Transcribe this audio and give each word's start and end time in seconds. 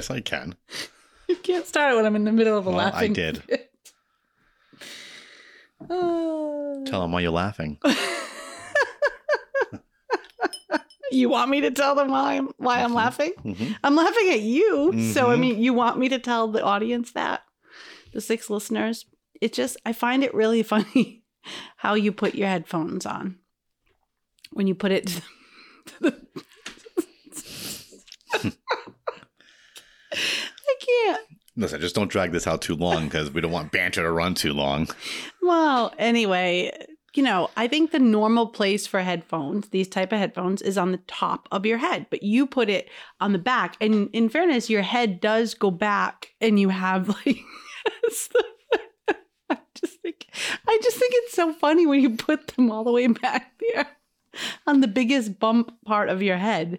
Yes, 0.00 0.08
I 0.10 0.20
can. 0.22 0.54
You 1.28 1.36
can't 1.36 1.66
start 1.66 1.92
it 1.92 1.96
when 1.96 2.06
I'm 2.06 2.16
in 2.16 2.24
the 2.24 2.32
middle 2.32 2.56
of 2.56 2.66
a 2.66 2.70
Well, 2.70 2.90
I 2.94 3.08
did. 3.08 3.42
Uh, 5.82 6.84
Tell 6.86 7.02
them 7.02 7.12
why 7.12 7.20
you're 7.20 7.30
laughing. 7.32 7.76
you 11.12 11.28
want 11.28 11.50
me 11.50 11.60
to 11.60 11.70
tell 11.70 11.94
them 11.94 12.08
why 12.08 12.36
I'm 12.38 12.48
why 12.56 12.80
I'm 12.82 12.92
Mhm. 12.92 12.94
laughing? 12.94 13.32
Mhm. 13.44 13.76
I'm 13.84 13.94
laughing 13.94 14.30
at 14.30 14.40
you. 14.40 14.92
So 15.12 15.30
I 15.30 15.36
Mhm. 15.36 15.40
mean, 15.40 15.58
you 15.62 15.74
want 15.74 15.98
me 15.98 16.08
to 16.08 16.18
tell 16.18 16.48
the 16.48 16.62
audience 16.64 17.12
that 17.12 17.42
the 18.14 18.22
six 18.22 18.48
listeners. 18.48 19.04
It 19.42 19.52
just 19.52 19.76
I 19.84 19.92
find 19.92 20.24
it 20.24 20.32
really 20.32 20.62
funny 20.72 21.24
how 21.76 21.92
you 21.94 22.10
put 22.12 22.34
your 22.34 22.48
headphones 22.48 23.04
on 23.04 23.38
when 24.52 24.66
you 24.66 24.74
put 24.74 24.92
it. 24.92 25.20
To 25.90 26.00
the, 26.00 26.14
I 30.12 30.74
can't. 30.80 31.20
Listen, 31.60 31.78
just 31.78 31.94
don't 31.94 32.10
drag 32.10 32.32
this 32.32 32.46
out 32.46 32.62
too 32.62 32.74
long 32.74 33.04
because 33.04 33.30
we 33.30 33.42
don't 33.42 33.52
want 33.52 33.70
banter 33.70 34.02
to 34.02 34.10
run 34.10 34.34
too 34.34 34.54
long. 34.54 34.88
Well, 35.42 35.92
anyway, 35.98 36.72
you 37.14 37.22
know, 37.22 37.50
I 37.54 37.68
think 37.68 37.90
the 37.90 37.98
normal 37.98 38.46
place 38.46 38.86
for 38.86 39.00
headphones, 39.00 39.68
these 39.68 39.86
type 39.86 40.10
of 40.10 40.18
headphones, 40.18 40.62
is 40.62 40.78
on 40.78 40.90
the 40.90 41.02
top 41.06 41.48
of 41.52 41.66
your 41.66 41.76
head, 41.76 42.06
but 42.08 42.22
you 42.22 42.46
put 42.46 42.70
it 42.70 42.88
on 43.20 43.32
the 43.32 43.38
back. 43.38 43.76
And 43.78 44.08
in 44.14 44.30
fairness, 44.30 44.70
your 44.70 44.80
head 44.80 45.20
does 45.20 45.52
go 45.52 45.70
back, 45.70 46.28
and 46.40 46.58
you 46.58 46.70
have 46.70 47.08
like. 47.26 47.40
I 49.50 49.58
just 49.74 50.00
think, 50.00 50.28
I 50.66 50.78
just 50.82 50.96
think 50.96 51.12
it's 51.16 51.34
so 51.34 51.52
funny 51.52 51.86
when 51.86 52.00
you 52.00 52.16
put 52.16 52.48
them 52.48 52.70
all 52.70 52.84
the 52.84 52.92
way 52.92 53.06
back 53.06 53.52
there 53.60 53.86
on 54.66 54.80
the 54.80 54.88
biggest 54.88 55.38
bump 55.38 55.72
part 55.84 56.08
of 56.08 56.22
your 56.22 56.38
head. 56.38 56.78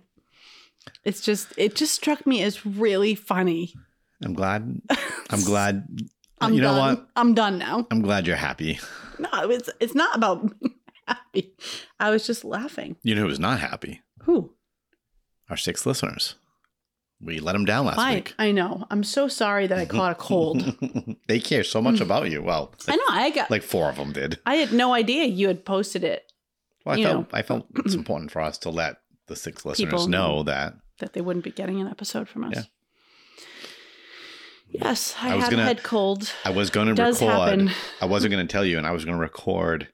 It's 1.04 1.22
just, 1.22 1.54
it 1.56 1.76
just 1.76 1.94
struck 1.94 2.26
me 2.26 2.42
as 2.42 2.66
really 2.66 3.14
funny. 3.14 3.76
I'm 4.24 4.34
glad. 4.34 4.82
I'm 5.30 5.44
glad. 5.44 5.88
I'm 6.40 6.54
you 6.54 6.62
know 6.62 6.76
done. 6.76 6.96
what? 6.96 7.10
I'm 7.16 7.34
done 7.34 7.58
now. 7.58 7.88
I'm 7.92 8.02
glad 8.02 8.28
you're 8.28 8.36
happy. 8.36 8.80
No, 9.20 9.30
it's 9.50 9.70
it's 9.80 9.96
not 9.96 10.16
about 10.16 10.52
happy. 11.08 11.54
I 12.00 12.10
was 12.10 12.26
just 12.26 12.44
laughing. 12.44 12.98
You 13.04 13.16
know 13.16 13.22
who's 13.22 13.40
not 13.40 13.60
happy? 13.60 14.02
Who? 14.24 14.54
Our 15.50 15.58
six 15.58 15.86
listeners. 15.86 16.36
We 17.24 17.40
let 17.40 17.54
them 17.54 17.66
down 17.66 17.86
last 17.86 18.14
week. 18.14 18.34
I 18.40 18.52
know. 18.52 18.88
I'm 18.90 19.04
so 19.04 19.28
sorry 19.28 19.68
that 19.68 19.78
I 19.78 19.86
caught 19.86 20.14
a 20.14 20.16
cold. 20.16 20.76
they 21.28 21.40
care 21.40 21.64
so 21.64 21.80
much 21.80 21.98
hmm. 21.98 22.04
about 22.04 22.32
you. 22.32 22.42
Well, 22.42 22.74
I 22.88 22.96
know. 22.96 23.04
I 23.10 23.30
got. 23.30 23.52
like 23.52 23.62
four 23.62 23.90
of 23.90 23.98
them 23.98 24.12
did. 24.12 24.40
I 24.46 24.56
had 24.56 24.74
no 24.74 24.94
idea 24.94 25.26
you 25.26 25.48
had 25.48 25.64
posted 25.64 26.04
it 26.04 26.32
Well, 26.84 26.96
I 26.96 26.98
You 26.98 27.06
felt 27.06 27.32
know. 27.32 27.38
I 27.38 27.42
felt 27.44 27.68
it's 27.86 27.94
important 28.02 28.32
for 28.32 28.42
us 28.42 28.58
to 28.60 28.72
let 28.72 28.98
the 29.28 29.36
six 29.36 29.66
listeners 29.66 29.92
People 29.92 30.08
know 30.08 30.42
that 30.44 30.74
that 31.00 31.14
they 31.14 31.22
wouldn't 31.22 31.46
be 31.46 31.52
getting 31.52 31.80
an 31.80 31.88
episode 31.88 32.28
from 32.28 32.46
us. 32.46 32.54
Yeah. 32.56 32.64
Yes, 34.72 35.16
I, 35.22 35.32
I 35.32 35.36
was 35.36 35.44
had 35.46 35.52
gonna- 35.52 35.64
a 35.64 35.66
head 35.66 35.84
cold. 35.84 36.32
I 36.46 36.52
was 36.52 36.70
going 36.70 36.94
to 36.94 37.04
record. 37.04 37.20
happen. 37.20 37.72
I 38.02 38.06
wasn't 38.06 38.32
going 38.32 38.46
to 38.46 38.52
tell 38.52 38.66
you, 38.66 38.78
and 38.78 38.88
I 38.88 38.92
was 38.92 39.06
going 39.06 39.16
to 39.16 39.22
record 39.22 39.90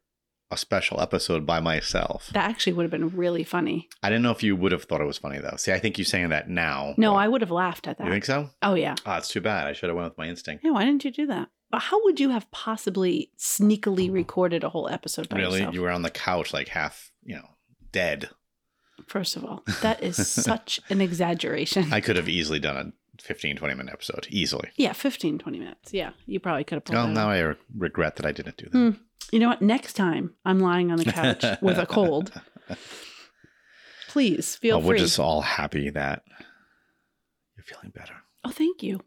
a 0.50 0.58
special 0.58 1.02
episode 1.02 1.46
by 1.46 1.60
myself. 1.60 2.30
That 2.34 2.50
actually 2.50 2.74
would 2.74 2.84
have 2.84 2.92
been 2.92 3.16
really 3.16 3.44
funny. 3.44 3.90
I 4.02 4.10
didn't 4.10 4.24
know 4.24 4.32
if 4.32 4.44
you 4.44 4.56
would 4.56 4.72
have 4.72 4.84
thought 4.84 5.02
it 5.02 5.06
was 5.06 5.18
funny 5.18 5.40
though. 5.40 5.56
See, 5.58 5.74
I 5.74 5.80
think 5.80 5.98
you 5.98 6.06
saying 6.06 6.30
that 6.30 6.50
now. 6.50 6.94
No, 6.98 7.16
I 7.16 7.28
would 7.28 7.42
have 7.42 7.52
laughed 7.52 7.88
at 7.88 7.98
that. 7.98 8.06
You 8.06 8.12
think 8.12 8.26
so? 8.26 8.50
oh 8.62 8.76
yeah. 8.76 8.96
Oh, 9.06 9.16
it's 9.16 9.28
too 9.28 9.42
bad. 9.42 9.68
I 9.68 9.74
should 9.74 9.90
have 9.90 9.98
went 9.98 10.12
with 10.12 10.18
my 10.18 10.28
instinct. 10.28 10.64
Yeah. 10.64 10.72
Why 10.72 10.86
didn't 10.86 11.04
you 11.04 11.12
do 11.12 11.28
that? 11.28 11.50
But 11.70 11.82
how 11.82 12.02
would 12.06 12.20
you 12.20 12.30
have 12.30 12.50
possibly 12.52 13.32
sneakily 13.38 14.08
hmm. 14.08 14.14
recorded 14.14 14.64
a 14.64 14.70
whole 14.70 14.88
episode 14.88 15.28
by 15.28 15.38
yourself? 15.38 15.52
really? 15.52 15.60
yourself? 15.60 15.76
You 15.76 15.82
were 15.82 15.92
on 15.92 16.02
the 16.02 16.10
couch, 16.10 16.54
like 16.54 16.70
half, 16.70 17.12
you 17.24 17.36
know, 17.36 17.50
dead. 17.92 18.30
First 19.06 19.36
of 19.36 19.44
all, 19.44 19.64
that 19.82 20.02
is 20.02 20.16
such 20.28 20.80
an 20.90 21.02
exaggeration. 21.02 21.92
I 21.92 22.00
could 22.00 22.16
have 22.16 22.30
easily 22.30 22.60
done 22.60 22.78
a 22.78 22.92
15, 23.22 23.56
20 23.58 23.74
minute 23.76 23.94
episode. 23.94 24.28
Easily. 24.30 24.70
Yeah, 24.76 24.94
15, 24.94 25.40
20 25.40 25.60
minutes. 25.60 25.94
Yeah, 25.94 26.12
you 26.26 26.40
probably 26.40 26.64
could 26.64 26.76
have 26.78 26.86
pulled 26.86 26.96
Well, 26.98 27.08
that 27.08 27.14
now 27.14 27.28
off. 27.28 27.34
I 27.36 27.40
re- 27.42 27.56
regret 27.78 28.16
that 28.18 28.26
I 28.26 28.32
didn't 28.32 28.58
do 28.58 28.66
that. 28.70 28.78
Hmm. 28.78 28.90
You 29.32 29.40
know 29.40 29.48
what? 29.50 29.62
Next 29.62 29.94
time 29.94 30.34
I'm 30.46 30.60
lying 30.60 30.92
on 30.92 30.98
the 30.98 31.06
couch 31.12 31.44
with 31.62 31.78
a 31.78 31.86
cold, 31.86 32.32
please 34.08 34.56
feel 34.56 34.80
Well, 34.80 34.88
we're 34.88 34.98
just 34.98 35.20
all 35.20 35.42
happy 35.42 35.90
that 35.90 36.24
you're 37.56 37.64
feeling 37.64 37.92
better. 37.94 38.14
Oh, 38.44 38.52
thank 38.52 38.82
you. 38.84 39.02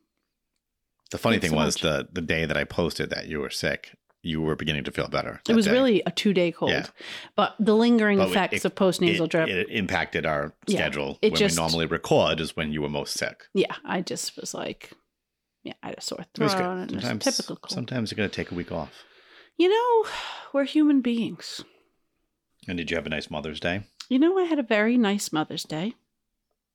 The 1.11 1.19
funny 1.19 1.37
Thanks 1.39 1.43
thing 1.51 1.59
so 1.59 1.65
was 1.65 1.77
much. 1.77 1.83
the 1.83 2.09
the 2.21 2.27
day 2.27 2.45
that 2.45 2.57
I 2.57 2.65
posted 2.65 3.11
that 3.11 3.27
you 3.27 3.41
were 3.41 3.51
sick, 3.51 3.97
you 4.23 4.43
were 4.43 4.55
beginning 4.57 4.85
to 4.85 4.91
feel 4.91 5.09
better. 5.09 5.41
It 5.49 5.55
was 5.55 5.65
day. 5.67 5.73
really 5.73 6.03
a 6.05 6.11
two 6.11 6.33
day 6.35 6.53
cold, 6.53 6.71
Yeah. 6.73 6.87
but 7.37 7.55
the 7.59 7.75
lingering 7.75 8.19
But 8.19 8.29
effects 8.31 8.57
it- 8.57 8.65
of 8.67 8.75
post 8.75 9.01
nasal 9.01 9.25
it, 9.27 9.31
drip. 9.31 9.49
it 9.49 9.69
impacted 9.71 10.27
our 10.27 10.55
Yeah, 10.67 10.77
schedule. 10.81 11.19
it 11.23 11.33
when 11.33 11.39
just- 11.39 11.57
we 11.57 11.63
normally 11.63 11.87
record 11.87 12.41
is 12.41 12.55
when 12.57 12.73
you 12.73 12.83
were 12.83 12.89
most 12.89 13.15
sick. 13.15 13.45
yeah, 13.55 13.75
I 13.85 14.03
just 14.03 14.37
was 14.37 14.53
like, 14.53 14.91
yeah, 15.63 15.73
I 15.83 15.89
had 15.89 15.99
a 15.99 16.01
sore 16.03 16.21
It 16.21 16.39
was 16.43 16.53
throat 16.55 16.71
and 16.79 16.91
just 16.91 17.03
Sometimes, 17.07 17.25
typical 17.37 17.57
cold. 17.57 17.71
sometimes 17.73 18.11
you're 18.11 18.17
gonna 18.17 18.29
take 18.29 18.51
a 18.51 18.55
week 18.55 18.71
off. 18.73 19.05
You 19.57 19.69
know, 19.69 20.11
we're 20.53 20.65
human 20.65 21.01
beings. 21.01 21.65
And 22.69 22.77
did 22.79 22.91
you 22.91 22.97
have 22.97 23.07
a 23.07 23.11
nice 23.11 23.31
Mother's 23.31 23.61
Day? 23.61 23.83
You 24.09 24.19
know, 24.19 24.39
I 24.39 24.45
had 24.45 24.59
a 24.59 24.63
very 24.63 24.99
nice 24.99 25.33
Mother's 25.33 25.65
Day. 25.65 25.95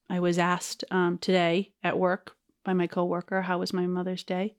I 0.09 0.19
was 0.19 0.37
asked 0.39 0.83
um, 0.91 1.17
today 1.19 1.73
at 1.83 1.97
work 1.97 2.35
by 2.63 2.73
my 2.73 2.87
coworker, 2.87 3.43
"How 3.43 3.57
was 3.59 3.73
my 3.73 3.85
Mother's 3.87 4.23
Day?" 4.23 4.55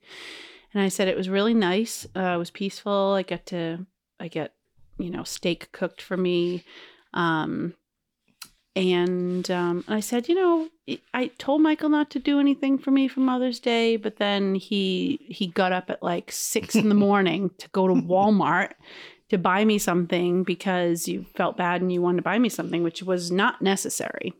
And 0.77 0.85
I 0.85 0.89
said 0.89 1.07
it 1.07 1.17
was 1.17 1.27
really 1.27 1.55
nice. 1.55 2.05
Uh, 2.15 2.35
it 2.35 2.37
was 2.37 2.51
peaceful. 2.51 3.15
I 3.17 3.23
get 3.23 3.47
to, 3.47 3.87
I 4.19 4.27
get, 4.27 4.53
you 4.99 5.09
know, 5.09 5.23
steak 5.23 5.71
cooked 5.71 6.03
for 6.03 6.15
me, 6.15 6.63
um, 7.15 7.73
and 8.75 9.49
um, 9.49 9.83
I 9.87 10.01
said, 10.01 10.29
you 10.29 10.35
know, 10.35 10.69
I 11.11 11.31
told 11.39 11.63
Michael 11.63 11.89
not 11.89 12.11
to 12.11 12.19
do 12.19 12.39
anything 12.39 12.77
for 12.77 12.91
me 12.91 13.07
for 13.07 13.21
Mother's 13.21 13.59
Day, 13.59 13.95
but 13.97 14.17
then 14.17 14.53
he 14.53 15.19
he 15.27 15.47
got 15.47 15.71
up 15.71 15.89
at 15.89 16.03
like 16.03 16.31
six 16.31 16.75
in 16.75 16.89
the 16.89 16.95
morning 17.07 17.49
to 17.57 17.67
go 17.69 17.87
to 17.87 17.95
Walmart 17.95 18.73
to 19.29 19.39
buy 19.39 19.65
me 19.65 19.79
something 19.79 20.43
because 20.43 21.07
you 21.07 21.25
felt 21.35 21.57
bad 21.57 21.81
and 21.81 21.91
you 21.91 22.03
wanted 22.03 22.17
to 22.17 22.21
buy 22.21 22.37
me 22.37 22.49
something, 22.49 22.83
which 22.83 23.01
was 23.01 23.31
not 23.31 23.63
necessary. 23.63 24.31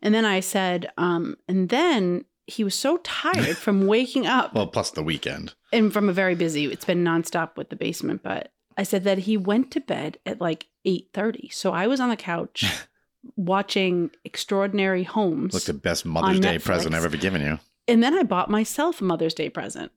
And 0.00 0.14
then 0.14 0.24
I 0.24 0.40
said, 0.40 0.90
um, 0.96 1.36
and 1.46 1.68
then 1.68 2.24
he 2.50 2.64
was 2.64 2.74
so 2.74 2.98
tired 2.98 3.56
from 3.56 3.86
waking 3.86 4.26
up 4.26 4.52
Well, 4.54 4.66
plus 4.66 4.90
the 4.90 5.02
weekend. 5.02 5.54
and 5.72 5.92
from 5.92 6.08
a 6.08 6.12
very 6.12 6.34
busy, 6.34 6.64
it's 6.66 6.84
been 6.84 7.04
nonstop 7.04 7.56
with 7.56 7.70
the 7.70 7.76
basement, 7.76 8.22
but 8.22 8.52
I 8.76 8.82
said 8.82 9.04
that 9.04 9.18
he 9.18 9.36
went 9.36 9.70
to 9.72 9.80
bed 9.80 10.18
at 10.26 10.40
like 10.40 10.66
8:30. 10.86 11.52
So 11.52 11.72
I 11.72 11.86
was 11.86 12.00
on 12.00 12.08
the 12.08 12.16
couch 12.16 12.64
watching 13.36 14.10
Extraordinary 14.24 15.04
Homes. 15.04 15.52
Look, 15.54 15.64
the 15.64 15.74
best 15.74 16.04
Mother's 16.06 16.40
Day 16.40 16.58
present 16.58 16.94
I've 16.94 17.04
ever 17.04 17.16
given 17.16 17.42
you. 17.42 17.58
and 17.88 18.02
then 18.02 18.14
I 18.14 18.22
bought 18.22 18.50
myself 18.50 19.00
a 19.00 19.04
Mother's 19.04 19.34
Day 19.34 19.48
present. 19.50 19.92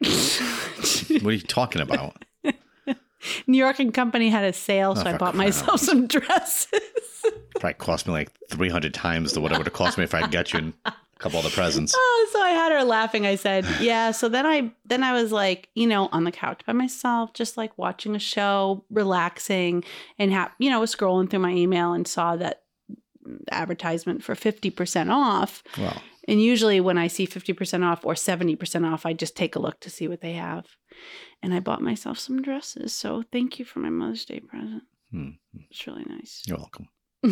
What 1.20 1.30
are 1.30 1.32
you 1.32 1.40
talking 1.40 1.82
about? 1.82 2.24
New 3.46 3.58
York 3.58 3.78
and 3.80 3.92
Company 3.92 4.28
had 4.30 4.44
a 4.44 4.52
sale, 4.52 4.94
oh, 4.96 5.00
so 5.00 5.06
Oh, 5.06 5.10
I 5.10 5.16
bought 5.16 5.30
out 5.30 5.34
myself 5.36 5.80
some 5.90 6.06
dresses. 6.06 6.80
Probably 7.58 7.74
cost 7.74 8.06
me 8.06 8.12
like 8.12 8.30
300 8.50 8.94
times 8.94 9.32
the 9.32 9.40
what 9.40 9.52
it 9.52 9.58
would 9.58 9.66
have 9.66 9.74
cost 9.74 9.98
me 9.98 10.04
if 10.04 10.14
I 10.14 10.26
got 10.28 10.52
you 10.52 10.72
a 10.84 10.92
couple 11.18 11.38
other 11.40 11.50
presents. 11.50 11.92
oh, 11.96 12.28
so 12.32 12.40
I 12.40 12.50
had 12.50 12.70
her 12.72 12.84
laughing. 12.84 13.26
I 13.26 13.34
said, 13.34 13.66
"Yeah." 13.80 14.12
So 14.12 14.28
then 14.28 14.46
I 14.46 14.70
then 14.84 15.02
I 15.02 15.12
was 15.12 15.32
like, 15.32 15.68
you 15.74 15.86
know, 15.88 16.08
on 16.12 16.22
the 16.24 16.30
couch 16.32 16.62
by 16.66 16.72
myself, 16.72 17.32
just 17.34 17.56
like 17.56 17.76
watching 17.76 18.14
a 18.14 18.20
show, 18.20 18.84
relaxing, 18.90 19.82
and 20.18 20.32
ha- 20.32 20.52
you 20.58 20.70
know, 20.70 20.78
was 20.80 20.94
scrolling 20.94 21.28
through 21.28 21.40
my 21.40 21.50
email 21.52 21.92
and 21.92 22.06
saw 22.06 22.36
that 22.36 22.62
advertisement 23.50 24.22
for 24.22 24.34
50% 24.34 25.10
off. 25.10 25.62
Well, 25.76 26.00
And 26.26 26.40
usually 26.42 26.80
when 26.80 26.96
I 26.98 27.08
see 27.08 27.26
50% 27.26 27.84
off 27.84 28.04
or 28.04 28.14
70% 28.14 28.90
off, 28.90 29.04
I 29.04 29.12
just 29.12 29.36
take 29.36 29.54
a 29.54 29.58
look 29.58 29.80
to 29.80 29.90
see 29.90 30.08
what 30.08 30.20
they 30.22 30.32
have. 30.34 30.64
And 31.42 31.54
I 31.54 31.60
bought 31.60 31.82
myself 31.82 32.18
some 32.18 32.42
dresses. 32.42 32.92
So 32.92 33.22
thank 33.32 33.58
you 33.58 33.64
for 33.64 33.78
my 33.78 33.90
Mother's 33.90 34.24
Day 34.24 34.40
present. 34.40 34.82
hmm, 35.12 35.30
It's 35.70 35.86
really 35.86 36.04
nice. 36.08 36.42
you're 36.46 36.58
welcome. 36.58 36.88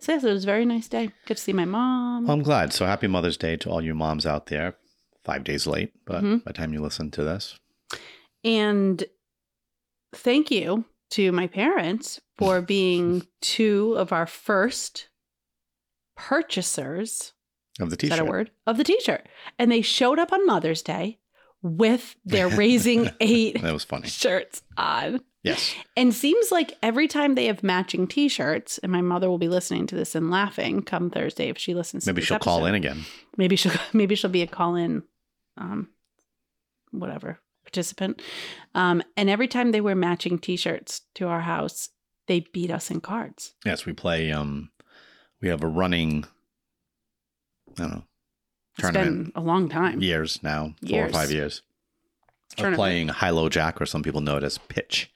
so 0.00 0.12
yes, 0.12 0.24
it 0.24 0.32
was 0.32 0.44
a 0.44 0.46
very 0.46 0.64
nice 0.66 0.88
day. 0.88 1.10
Good 1.26 1.36
to 1.36 1.42
see 1.42 1.52
my 1.52 1.64
mom. 1.64 2.24
Well, 2.26 2.36
I'm 2.36 2.42
glad. 2.42 2.72
So 2.72 2.86
happy 2.86 3.06
Mother's 3.06 3.36
Day 3.36 3.56
to 3.58 3.70
all 3.70 3.82
you 3.82 3.94
moms 3.94 4.26
out 4.26 4.46
there. 4.46 4.76
Five 5.24 5.44
days 5.44 5.66
late, 5.66 5.92
but 6.06 6.24
Mhm. 6.24 6.44
by 6.44 6.52
the 6.52 6.58
time 6.58 6.72
you 6.72 6.80
listen 6.80 7.10
to 7.12 7.24
this, 7.24 7.58
And 8.42 9.04
thank 10.14 10.50
you 10.50 10.86
to 11.10 11.30
my 11.30 11.46
parents 11.46 12.20
for 12.38 12.62
being 12.76 13.26
two 13.42 13.94
of 13.98 14.12
our 14.12 14.26
first 14.26 15.08
purchasers. 16.16 17.34
of 17.78 17.90
the 17.90 17.94
Is 17.94 17.98
t-shirt. 17.98 18.16
that 18.18 18.26
a 18.26 18.30
word? 18.30 18.50
Of 18.66 18.76
the 18.78 18.84
t 18.84 18.98
shirt. 19.00 19.28
And 19.58 19.70
they 19.70 19.82
showed 19.82 20.18
up 20.18 20.32
on 20.32 20.46
Mother's 20.46 20.82
Day 20.82 21.19
with 21.62 22.16
their 22.24 22.48
Raising 22.56 23.10
Eight 23.20 23.60
That 23.62 23.72
was 23.72 23.84
funny. 23.84 24.08
shirts 24.08 24.62
on. 24.76 25.20
Yes. 25.42 25.74
And 25.96 26.14
seems 26.14 26.52
like 26.52 26.76
every 26.82 27.08
time 27.08 27.34
they 27.34 27.46
have 27.46 27.62
matching 27.62 28.06
t 28.06 28.28
shirts, 28.28 28.76
and 28.78 28.92
my 28.92 29.00
mother 29.00 29.30
will 29.30 29.38
be 29.38 29.48
listening 29.48 29.86
to 29.86 29.94
this 29.96 30.14
and 30.14 30.30
laughing 30.30 30.82
come 30.82 31.08
Thursday 31.10 31.48
if 31.48 31.56
she 31.56 31.72
listens 31.74 32.04
to 32.04 32.10
Maybe 32.12 32.20
she'll 32.22 32.38
call 32.38 32.66
in 32.66 32.74
again. 32.74 33.04
Maybe 33.38 33.56
she'll 33.56 33.72
maybe 33.94 34.14
she'll 34.14 34.30
be 34.30 34.42
a 34.42 34.46
call 34.46 34.74
in 34.74 35.02
um 35.56 35.88
whatever 36.90 37.38
participant. 37.64 38.20
Um 38.74 39.02
and 39.16 39.30
every 39.30 39.48
time 39.48 39.72
they 39.72 39.80
wear 39.80 39.94
matching 39.94 40.38
t-shirts 40.38 41.02
to 41.14 41.26
our 41.28 41.40
house, 41.40 41.88
they 42.26 42.40
beat 42.52 42.70
us 42.70 42.90
in 42.90 43.00
cards. 43.00 43.54
Yes, 43.64 43.86
we 43.86 43.94
play 43.94 44.30
um 44.32 44.70
we 45.40 45.48
have 45.48 45.62
a 45.62 45.68
running, 45.68 46.26
I 47.78 47.82
don't 47.82 47.90
know, 47.92 48.04
It's 48.80 48.92
tournament 48.92 49.34
been 49.34 49.42
a 49.42 49.44
long 49.44 49.68
time. 49.68 50.00
years 50.02 50.42
now, 50.42 50.74
four 50.80 50.88
Years. 50.90 51.10
or 51.10 51.12
five 51.12 51.30
years. 51.30 51.62
Of 52.58 52.74
playing 52.74 53.08
high 53.08 53.30
low 53.30 53.48
jack, 53.48 53.80
or 53.80 53.86
some 53.86 54.02
people 54.02 54.20
know 54.20 54.36
it 54.36 54.42
as 54.42 54.58
pitch, 54.58 55.10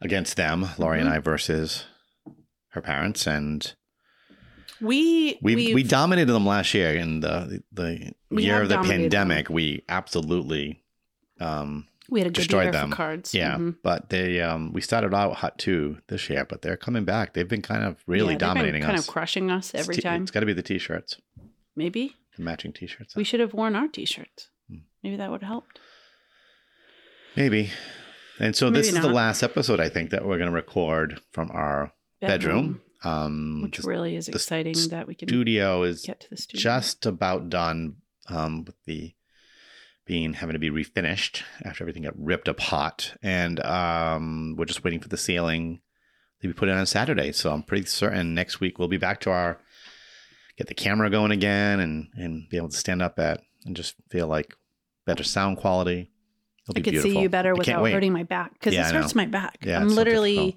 against 0.00 0.36
them, 0.36 0.66
Laurie 0.76 0.98
Mm-hmm. 0.98 1.06
and 1.06 1.14
I 1.14 1.18
versus 1.20 1.84
her 2.70 2.80
parents, 2.82 3.26
and 3.26 3.74
We 4.80 5.38
we 5.40 5.54
we've- 5.56 5.82
dominated 5.84 6.32
them 6.32 6.44
last 6.44 6.74
year 6.74 6.94
in 6.94 7.20
the 7.20 7.62
the 7.72 8.12
year 8.30 8.60
of 8.60 8.68
the 8.68 8.78
pandemic. 8.82 9.48
We 9.48 9.82
absolutely 9.88 10.82
um, 11.40 11.86
we 12.10 12.20
had 12.20 12.26
a 12.26 12.30
good 12.30 12.34
destroyed 12.34 12.74
them. 12.74 12.90
cards. 12.90 13.32
Yeah, 13.32 13.56
Mhm. 13.56 13.76
but 13.82 14.10
they 14.10 14.42
um 14.42 14.72
we 14.72 14.80
started 14.82 15.14
out 15.14 15.36
hot 15.36 15.58
too 15.58 15.98
this 16.08 16.28
year, 16.28 16.44
but 16.44 16.60
they're 16.62 16.76
coming 16.76 17.04
back. 17.04 17.32
They've 17.32 17.48
been 17.48 17.62
kind 17.62 17.84
of 17.84 18.02
really 18.06 18.20
Yeah, 18.20 18.26
they've 18.32 18.38
been 18.38 18.48
dominating 18.48 18.82
kind 18.82 18.98
us. 18.98 19.06
of 19.08 19.12
crushing 19.14 19.50
us 19.50 19.72
It's 19.72 19.80
every 19.82 19.94
t- 19.96 20.02
time. 20.02 20.22
It's 20.22 20.30
got 20.30 20.40
to 20.40 20.46
be 20.46 20.52
the 20.52 20.62
t-shirts, 20.62 21.18
Maybe 21.74 22.16
the 22.36 22.42
matching 22.42 22.72
t-shirts. 22.72 23.16
we 23.16 23.24
should 23.24 23.40
have 23.40 23.54
worn 23.54 23.74
our 23.76 23.88
t-shirts. 23.88 24.48
Hmm. 24.68 24.78
Maybe 25.02 25.16
that 25.16 25.30
would 25.30 25.42
have 25.42 25.48
helped. 25.48 25.80
Maybe. 27.36 27.70
And 28.38 28.54
so 28.54 28.70
this 28.70 28.86
Maybe 28.88 28.98
is 28.98 29.04
the 29.04 29.12
last 29.12 29.42
episode 29.42 29.80
I 29.80 29.88
think 29.88 30.10
that 30.10 30.24
we're 30.26 30.38
going 30.38 30.50
to 30.50 30.54
record 30.54 31.20
from 31.32 31.50
our 31.52 31.92
bedroom. 32.20 32.80
Um 33.02 33.60
which 33.62 33.78
really 33.84 34.16
is 34.16 34.28
exciting 34.28 34.74
that 34.88 35.06
we 35.06 35.14
can 35.14 35.28
studio 35.28 35.82
is 35.82 36.02
get 36.02 36.20
to 36.20 36.30
the 36.30 36.36
studio. 36.36 36.62
just 36.62 37.04
about 37.04 37.50
done 37.50 37.96
um, 38.28 38.64
with 38.64 38.74
the 38.86 39.14
being 40.06 40.32
having 40.34 40.54
to 40.54 40.58
be 40.58 40.70
refinished 40.70 41.42
after 41.64 41.84
everything 41.84 42.04
got 42.04 42.14
ripped 42.16 42.48
apart, 42.48 43.16
and 43.22 43.60
um, 43.64 44.54
we're 44.56 44.64
just 44.64 44.84
waiting 44.84 45.00
for 45.00 45.08
the 45.08 45.16
ceiling 45.16 45.80
to 46.40 46.48
be 46.48 46.54
put 46.54 46.68
in 46.68 46.76
on 46.76 46.86
Saturday. 46.86 47.32
So 47.32 47.52
I'm 47.52 47.62
pretty 47.62 47.86
certain 47.86 48.34
next 48.34 48.60
week 48.60 48.78
we'll 48.78 48.88
be 48.88 48.98
back 48.98 49.20
to 49.20 49.30
our 49.30 49.58
get 50.56 50.66
the 50.68 50.74
camera 50.74 51.10
going 51.10 51.32
again 51.32 51.80
and 51.80 52.08
and 52.14 52.48
be 52.48 52.56
able 52.56 52.68
to 52.68 52.76
stand 52.76 53.02
up 53.02 53.18
at 53.18 53.40
and 53.64 53.76
just 53.76 53.94
feel 54.10 54.26
like 54.26 54.54
better 55.06 55.24
sound 55.24 55.56
quality. 55.58 56.10
It'll 56.68 56.78
I 56.80 56.82
could 56.82 56.90
beautiful. 56.92 57.10
see 57.10 57.20
you 57.20 57.28
better 57.28 57.54
without 57.54 57.82
wait. 57.82 57.92
hurting 57.92 58.12
my 58.12 58.24
back 58.24 58.52
because 58.54 58.74
Yeah, 58.74 58.82
this 58.82 58.90
I 58.90 58.94
know. 58.94 59.02
hurts 59.02 59.14
my 59.14 59.26
back. 59.26 59.58
Yeah, 59.62 59.78
I'm 59.78 59.84
it's 59.86 59.92
so 59.94 59.96
literally. 60.00 60.56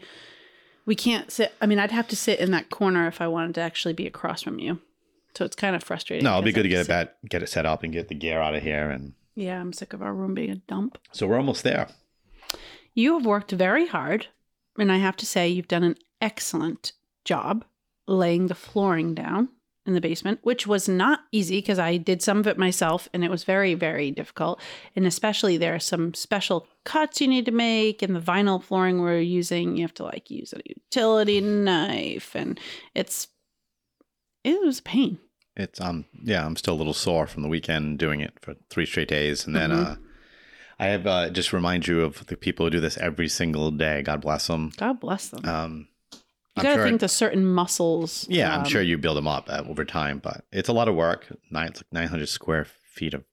we 0.86 0.96
can't 0.96 1.30
sit. 1.31 1.54
I 1.62 1.66
mean, 1.68 1.78
I'd 1.80 1.92
have 1.92 2.07
to 2.10 2.16
sit 2.16 2.40
in 2.40 2.51
that 2.51 2.69
corner 2.72 3.07
if 3.07 3.22
I 3.22 3.28
wanted 3.28 3.56
to 3.56 3.62
actually 3.62 3.94
be 3.94 4.07
across 4.07 4.42
from 4.42 4.57
you. 4.60 4.80
So 5.36 5.46
it's 5.46 5.56
kind 5.56 5.75
of 5.75 5.84
frustrating. 5.84 6.24
No, 6.24 6.31
it'll 6.31 6.42
be 6.42 6.51
good 6.51 6.63
to 6.63 6.69
get 6.69 6.81
it 6.81 6.88
back, 6.88 7.13
get 7.30 7.44
it 7.44 7.48
set 7.50 7.66
up, 7.68 7.84
and 7.84 7.94
get 7.94 8.07
the 8.07 8.16
gear 8.16 8.42
out 8.42 8.56
of 8.56 8.63
here. 8.63 8.90
And 8.90 9.13
Yeah, 9.36 9.62
I'm 9.62 9.72
sick 9.74 9.94
of 9.94 10.01
our 10.01 10.13
room 10.13 10.34
being 10.34 10.50
a 10.50 10.56
dump. 10.56 10.98
so 11.12 11.28
we're 11.28 11.38
almost 11.38 11.63
there. 11.63 11.88
You 12.96 13.13
have 13.13 13.25
worked 13.28 13.51
very 13.51 13.86
hard, 13.88 14.28
and 14.80 14.92
I 14.92 14.98
have 14.98 15.16
to 15.18 15.25
say, 15.28 15.48
you've 15.48 15.68
done 15.68 15.84
an 15.84 15.96
excellent 16.19 16.94
job 17.24 17.63
laying 18.07 18.48
the 18.48 18.56
flooring 18.56 19.13
down 19.13 19.50
in 19.89 19.95
the 19.95 20.01
basement, 20.01 20.39
which 20.44 20.65
was 20.68 20.88
not 20.88 21.21
easy 21.33 21.57
because 21.57 21.80
I 21.80 21.97
did 21.97 22.21
some 22.21 22.38
of 22.38 22.47
it 22.47 22.57
myself 22.57 23.09
and 23.13 23.24
it 23.25 23.30
was 23.31 23.44
very, 23.44 23.74
very 23.74 24.12
difficult. 24.12 24.62
And 24.95 25.06
especially 25.06 25.57
there 25.57 25.75
are 25.75 25.80
some 25.80 26.13
special 26.13 26.68
cuts 26.86 27.19
you 27.19 27.27
need 27.27 27.45
to 27.45 27.51
make, 27.51 28.01
and 28.01 28.15
the 28.15 28.21
vinyl 28.21 28.63
flooring 28.63 29.01
we're 29.01 29.19
using, 29.19 29.75
you 29.75 29.81
have 29.83 29.94
to 29.95 30.03
like 30.03 30.30
use 30.30 30.53
a 30.53 30.62
utility 30.65 31.41
knife, 31.41 32.36
and 32.36 32.59
it's 32.95 33.27
it 34.44 34.62
was 34.63 34.80
a 34.80 34.83
pain. 34.83 35.19
It's 35.57 35.81
um 35.81 36.06
yeah, 36.24 36.45
I'm 36.45 36.56
still 36.56 36.75
a 36.75 36.81
little 36.81 36.94
sore 36.94 37.27
from 37.27 37.41
the 37.41 37.50
weekend 37.50 38.00
doing 38.00 38.21
it 38.21 38.33
for 38.41 38.56
three 38.69 38.86
straight 38.86 39.09
days, 39.09 39.45
and 39.45 39.56
then 39.56 39.71
Mhm. 39.71 39.86
uh, 39.86 39.95
I 40.81 40.88
have 40.88 41.06
uh, 41.06 41.30
just 41.30 41.51
remind 41.51 41.88
you 41.88 42.01
of 42.06 42.25
the 42.27 42.38
people 42.38 42.65
who 42.65 42.69
do 42.69 42.80
this 42.80 42.97
every 42.97 43.27
single 43.27 43.69
day. 43.69 44.01
God 44.01 44.21
bless 44.21 44.47
them. 44.47 44.71
God 44.77 45.01
bless 45.01 45.27
them. 45.27 45.44
Um, 45.44 45.88
you 46.64 46.70
I'm 46.70 46.74
got 46.76 46.78
to 46.78 46.82
sure- 46.82 46.88
think 46.90 47.02
the 47.02 47.08
certain 47.08 47.46
muscles. 47.46 48.26
yeah, 48.30 48.54
I'm 48.54 48.62
um, 48.62 48.66
sure 48.66 48.82
you 48.82 48.98
build 48.98 49.18
them 49.18 49.28
up 49.28 49.50
uh, 49.50 49.64
over 49.68 49.86
time, 49.86 50.20
but 50.20 50.46
it's 50.52 50.70
a 50.70 50.74
lot 50.74 50.88
of 50.88 50.96
work. 50.96 51.28
Nine, 51.52 51.68
it's 51.68 51.80
like 51.80 51.92
900 51.94 52.28
square 52.30 52.66
feet 52.66 53.14
of 53.14 53.24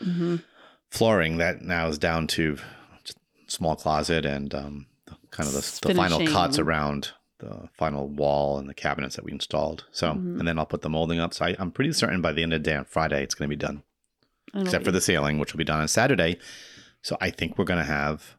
mhm. 0.00 0.42
flooring 0.90 1.38
that 1.38 1.62
now 1.62 1.88
is 1.88 1.98
down 1.98 2.26
to 2.28 2.58
just 3.04 3.18
small 3.46 3.76
closet 3.76 4.24
and 4.26 4.54
um, 4.54 4.86
kind 5.30 5.48
of 5.48 5.54
the, 5.54 5.88
the 5.88 5.94
final 5.94 6.26
cuts 6.26 6.58
around 6.58 7.10
the 7.38 7.68
final 7.76 8.06
wall 8.08 8.58
and 8.58 8.68
the 8.68 8.74
cabinets 8.74 9.16
that 9.16 9.24
we 9.24 9.32
installed. 9.32 9.84
So, 9.90 10.12
Mhm. 10.12 10.38
and 10.38 10.46
then 10.48 10.58
I'll 10.58 10.66
put 10.66 10.82
the 10.82 10.88
molding 10.90 11.18
up. 11.18 11.34
So 11.34 11.44
I, 11.46 11.56
I'm 11.58 11.70
pretty 11.72 11.92
certain 11.92 12.20
by 12.20 12.32
the 12.32 12.42
end 12.42 12.52
of 12.52 12.62
the 12.62 12.70
day 12.70 12.76
on 12.76 12.84
Friday, 12.84 13.22
it's 13.22 13.34
going 13.34 13.48
to 13.50 13.56
be 13.56 13.58
done. 13.60 13.82
Except 14.54 14.84
for 14.84 14.90
the 14.92 15.00
ceiling, 15.00 15.38
which 15.38 15.52
will 15.54 15.58
be 15.58 15.64
done 15.64 15.80
on 15.80 15.88
Saturday. 15.88 16.38
So 17.00 17.16
I 17.22 17.30
think 17.30 17.56
we're 17.56 17.64
going 17.64 17.80
to 17.80 17.84
have 17.86 18.36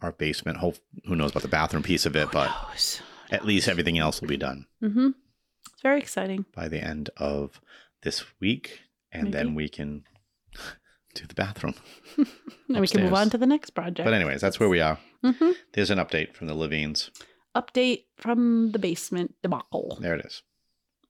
our 0.00 0.10
basement. 0.12 0.56
Hope 0.56 0.78
who 1.04 1.14
knows 1.14 1.30
about 1.32 1.42
the 1.42 1.48
bathroom 1.48 1.82
piece 1.82 2.06
of 2.06 2.16
it, 2.16 2.28
Who 2.28 2.32
but 2.32 2.46
knows? 2.70 3.02
At 3.30 3.44
least 3.44 3.68
everything 3.68 3.98
else 3.98 4.20
will 4.20 4.28
be 4.28 4.36
done 4.36 4.66
Mm-hmm. 4.82 5.08
It's 5.72 5.82
very 5.82 5.98
exciting. 6.00 6.44
by 6.54 6.68
the 6.68 6.82
end 6.82 7.10
of 7.16 7.60
this 8.02 8.24
week, 8.40 8.80
and 9.12 9.32
then 9.32 9.54
we 9.54 9.68
can 9.68 10.04
do 11.14 11.26
the 11.26 11.34
bathroom. 11.34 11.74
and 12.16 12.80
we 12.80 12.86
can 12.88 13.02
move 13.02 13.14
on 13.14 13.30
to 13.30 13.38
the 13.38 13.46
next 13.46 13.70
project. 13.70 14.04
But 14.04 14.14
anyways, 14.14 14.40
that's 14.40 14.58
where 14.60 14.68
we 14.68 14.80
are. 14.80 14.98
hmm 15.22 15.52
There's 15.72 15.90
an 15.90 15.98
update 15.98 16.34
from 16.34 16.46
the 16.48 16.54
Levines. 16.54 17.10
Update 17.56 18.04
from 18.16 18.70
the 18.72 18.78
basement 18.78 19.34
debacle. 19.42 19.98
There 20.00 20.14
it 20.14 20.24
is. 20.24 20.42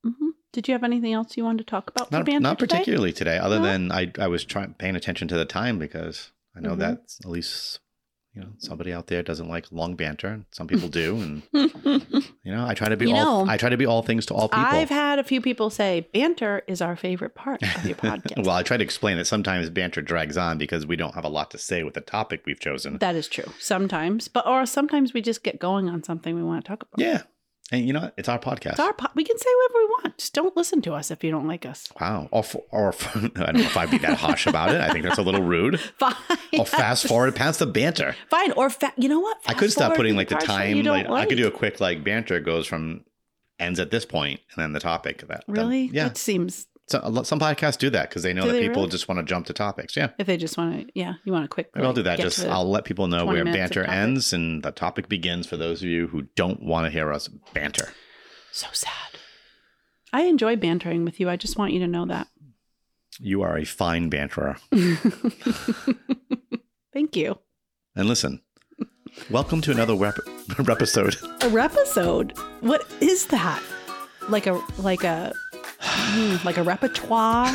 hmm 0.03 0.31
Did 0.53 0.69
you 0.69 0.73
have 0.75 0.85
anything 0.85 1.13
else 1.13 1.37
you 1.37 1.45
wanted 1.45 1.67
to 1.67 1.71
talk 1.71 1.91
about? 1.91 2.11
Not, 2.11 2.27
not 2.41 2.59
today? 2.59 2.79
particularly 2.79 3.13
today, 3.13 3.39
other 3.39 3.59
No? 3.59 3.65
than 3.65 3.93
I, 3.93 4.11
I 4.19 4.27
was 4.29 4.45
trying 4.45 4.75
paying 4.75 4.97
attention 4.97 5.29
to 5.29 5.37
the 5.37 5.45
time 5.45 5.79
because 5.79 6.31
I 6.57 6.61
know 6.61 6.75
Mhm. 6.75 6.79
that 6.79 6.99
at 7.25 7.31
least 7.31 7.81
you 8.35 8.41
know 8.43 8.49
somebody 8.59 8.93
out 8.93 9.09
there 9.09 9.23
doesn't 9.23 9.49
like 9.49 9.67
long 9.73 9.97
banter. 9.97 10.29
and 10.29 10.45
Some 10.53 10.67
people 10.69 10.89
do, 10.89 11.17
and 11.17 11.43
you 12.45 12.53
know 12.53 12.67
I 12.67 12.75
try 12.75 12.89
to 12.89 12.97
be 12.97 13.09
You 13.09 13.17
all 13.17 13.45
know, 13.47 13.51
I 13.53 13.57
try 13.57 13.69
to 13.71 13.77
be 13.77 13.87
all 13.87 14.03
things 14.03 14.27
to 14.27 14.35
all 14.35 14.49
people. 14.49 14.65
I've 14.65 14.89
had 14.89 15.19
a 15.19 15.25
few 15.25 15.41
people 15.41 15.69
say 15.71 16.09
banter 16.15 16.63
is 16.69 16.81
our 16.81 16.97
favorite 16.97 17.35
part 17.35 17.63
of 17.63 17.85
your 17.85 17.97
podcast. 17.97 18.45
well, 18.45 18.55
I 18.55 18.63
try 18.63 18.77
to 18.77 18.85
explain 18.85 19.17
that 19.17 19.25
sometimes 19.27 19.69
banter 19.71 20.01
drags 20.03 20.37
on 20.37 20.59
because 20.59 20.87
we 20.87 20.97
don't 20.97 21.15
have 21.15 21.25
a 21.25 21.29
lot 21.29 21.51
to 21.53 21.59
say 21.59 21.83
with 21.83 21.95
the 21.95 22.01
topic 22.01 22.43
we've 22.47 22.61
chosen. 22.61 22.99
that 22.99 23.15
is 23.17 23.27
true. 23.29 23.53
Sometimes, 23.59 24.29
but 24.29 24.47
or 24.47 24.65
sometimes 24.67 25.13
we 25.13 25.21
just 25.23 25.43
get 25.43 25.59
going 25.59 25.89
on 25.89 26.03
something 26.05 26.35
we 26.35 26.43
want 26.43 26.65
to 26.65 26.69
talk 26.69 26.83
about. 26.83 27.05
yeah, 27.05 27.23
and 27.73 27.87
you 27.87 27.93
know 27.93 28.01
what? 28.01 28.15
it's 28.17 28.29
our 28.29 28.39
podcast. 28.39 28.71
It's 28.73 28.81
our 28.81 28.93
po- 28.93 29.09
we 29.15 29.25
can 29.25 29.39
say 29.39 29.49
whatever 29.57 29.79
we 29.79 29.85
want. 29.87 30.19
Just 30.19 30.33
don't 30.35 30.57
listen 30.57 30.83
to 30.83 30.95
us 30.95 31.11
if 31.11 31.23
you 31.25 31.31
don't 31.31 31.47
like 31.47 31.65
us. 31.67 31.89
wow, 32.01 32.29
or 32.31 32.43
for, 32.43 32.63
or 32.71 32.93
for, 32.93 33.19
I 33.37 33.47
don't 33.47 33.57
know 33.57 33.61
if 33.63 33.77
I'd 33.77 33.91
be 33.91 33.99
that 33.99 34.19
harsh 34.19 34.47
about 34.47 34.71
it. 34.75 34.81
I 34.81 34.91
think 34.91 35.05
that's 35.05 35.19
a 35.19 35.23
little 35.23 35.43
rude. 35.43 35.79
Fine. 35.99 36.15
Or 36.59 36.67
fast 36.67 37.07
forward 37.07 37.35
past 37.37 37.59
the 37.61 37.67
banter. 37.67 38.17
Fine. 38.29 38.53
Or 38.53 38.71
fa- 38.71 38.93
you 38.97 39.09
know 39.09 39.21
what? 39.21 39.39
I 39.47 39.55
could 39.55 39.71
stop 39.73 39.95
putting 39.95 40.17
like 40.17 40.29
the 40.29 40.37
time. 40.37 40.83
don't 40.83 41.09
Like, 41.09 41.27
I 41.27 41.27
could 41.27 41.37
do 41.39 41.47
a 41.47 41.51
quick 41.53 41.81
like 41.81 42.03
banter 42.05 42.41
goes 42.41 42.67
from 42.67 43.05
ends 43.59 43.79
at 43.79 43.91
this 43.91 44.05
point 44.07 44.41
and 44.55 44.63
then 44.63 44.73
the 44.73 44.81
topic 44.81 45.19
that 45.19 45.29
that- 45.29 45.45
Really? 45.47 45.91
yeah. 45.93 46.07
It 46.07 46.17
seems 46.17 46.67
So, 46.91 47.23
some 47.23 47.39
podcasts 47.39 47.79
do 47.79 47.89
that 47.91 48.09
because 48.09 48.25
they 48.25 48.33
know 48.33 48.43
Do 48.43 48.49
that 48.49 48.55
they 48.55 48.63
people 48.67 48.83
really? 48.83 48.91
just 48.91 49.07
want 49.07 49.21
to 49.21 49.25
jump 49.25 49.47
to 49.47 49.53
topics. 49.53 49.97
Yeah, 49.97 50.09
if 50.19 50.27
they 50.27 50.37
just 50.37 50.59
want 50.59 50.89
to, 50.89 50.93
yeah, 50.99 51.15
you 51.25 51.31
want 51.33 51.45
to 51.45 51.49
quick. 51.49 51.71
maybe 51.73 51.87
I'll 51.87 51.93
do 51.93 52.03
that. 52.03 52.19
Just 52.19 52.45
I'll 52.45 52.69
let 52.69 52.85
people 52.85 53.07
know 53.07 53.25
where 53.27 53.45
banter 53.45 53.85
ends 53.85 54.33
and 54.33 54.63
the 54.65 54.73
topic 54.73 55.09
begins 55.09 55.47
for 55.47 55.57
those 55.57 55.83
of 55.83 55.89
you 55.89 56.09
who 56.09 56.23
don't 56.35 56.61
want 56.61 56.87
to 56.87 56.91
hear 56.91 57.13
us 57.13 57.29
banter. 57.55 57.93
So 58.51 58.67
sad. 58.73 58.91
I 60.13 60.23
enjoy 60.23 60.57
bantering 60.57 61.05
with 61.05 61.21
you. 61.21 61.31
I 61.31 61.37
just 61.37 61.57
want 61.57 61.73
you 61.73 61.79
to 61.79 61.87
know 61.87 62.07
that. 62.07 62.27
You 63.21 63.43
are 63.43 63.57
a 63.57 63.65
fine 63.65 64.11
banterer. 64.11 64.59
Thank 66.93 67.15
you. 67.15 67.39
And 67.95 68.09
listen, 68.09 68.43
welcome 69.31 69.61
to 69.61 69.71
another 69.71 69.95
rep- 69.97 70.19
episode. 70.59 71.15
A 71.43 71.49
rep 71.51 71.73
episode. 71.75 72.37
What 72.63 72.85
is 73.01 73.27
that? 73.27 73.63
Like 74.29 74.49
a 74.49 74.61
like 74.79 75.05
a 75.05 75.33
like 76.45 76.57
a 76.57 76.63
repertoire 76.63 77.55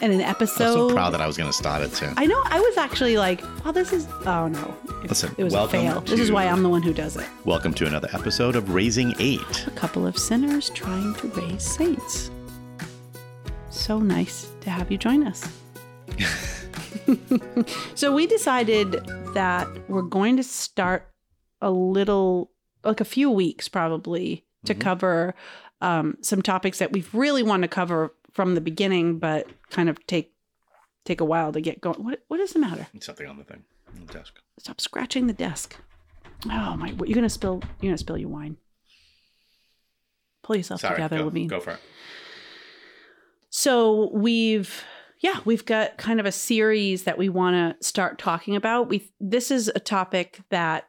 and 0.00 0.12
an 0.12 0.20
episode. 0.20 0.64
I'm 0.64 0.88
so 0.88 0.94
proud 0.94 1.10
that 1.10 1.20
I 1.20 1.26
was 1.26 1.36
going 1.36 1.48
to 1.48 1.56
start 1.56 1.82
it 1.82 1.92
too. 1.94 2.08
I 2.16 2.26
know. 2.26 2.40
I 2.46 2.60
was 2.60 2.76
actually 2.76 3.16
like, 3.18 3.40
"Oh, 3.64 3.72
this 3.72 3.92
is." 3.92 4.06
Oh 4.26 4.48
no! 4.48 4.76
It, 5.02 5.10
Listen, 5.10 5.34
it 5.36 5.44
was 5.44 5.54
a 5.54 5.68
fail. 5.68 6.00
This 6.00 6.20
is 6.20 6.32
why 6.32 6.46
I'm 6.46 6.62
the 6.62 6.68
one 6.68 6.82
who 6.82 6.92
does 6.94 7.16
it. 7.16 7.26
Welcome 7.44 7.74
to 7.74 7.86
another 7.86 8.08
episode 8.12 8.56
of 8.56 8.70
Raising 8.70 9.14
Eight. 9.18 9.66
A 9.66 9.70
couple 9.72 10.06
of 10.06 10.16
sinners 10.18 10.70
trying 10.70 11.14
to 11.16 11.28
raise 11.28 11.62
saints. 11.62 12.30
So 13.70 13.98
nice 13.98 14.50
to 14.62 14.70
have 14.70 14.90
you 14.90 14.98
join 14.98 15.26
us. 15.26 15.46
so 17.94 18.14
we 18.14 18.26
decided 18.26 18.92
that 19.34 19.68
we're 19.88 20.02
going 20.02 20.36
to 20.36 20.42
start 20.44 21.08
a 21.60 21.70
little, 21.70 22.50
like 22.84 23.00
a 23.00 23.04
few 23.04 23.30
weeks 23.30 23.68
probably, 23.68 24.44
to 24.64 24.74
Mhm. 24.74 24.80
cover 24.80 25.34
um, 25.84 26.16
some 26.22 26.40
topics 26.40 26.78
that 26.78 26.92
we've 26.92 27.14
really 27.14 27.42
want 27.42 27.62
to 27.62 27.68
cover 27.68 28.14
from 28.32 28.54
the 28.54 28.60
beginning, 28.60 29.18
but 29.18 29.46
kind 29.70 29.90
of 29.90 30.04
take 30.06 30.32
take 31.04 31.20
a 31.20 31.24
while 31.24 31.52
to 31.52 31.60
get 31.60 31.80
going. 31.80 32.02
What 32.02 32.24
what 32.28 32.40
is 32.40 32.54
the 32.54 32.58
matter? 32.58 32.86
Something 33.00 33.26
on 33.26 33.36
the 33.36 33.44
thing 33.44 33.64
on 33.94 34.06
the 34.06 34.12
desk. 34.12 34.34
Stop 34.58 34.80
scratching 34.80 35.26
the 35.26 35.34
desk. 35.34 35.76
Oh 36.46 36.76
my! 36.76 36.90
What, 36.92 37.08
you're 37.08 37.14
gonna 37.14 37.28
spill. 37.28 37.62
You're 37.80 37.90
gonna 37.90 37.98
spill 37.98 38.16
your 38.16 38.30
wine. 38.30 38.56
Pull 40.42 40.56
yourself 40.56 40.80
Sorry, 40.80 40.94
together, 40.94 41.18
go, 41.18 41.24
Levine. 41.24 41.48
go 41.48 41.60
for 41.60 41.72
it. 41.72 41.80
So 43.50 44.10
we've 44.14 44.84
yeah, 45.20 45.40
we've 45.44 45.66
got 45.66 45.98
kind 45.98 46.18
of 46.18 46.24
a 46.24 46.32
series 46.32 47.04
that 47.04 47.18
we 47.18 47.28
want 47.28 47.78
to 47.78 47.86
start 47.86 48.18
talking 48.18 48.56
about. 48.56 48.88
We 48.88 49.10
this 49.20 49.50
is 49.50 49.70
a 49.74 49.80
topic 49.80 50.40
that 50.48 50.88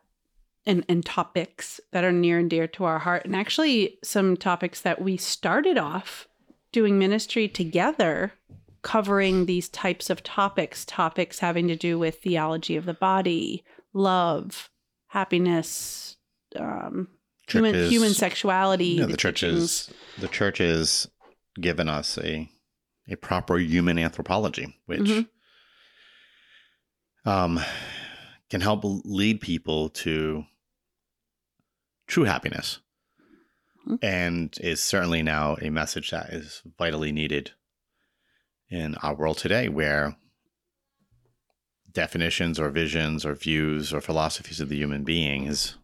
and, 0.66 0.86
and 0.90 1.06
topics 1.06 1.80
that 1.92 2.04
are 2.04 2.12
near 2.12 2.40
and 2.40 2.50
dear 2.50 2.68
to 2.68 2.84
our 2.86 3.00
heart, 3.00 3.26
and 3.26 3.36
actually 3.36 3.98
some 4.04 4.36
topics 4.38 4.82
that 4.82 5.02
we 5.02 5.18
started 5.18 5.78
off 5.78 6.28
doing 6.72 6.98
ministry 7.00 7.48
together, 7.48 8.34
covering 8.82 9.46
these 9.46 9.70
types 9.70 10.10
of 10.10 10.24
topics, 10.24 10.86
topics 10.86 11.40
having 11.40 11.68
to 11.68 11.76
do 11.76 11.98
with 12.00 12.20
theology 12.22 12.76
of 12.76 12.86
the 12.86 12.94
body, 12.94 13.64
love, 13.94 14.70
happiness, 15.08 16.18
um, 16.58 17.08
human 17.48 17.74
Churches- 17.74 17.92
human 17.92 18.14
sexuality. 18.14 18.86
Yeah, 18.86 19.06
the, 19.06 19.12
the 19.14 19.18
church 19.18 19.44
is 19.44 19.90
the 20.18 20.28
church 20.28 20.58
has 20.58 21.08
given 21.60 21.88
us 21.88 22.18
a 22.18 22.50
a 23.08 23.16
proper 23.16 23.58
human 23.60 24.00
anthropology, 24.00 24.76
which 24.88 25.02
Mhm. 25.02 25.28
um, 27.26 27.60
can 28.50 28.62
help 28.62 28.82
lead 28.84 29.42
people 29.42 29.90
to 29.90 30.44
true 32.08 32.24
happiness, 32.26 32.80
Mhm. 33.88 34.00
and 34.04 34.58
is 34.62 34.80
certainly 34.82 35.22
now 35.24 35.56
a 35.62 35.70
message 35.70 36.12
that 36.12 36.30
is 36.32 36.62
vitally 36.78 37.12
needed 37.12 37.52
in 38.70 38.96
our 38.96 39.16
world 39.16 39.38
today, 39.38 39.70
where 39.70 40.16
definitions 41.92 42.60
or 42.60 42.70
visions 42.70 43.26
or 43.26 43.36
views 43.36 43.94
or 43.94 44.02
philosophies 44.02 44.60
of 44.60 44.70
the 44.70 44.76
human 44.78 45.04
being 45.04 45.46
is 45.46 45.76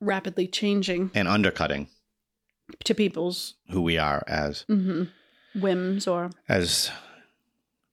rapidly 0.00 0.46
changing. 0.48 1.10
and 1.14 1.28
undercutting 1.28 1.88
to 2.84 2.94
people's 2.94 3.54
who 3.70 3.80
we 3.80 3.96
are 3.96 4.24
as 4.26 4.64
mhm, 4.68 5.08
whims 5.54 6.06
or 6.06 6.30
as 6.48 6.90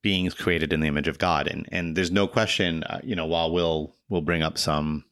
beings 0.01 0.33
created 0.33 0.73
in 0.73 0.79
the 0.81 0.87
image 0.87 1.07
of 1.07 1.17
God, 1.19 1.47
and 1.47 1.67
and 1.71 1.95
there's 1.95 2.11
no 2.11 2.27
question, 2.27 2.83
uh, 2.85 2.99
you 3.03 3.15
know, 3.15 3.25
while 3.25 3.51
we'll 3.51 3.95
we'll 4.09 4.21
bring 4.21 4.41
up 4.41 4.57
some 4.57 5.05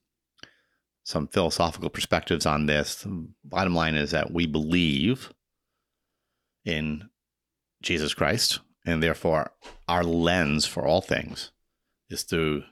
some 1.03 1.27
philosophical 1.27 1.89
perspectives 1.89 2.45
on 2.45 2.65
this, 2.65 2.95
the 3.03 3.27
bottom 3.43 3.73
line 3.73 3.95
is 3.95 4.11
that 4.11 4.31
we 4.31 4.45
believe 4.45 5.33
in 6.63 7.09
Jesus 7.81 8.13
Christ, 8.13 8.59
and 8.85 9.01
therefore 9.01 9.51
our 9.87 10.03
lens 10.03 10.65
for 10.65 10.85
all 10.85 11.01
things 11.01 11.51
is 12.09 12.23
through 12.23 12.63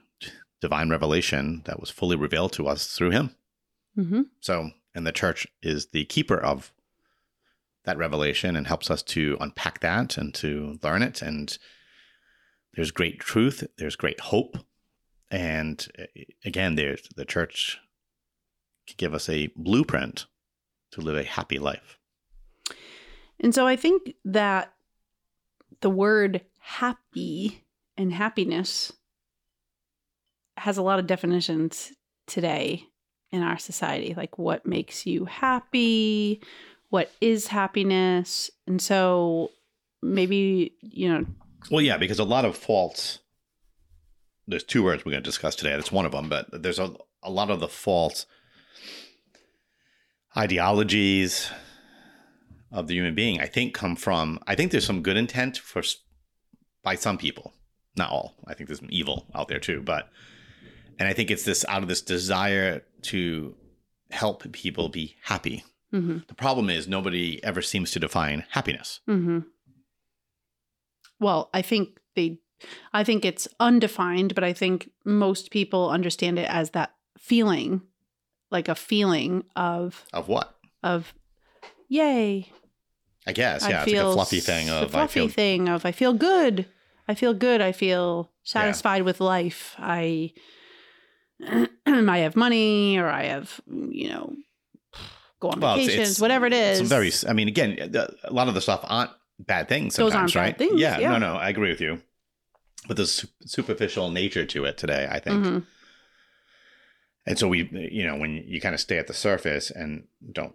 divine 0.60 0.90
revelation 0.90 1.62
that 1.64 1.80
was 1.80 1.90
fully 1.90 2.16
revealed 2.16 2.52
to 2.52 2.68
us 2.68 2.86
through 2.94 3.10
Him. 3.10 3.34
Mhm. 3.96 4.26
So, 4.40 4.70
and 4.94 5.06
the 5.06 5.12
church 5.12 5.46
is 5.62 5.86
the 5.86 6.04
keeper 6.04 6.38
of 6.38 6.72
that 7.84 7.96
revelation 7.96 8.56
and 8.56 8.66
helps 8.66 8.90
us 8.90 9.02
to 9.02 9.36
unpack 9.40 9.80
that 9.80 10.18
and 10.18 10.34
to 10.34 10.78
learn 10.82 11.02
it. 11.02 11.22
And 11.22 11.56
there's 12.74 12.90
great 12.90 13.18
truth, 13.18 13.66
there's 13.78 13.96
great 13.96 14.20
hope. 14.20 14.58
And 15.30 15.86
uh, 15.98 16.04
again, 16.44 16.74
there's 16.74 17.08
the 17.16 17.24
church 17.24 17.78
give 18.96 19.14
us 19.14 19.28
a 19.28 19.50
blueprint 19.56 20.26
to 20.92 21.00
live 21.00 21.16
a 21.16 21.24
happy 21.24 21.58
life. 21.58 21.98
And 23.38 23.54
so 23.54 23.66
I 23.66 23.76
think 23.76 24.14
that 24.24 24.72
the 25.80 25.90
word 25.90 26.42
happy 26.58 27.64
and 27.96 28.12
happiness 28.12 28.92
has 30.56 30.76
a 30.76 30.82
lot 30.82 30.98
of 30.98 31.06
definitions 31.06 31.92
today 32.26 32.84
in 33.32 33.42
our 33.42 33.58
society. 33.58 34.14
Like 34.14 34.38
what 34.38 34.66
makes 34.66 35.06
you 35.06 35.24
happy? 35.24 36.42
What 36.90 37.10
is 37.20 37.46
happiness? 37.46 38.50
And 38.66 38.80
so 38.80 39.52
maybe, 40.02 40.74
you 40.80 41.08
know, 41.08 41.24
Well, 41.70 41.80
yeah, 41.80 41.96
because 41.96 42.18
a 42.18 42.24
lot 42.24 42.44
of 42.44 42.56
faults, 42.56 43.20
there's 44.46 44.64
two 44.64 44.82
words 44.82 45.04
we're 45.04 45.12
going 45.12 45.22
to 45.22 45.28
discuss 45.28 45.54
today. 45.54 45.70
That's 45.70 45.92
one 45.92 46.04
of 46.04 46.12
them, 46.12 46.28
but 46.28 46.62
there's 46.62 46.78
a, 46.78 46.92
a 47.22 47.30
lot 47.30 47.50
of 47.50 47.60
the 47.60 47.68
false 47.68 48.26
ideologies 50.40 51.50
of 52.72 52.86
the 52.86 52.94
human 52.94 53.14
being, 53.14 53.40
I 53.40 53.46
think, 53.46 53.74
come 53.74 53.96
from, 53.96 54.38
I 54.46 54.54
think 54.54 54.70
there's 54.70 54.86
some 54.86 55.02
good 55.02 55.16
intent 55.16 55.58
for 55.58 55.82
by 56.82 56.94
some 56.94 57.18
people, 57.18 57.52
not 57.96 58.10
all. 58.10 58.36
I 58.46 58.54
think 58.54 58.68
there's 58.68 58.78
some 58.80 58.88
evil 58.90 59.26
out 59.34 59.48
there 59.48 59.58
too, 59.58 59.82
but, 59.82 60.08
and 60.98 61.06
I 61.08 61.12
think 61.12 61.30
it's 61.30 61.44
this 61.44 61.64
out 61.68 61.82
of 61.82 61.88
this 61.88 62.00
desire 62.00 62.82
to 63.02 63.54
help 64.10 64.50
people 64.52 64.88
be 64.88 65.16
happy. 65.24 65.62
mhm, 65.92 66.26
The 66.26 66.34
problem 66.34 66.70
is 66.70 66.88
nobody 66.88 67.42
ever 67.44 67.60
seems 67.62 67.90
to 67.92 68.00
define 68.00 68.44
happiness. 68.50 69.00
mhm. 69.08 69.44
well, 71.20 71.50
I 71.52 71.62
think 71.62 72.00
they, 72.16 72.38
I 72.92 73.04
think 73.04 73.24
it's 73.24 73.46
undefined, 73.58 74.34
but 74.34 74.44
I 74.44 74.52
think 74.52 74.90
most 75.04 75.50
people 75.50 75.90
understand 75.90 76.38
it 76.38 76.48
as 76.48 76.70
that 76.70 76.94
feeling, 77.18 77.82
like 78.50 78.68
a 78.68 78.74
feeling 78.74 79.44
of, 79.56 80.04
Of 80.12 80.28
what? 80.28 80.54
of, 80.82 81.12
yay, 81.88 82.48
I 83.26 83.32
guess, 83.32 83.62
I 83.64 83.70
yeah, 83.70 83.82
it's 83.82 83.92
like 83.92 84.00
a 84.02 84.12
fluffy 84.12 84.40
thing 84.40 84.66
the 84.66 84.74
of 84.74 84.94
I 84.94 84.98
fluffy 85.00 85.20
feel 85.20 85.28
thing 85.28 85.68
of 85.68 85.84
I 85.84 85.92
feel 85.92 86.12
good. 86.14 86.66
I 87.06 87.14
feel 87.14 87.34
good. 87.34 87.60
I 87.60 87.72
feel 87.72 88.30
satisfied 88.44 89.02
with 89.02 89.20
life. 89.20 89.74
I 89.78 90.32
I 91.86 92.18
have 92.18 92.36
money 92.36 92.98
or 92.98 93.08
I 93.08 93.24
have 93.24 93.60
you 93.66 94.08
know 94.08 94.34
go 95.40 95.48
on 95.50 95.60
Well, 95.60 95.76
vacations, 95.76 95.98
it's- 95.98 96.20
whatever 96.20 96.46
it 96.46 96.52
is. 96.52 96.78
Some 96.78 96.86
very, 96.86 97.10
I 97.28 97.32
mean, 97.32 97.48
again, 97.48 97.78
a 98.24 98.32
lot 98.32 98.48
of 98.48 98.54
the 98.54 98.60
stuff 98.60 98.80
aren't 98.84 99.10
bad 99.38 99.68
things. 99.68 99.96
Those 99.96 100.12
Sometimes, 100.12 100.36
right? 100.36 100.56
things, 100.58 100.78
Yeah, 100.80 100.98
yeah. 100.98 101.10
no, 101.12 101.18
no, 101.18 101.34
I 101.36 101.48
agree 101.48 101.70
with 101.70 101.80
you. 101.80 102.00
But 102.88 102.96
there's 102.96 103.12
su- 103.12 103.28
superficial 103.46 104.10
nature 104.10 104.44
to 104.46 104.64
it 104.66 104.76
today, 104.78 105.08
I 105.10 105.18
think. 105.18 105.44
Mhm. 105.44 105.66
And 107.26 107.38
so 107.38 107.48
we, 107.48 107.68
you 107.92 108.06
know, 108.06 108.16
when 108.16 108.36
you 108.46 108.60
kind 108.60 108.74
of 108.74 108.80
stay 108.80 108.98
at 108.98 109.06
the 109.06 109.14
surface 109.14 109.70
and 109.70 110.04
don't, 110.32 110.54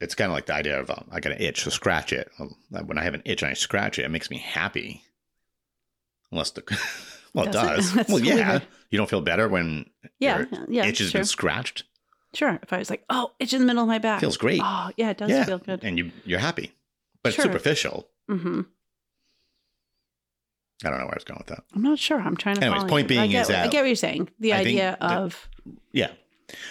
it's 0.00 0.14
kind 0.14 0.30
of 0.30 0.34
like 0.34 0.46
the 0.46 0.54
idea 0.54 0.78
of 0.80 0.90
um, 0.90 1.06
I 1.10 1.20
got 1.20 1.32
an 1.32 1.40
itch, 1.40 1.62
so 1.62 1.70
scratch 1.70 2.12
it. 2.12 2.30
Um, 2.38 2.54
When 2.86 2.98
I 2.98 3.04
have 3.04 3.14
an 3.14 3.22
itch 3.24 3.42
and 3.42 3.50
I 3.50 3.54
scratch 3.54 3.98
it, 3.98 4.04
it 4.04 4.10
makes 4.10 4.28
me 4.30 4.38
happy. 4.38 5.02
Unless 6.32 6.50
the, 6.52 6.62
well, 7.34 7.46
it 7.46 7.52
Does 7.52 7.90
it? 7.90 7.94
does. 7.96 8.08
Well, 8.08 8.18
yeah. 8.20 8.50
weird. 8.50 8.66
You 8.90 8.98
don't 8.98 9.08
feel 9.08 9.20
better 9.20 9.48
when 9.48 9.88
Yeah, 10.18 10.38
your 10.50 10.66
yeah, 10.68 10.84
itch 10.86 10.98
has 10.98 11.10
sure. 11.10 11.20
been 11.20 11.26
scratched. 11.26 11.84
Sure. 12.34 12.58
If 12.62 12.72
I 12.72 12.78
was 12.78 12.90
like, 12.90 13.04
oh, 13.08 13.30
itch 13.38 13.52
in 13.54 13.60
the 13.60 13.66
middle 13.66 13.82
of 13.82 13.88
my 13.88 13.98
back. 13.98 14.20
Feels 14.20 14.36
great. 14.36 14.60
Oh, 14.62 14.90
yeah, 14.96 15.10
it 15.10 15.18
does 15.18 15.30
yeah, 15.30 15.44
feel 15.44 15.58
good. 15.58 15.84
and 15.84 15.96
you 15.96 16.10
you're 16.24 16.40
happy, 16.40 16.72
but 17.22 17.32
Sure. 17.32 17.44
it's 17.44 17.52
superficial. 17.52 18.08
hmm 18.28 18.62
I 20.84 20.90
don't 20.90 20.98
know 20.98 21.04
where 21.06 21.14
I 21.14 21.16
was 21.16 21.24
going 21.24 21.38
with 21.38 21.46
that. 21.46 21.64
I'm 21.74 21.82
not 21.82 21.98
sure. 22.00 22.20
I'm 22.20 22.36
trying 22.36 22.56
to. 22.56 22.64
Anyways, 22.64 22.90
point 22.90 23.08
you. 23.10 23.16
I 23.16 23.20
being 23.20 23.30
get, 23.30 23.42
is 23.42 23.48
that 23.48 23.64
I 23.64 23.68
get 23.68 23.82
what 23.82 23.86
you're 23.86 23.96
saying. 23.96 24.28
The 24.40 24.52
I 24.52 24.58
idea 24.58 24.98
of 25.00 25.48
Yeah. 25.92 26.10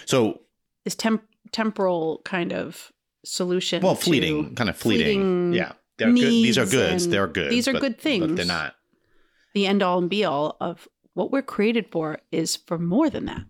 So, 0.05 0.41
this 0.83 0.95
temp- 0.95 1.25
temporal 1.51 2.21
kind 2.25 2.51
of 2.53 2.91
solution. 3.25 3.81
well, 3.81 3.95
fleeting, 3.95 4.55
kind 4.55 4.69
of 4.69 4.75
fleeting. 4.77 5.05
fleeting 5.05 5.53
yeah. 5.53 5.73
They're 5.97 6.11
good. 6.11 6.17
These 6.19 6.57
are 6.57 6.65
goods. 6.65 7.07
They're 7.07 7.27
good. 7.27 7.51
these 7.51 7.67
are 7.67 7.73
but- 7.73 7.81
good 7.81 7.93
But 7.97 8.01
things. 8.01 8.35
they're 8.35 8.45
not. 8.45 8.75
the 9.53 9.67
end 9.67 9.83
all 9.83 9.99
and 9.99 10.09
be 10.09 10.25
all 10.25 10.57
of 10.59 10.87
what 11.13 11.31
we're 11.31 11.43
created 11.43 11.85
for 11.91 12.17
is 12.31 12.55
for 12.55 12.77
more 12.79 13.09
than 13.09 13.25
that. 13.25 13.43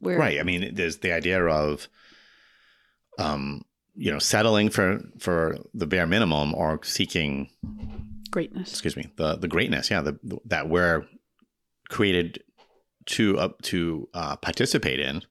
We're 0.00 0.18
Right. 0.18 0.38
I 0.38 0.42
mean, 0.42 0.74
there's 0.74 0.98
the 0.98 1.10
idea 1.12 1.42
of, 1.44 1.88
um, 3.18 3.62
you 3.96 4.12
know, 4.12 4.18
settling 4.18 4.68
for 4.70 5.00
for 5.18 5.58
the 5.74 5.86
bare 5.86 6.06
minimum 6.06 6.54
or 6.54 6.80
seeking, 6.84 7.48
greatness. 8.30 8.70
excuse 8.70 8.96
me, 8.96 9.10
the 9.16 9.36
the 9.36 9.48
greatness. 9.48 9.90
Yeah, 9.90 10.02
the, 10.02 10.18
that 10.44 10.68
we're 10.68 11.06
created 11.88 12.42
to 13.08 13.38
up 13.38 13.60
to 13.62 14.08
uh, 14.14 14.36
participate 14.36 15.00
in 15.00 15.22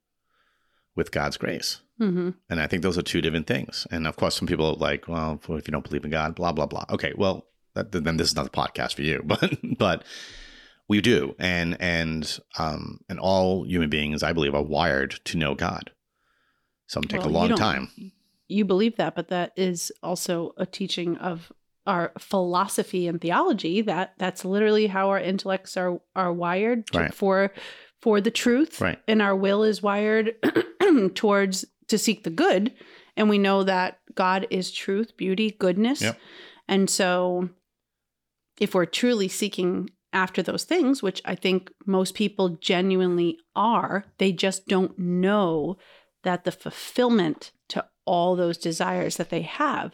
with 0.95 1.11
God's 1.11 1.37
grace. 1.37 1.81
hmm 1.97 2.31
And 2.49 2.59
I 2.59 2.67
think 2.67 2.83
those 2.83 2.97
are 2.97 3.03
two 3.03 3.21
different 3.21 3.47
things. 3.47 3.87
And 3.91 4.07
of 4.07 4.15
course, 4.15 4.35
some 4.35 4.47
people 4.47 4.65
are 4.65 4.73
like, 4.73 5.07
well, 5.07 5.39
if 5.49 5.67
you 5.67 5.71
don't 5.71 5.87
believe 5.87 6.05
in 6.05 6.11
God, 6.11 6.35
blah 6.35 6.51
blah 6.51 6.65
blah. 6.65 6.85
Okay, 6.89 7.13
well, 7.15 7.45
that, 7.75 7.91
then 7.91 8.17
this 8.17 8.29
is 8.29 8.35
not 8.35 8.45
the 8.51 8.57
podcast 8.61 8.95
for 8.95 9.03
you. 9.03 9.23
But 9.25 9.57
but 9.77 10.03
we 10.87 11.01
do, 11.01 11.35
and 11.37 11.77
and 11.79 12.39
um 12.57 13.01
and 13.09 13.19
all 13.19 13.63
human 13.65 13.89
beings, 13.89 14.23
I 14.23 14.33
believe, 14.33 14.55
are 14.55 14.63
wired 14.63 15.11
to 15.25 15.37
know 15.37 15.53
God. 15.55 15.91
Some 16.87 17.03
take 17.03 17.21
Well, 17.21 17.29
a 17.29 17.39
long 17.39 17.55
time. 17.55 17.89
You 18.47 18.63
believe 18.63 18.95
that, 18.95 19.13
but 19.13 19.27
that 19.27 19.51
is 19.57 19.91
also 20.01 20.53
a 20.57 20.65
teaching 20.65 21.17
of 21.17 21.51
our 21.87 22.11
philosophy 22.19 23.07
and 23.07 23.19
theology. 23.19 23.81
That 23.81 24.13
that's 24.19 24.45
literally 24.45 24.87
how 24.87 25.09
our 25.09 25.19
intellects 25.19 25.75
are 25.77 25.99
are 26.15 26.31
wired 26.33 26.85
to, 26.91 26.99
Right. 26.99 27.13
for 27.13 27.51
for 28.01 28.21
the 28.21 28.29
truth, 28.31 28.79
Right. 28.79 28.99
and 29.07 29.21
our 29.21 29.35
will 29.35 29.63
is 29.63 29.81
wired 29.81 30.35
towards 31.15 31.65
to 31.87 31.97
seek 31.97 32.23
the 32.23 32.29
good. 32.29 32.73
And 33.15 33.29
we 33.29 33.39
know 33.39 33.63
that 33.63 33.97
God 34.13 34.45
is 34.51 34.71
truth, 34.71 35.17
beauty, 35.17 35.49
goodness. 35.57 36.01
Yep. 36.03 36.19
And 36.67 36.89
so, 36.89 37.49
if 38.59 38.75
we're 38.75 38.85
truly 38.85 39.27
seeking 39.27 39.89
after 40.13 40.43
those 40.43 40.63
things, 40.65 41.01
which 41.01 41.21
I 41.25 41.35
think 41.35 41.71
most 41.85 42.13
people 42.13 42.49
genuinely 42.49 43.37
are, 43.55 44.05
they 44.19 44.31
just 44.31 44.67
don't 44.67 44.97
know 44.99 45.77
that 46.23 46.43
the 46.43 46.51
fulfillment 46.51 47.51
to 47.69 47.85
all 48.05 48.35
those 48.35 48.57
desires 48.57 49.17
that 49.17 49.29
they 49.29 49.41
have, 49.41 49.93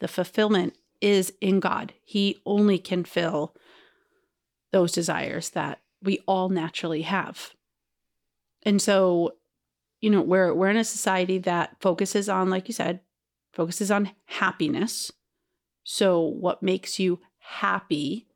the 0.00 0.08
fulfillment 0.08 0.74
is 1.02 1.32
in 1.40 1.60
God. 1.60 1.92
He 2.02 2.38
only 2.46 2.78
can 2.78 3.04
fill 3.04 3.54
those 4.70 4.92
desires 4.92 5.50
that 5.50 5.80
we 6.02 6.20
all 6.26 6.48
naturally 6.48 7.02
have. 7.02 7.50
And 8.62 8.80
so 8.80 9.34
you 10.02 10.10
know, 10.10 10.20
we're 10.20 10.52
we're 10.52 10.68
in 10.68 10.76
a 10.76 10.84
society 10.84 11.38
that 11.38 11.76
focuses 11.80 12.28
on, 12.28 12.50
like 12.50 12.68
you 12.68 12.74
said, 12.74 13.00
focuses 13.54 13.90
on 13.90 14.10
happiness. 14.26 15.12
So 15.84 16.20
what 16.20 16.62
makes 16.62 16.98
you 16.98 17.20
happy? 17.38 18.26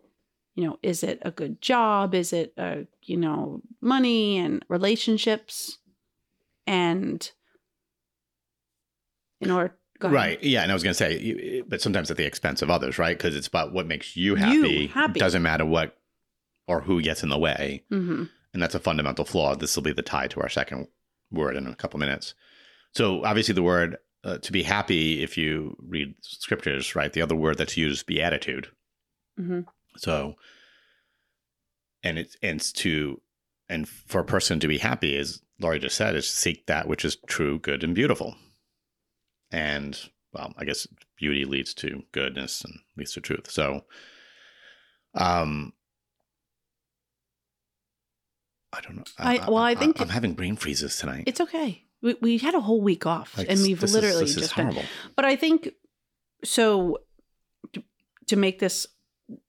You 0.55 0.65
know, 0.65 0.79
is 0.83 1.03
it 1.03 1.19
a 1.23 1.31
good 1.31 1.61
job? 1.61 2.15
Is 2.15 2.33
it 2.33 2.55
a, 2.57 2.87
you 3.03 3.17
know, 3.17 3.61
money 3.81 4.39
and 4.39 4.65
relationships? 4.69 5.79
And 6.67 7.31
in 9.41 9.51
order. 9.51 9.77
Right. 10.01 10.43
Yeah. 10.43 10.63
And 10.63 10.71
I 10.71 10.75
was 10.75 10.83
going 10.83 10.95
to 10.95 10.99
say, 10.99 11.63
but 11.67 11.81
sometimes 11.81 12.11
at 12.11 12.17
the 12.17 12.27
expense 12.27 12.63
of 12.63 12.71
others, 12.71 12.99
right? 12.99 13.17
Because 13.17 13.35
it's 13.37 13.47
about 13.47 13.73
what 13.73 13.87
makes 13.87 14.17
you 14.17 14.35
happy. 14.35 14.53
You 14.69 14.89
happy. 14.89 15.21
Doesn't 15.21 15.43
matter 15.43 15.65
what 15.65 15.97
or 16.69 16.81
who 16.81 17.01
gets 17.01 17.23
in 17.23 17.29
the 17.29 17.39
way. 17.39 17.85
hmm 17.89 18.25
And 18.53 18.63
that's 18.63 18.75
a 18.75 18.81
fundamental 18.81 19.25
flaw. 19.25 19.55
This 19.55 19.75
will 19.77 19.83
be 19.83 19.93
the 19.93 20.03
tie 20.03 20.27
to 20.29 20.41
our 20.41 20.49
second 20.49 20.89
word 21.31 21.57
in 21.57 21.67
a 21.67 21.75
couple 21.75 22.01
minutes. 22.01 22.35
So, 22.93 23.25
obviously, 23.25 23.55
the 23.55 23.63
word 23.63 23.99
uh, 24.25 24.39
to 24.39 24.53
be 24.53 24.63
happy, 24.63 25.23
if 25.23 25.37
you 25.39 25.77
read 25.81 26.15
scriptures, 26.21 26.97
right? 26.97 27.13
The 27.13 27.23
other 27.23 27.37
word 27.37 27.59
that's 27.59 27.77
used 27.77 27.99
is 28.01 28.03
beatitude. 28.03 28.69
hmm 29.37 29.61
So, 29.97 30.37
and 32.03 32.19
it's 32.19 32.37
and 32.43 32.61
it's 32.61 32.73
to 32.73 33.21
and 33.69 33.89
for 33.89 34.21
a 34.21 34.25
person 34.25 34.61
to 34.61 34.69
be 34.69 34.79
happy, 34.79 35.17
as 35.17 35.43
Laurie 35.61 35.79
just 35.79 35.97
said, 35.97 36.15
is 36.17 36.29
to 36.29 36.37
seek 36.37 36.67
that 36.67 36.87
which 36.89 37.05
is 37.05 37.17
true, 37.27 37.59
good, 37.59 37.83
and 37.85 37.95
beautiful. 37.95 38.37
And 39.51 39.99
well, 40.33 40.53
I 40.57 40.65
guess 40.65 40.87
beauty 41.17 41.45
leads 41.45 41.73
to 41.75 42.03
goodness 42.13 42.63
and 42.65 42.81
leads 42.97 43.13
to 43.13 43.21
truth. 43.21 43.51
So, 43.51 43.85
um, 45.15 45.73
I 48.73 48.81
don't 48.81 48.97
know. 48.97 49.05
I- 49.19 49.49
well, 49.49 49.63
I 49.63 49.75
think- 49.75 50.01
I'm 50.01 50.11
having 50.11 50.35
brain 50.35 50.57
freezes 50.57 50.97
tonight. 50.99 51.25
It's 51.27 51.41
okay. 51.41 51.85
We, 52.03 52.15
we 52.21 52.39
had 52.39 52.55
a 52.55 52.61
whole 52.61 52.83
week 52.83 53.07
off, 53.07 53.37
Like, 53.39 53.49
and 53.49 53.61
we've 53.63 53.83
literally 53.83 54.25
is 54.25 54.35
just 54.35 54.55
been. 54.55 54.67
horrible. 54.67 54.85
But 55.15 55.25
I 55.25 55.37
think 55.37 55.71
so. 56.45 56.99
To, 57.73 57.83
to 58.27 58.37
make 58.37 58.59
this, 58.59 58.87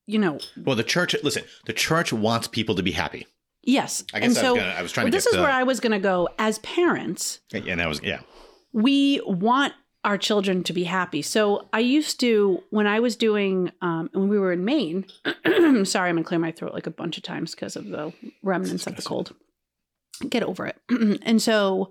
you 0.05 0.17
know, 0.17 0.39
Well, 0.55 0.75
the 0.75 0.83
church. 0.83 1.15
Listen, 1.23 1.43
the 1.65 1.73
church 1.73 2.13
wants 2.13 2.47
people 2.47 2.75
to 2.75 2.83
be 2.83 2.91
happy. 2.91 3.27
yes, 3.63 4.05
I 4.13 4.21
guess 4.21 4.29
and 4.29 4.37
I, 4.37 4.41
so 4.41 4.53
was 4.53 4.61
gonna, 4.61 4.73
I 4.73 4.81
was 4.81 4.91
trying 4.93 5.03
well, 5.05 5.11
to 5.11 5.17
this 5.17 5.25
is 5.27 5.33
to, 5.33 5.41
where 5.41 5.51
I 5.51 5.63
was 5.63 5.79
going 5.81 5.91
to 5.91 5.99
go. 5.99 6.29
As 6.39 6.59
parents, 6.59 7.41
and 7.53 7.81
I 7.81 7.87
was 7.87 8.01
yeah. 8.01 8.21
we 8.71 9.21
want 9.25 9.73
our 10.03 10.17
children 10.17 10.63
to 10.63 10.73
be 10.73 10.85
happy. 10.85 11.21
So 11.21 11.67
I 11.73 11.79
used 11.79 12.19
to, 12.21 12.63
when 12.69 12.87
I 12.87 12.99
was 12.99 13.15
doing, 13.15 13.71
um, 13.81 14.09
when 14.13 14.29
we 14.29 14.39
were 14.39 14.51
in 14.51 14.63
Maine, 14.63 15.05
sorry, 15.83 16.09
I'm 16.09 16.15
going 16.15 16.17
to 16.17 16.23
clear 16.23 16.39
my 16.39 16.51
throat 16.51 16.73
like 16.73 16.87
a 16.87 16.91
bunch 16.91 17.17
of 17.17 17.23
times 17.23 17.53
because 17.53 17.75
of 17.75 17.87
the 17.87 18.13
remnants 18.43 18.87
of 18.87 18.95
the 18.95 19.01
cold. 19.01 19.35
Get 20.29 20.43
over 20.43 20.65
it. 20.65 20.77
and 21.23 21.41
so 21.41 21.89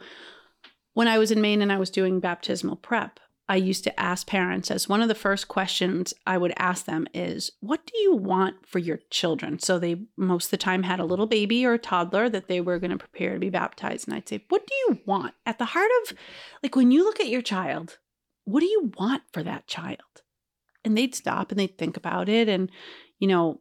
when 0.94 1.08
I 1.08 1.18
was 1.18 1.30
in 1.30 1.40
Maine 1.40 1.62
and 1.62 1.70
I 1.72 1.78
was 1.78 1.90
doing 1.90 2.20
baptismal 2.20 2.76
prep, 2.76 3.20
I 3.48 3.56
used 3.56 3.84
to 3.84 4.00
ask 4.00 4.26
parents 4.26 4.70
as 4.70 4.88
one 4.88 5.02
of 5.02 5.08
the 5.08 5.14
first 5.14 5.46
questions 5.46 6.12
I 6.26 6.36
would 6.36 6.52
ask 6.56 6.84
them 6.84 7.06
is, 7.14 7.52
What 7.60 7.86
do 7.86 7.96
you 7.98 8.14
want 8.14 8.66
for 8.66 8.78
your 8.78 8.98
children? 9.10 9.58
So 9.58 9.78
they 9.78 10.02
most 10.16 10.46
of 10.46 10.50
the 10.50 10.56
time 10.56 10.82
had 10.82 10.98
a 10.98 11.04
little 11.04 11.26
baby 11.26 11.64
or 11.64 11.74
a 11.74 11.78
toddler 11.78 12.28
that 12.28 12.48
they 12.48 12.60
were 12.60 12.78
going 12.78 12.90
to 12.90 12.98
prepare 12.98 13.34
to 13.34 13.38
be 13.38 13.50
baptized. 13.50 14.08
And 14.08 14.16
I'd 14.16 14.28
say, 14.28 14.44
What 14.48 14.66
do 14.66 14.74
you 14.74 15.00
want? 15.06 15.34
At 15.44 15.58
the 15.58 15.66
heart 15.66 15.90
of, 16.02 16.16
like, 16.62 16.74
when 16.74 16.90
you 16.90 17.04
look 17.04 17.20
at 17.20 17.28
your 17.28 17.42
child, 17.42 17.98
what 18.44 18.60
do 18.60 18.66
you 18.66 18.92
want 18.98 19.22
for 19.32 19.42
that 19.42 19.66
child? 19.66 20.00
And 20.84 20.96
they'd 20.96 21.14
stop 21.14 21.50
and 21.50 21.58
they'd 21.58 21.78
think 21.78 21.96
about 21.96 22.28
it. 22.28 22.48
And, 22.48 22.70
you 23.18 23.28
know, 23.28 23.60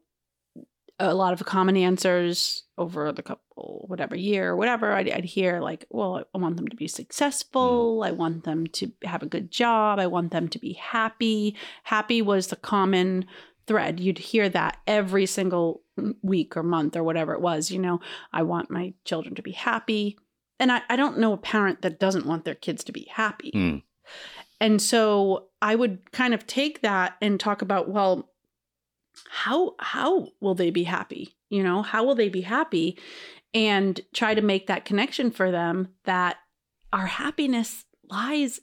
a 0.99 1.13
lot 1.13 1.33
of 1.33 1.45
common 1.45 1.75
answers 1.75 2.63
over 2.77 3.11
the 3.11 3.23
couple, 3.23 3.85
whatever 3.87 4.15
year 4.15 4.51
or 4.51 4.55
whatever, 4.55 4.93
I'd, 4.93 5.09
I'd 5.09 5.25
hear 5.25 5.59
like, 5.59 5.85
well, 5.89 6.23
I 6.33 6.37
want 6.37 6.57
them 6.57 6.67
to 6.67 6.75
be 6.75 6.87
successful. 6.87 8.03
I 8.03 8.11
want 8.11 8.43
them 8.43 8.67
to 8.67 8.91
have 9.03 9.21
a 9.21 9.27
good 9.27 9.51
job. 9.51 9.99
I 9.99 10.07
want 10.07 10.31
them 10.31 10.47
to 10.49 10.59
be 10.59 10.73
happy. 10.73 11.55
Happy 11.83 12.21
was 12.21 12.47
the 12.47 12.55
common 12.55 13.25
thread. 13.67 13.99
You'd 13.99 14.19
hear 14.19 14.47
that 14.49 14.77
every 14.87 15.25
single 15.25 15.81
week 16.21 16.55
or 16.55 16.63
month 16.63 16.95
or 16.95 17.03
whatever 17.03 17.33
it 17.33 17.41
was. 17.41 17.71
You 17.71 17.79
know, 17.79 17.99
I 18.31 18.43
want 18.43 18.71
my 18.71 18.93
children 19.03 19.35
to 19.35 19.41
be 19.41 19.51
happy. 19.51 20.17
And 20.59 20.71
I, 20.71 20.81
I 20.89 20.95
don't 20.95 21.19
know 21.19 21.33
a 21.33 21.37
parent 21.37 21.81
that 21.81 21.99
doesn't 21.99 22.25
want 22.25 22.45
their 22.45 22.55
kids 22.55 22.83
to 22.85 22.93
be 22.93 23.07
happy. 23.11 23.51
Mm. 23.53 23.83
And 24.61 24.81
so 24.81 25.47
I 25.61 25.75
would 25.75 26.11
kind 26.11 26.33
of 26.33 26.47
take 26.47 26.81
that 26.81 27.15
and 27.21 27.39
talk 27.39 27.61
about, 27.61 27.89
well, 27.89 28.29
how 29.29 29.75
how 29.79 30.29
will 30.39 30.55
they 30.55 30.69
be 30.69 30.83
happy? 30.83 31.35
You 31.49 31.63
know, 31.63 31.81
how 31.81 32.03
will 32.03 32.15
they 32.15 32.29
be 32.29 32.41
happy? 32.41 32.97
And 33.53 33.99
try 34.13 34.33
to 34.33 34.41
make 34.41 34.67
that 34.67 34.85
connection 34.85 35.31
for 35.31 35.49
them 35.51 35.89
that 36.03 36.37
our 36.91 37.05
happiness 37.05 37.85
lies 38.09 38.59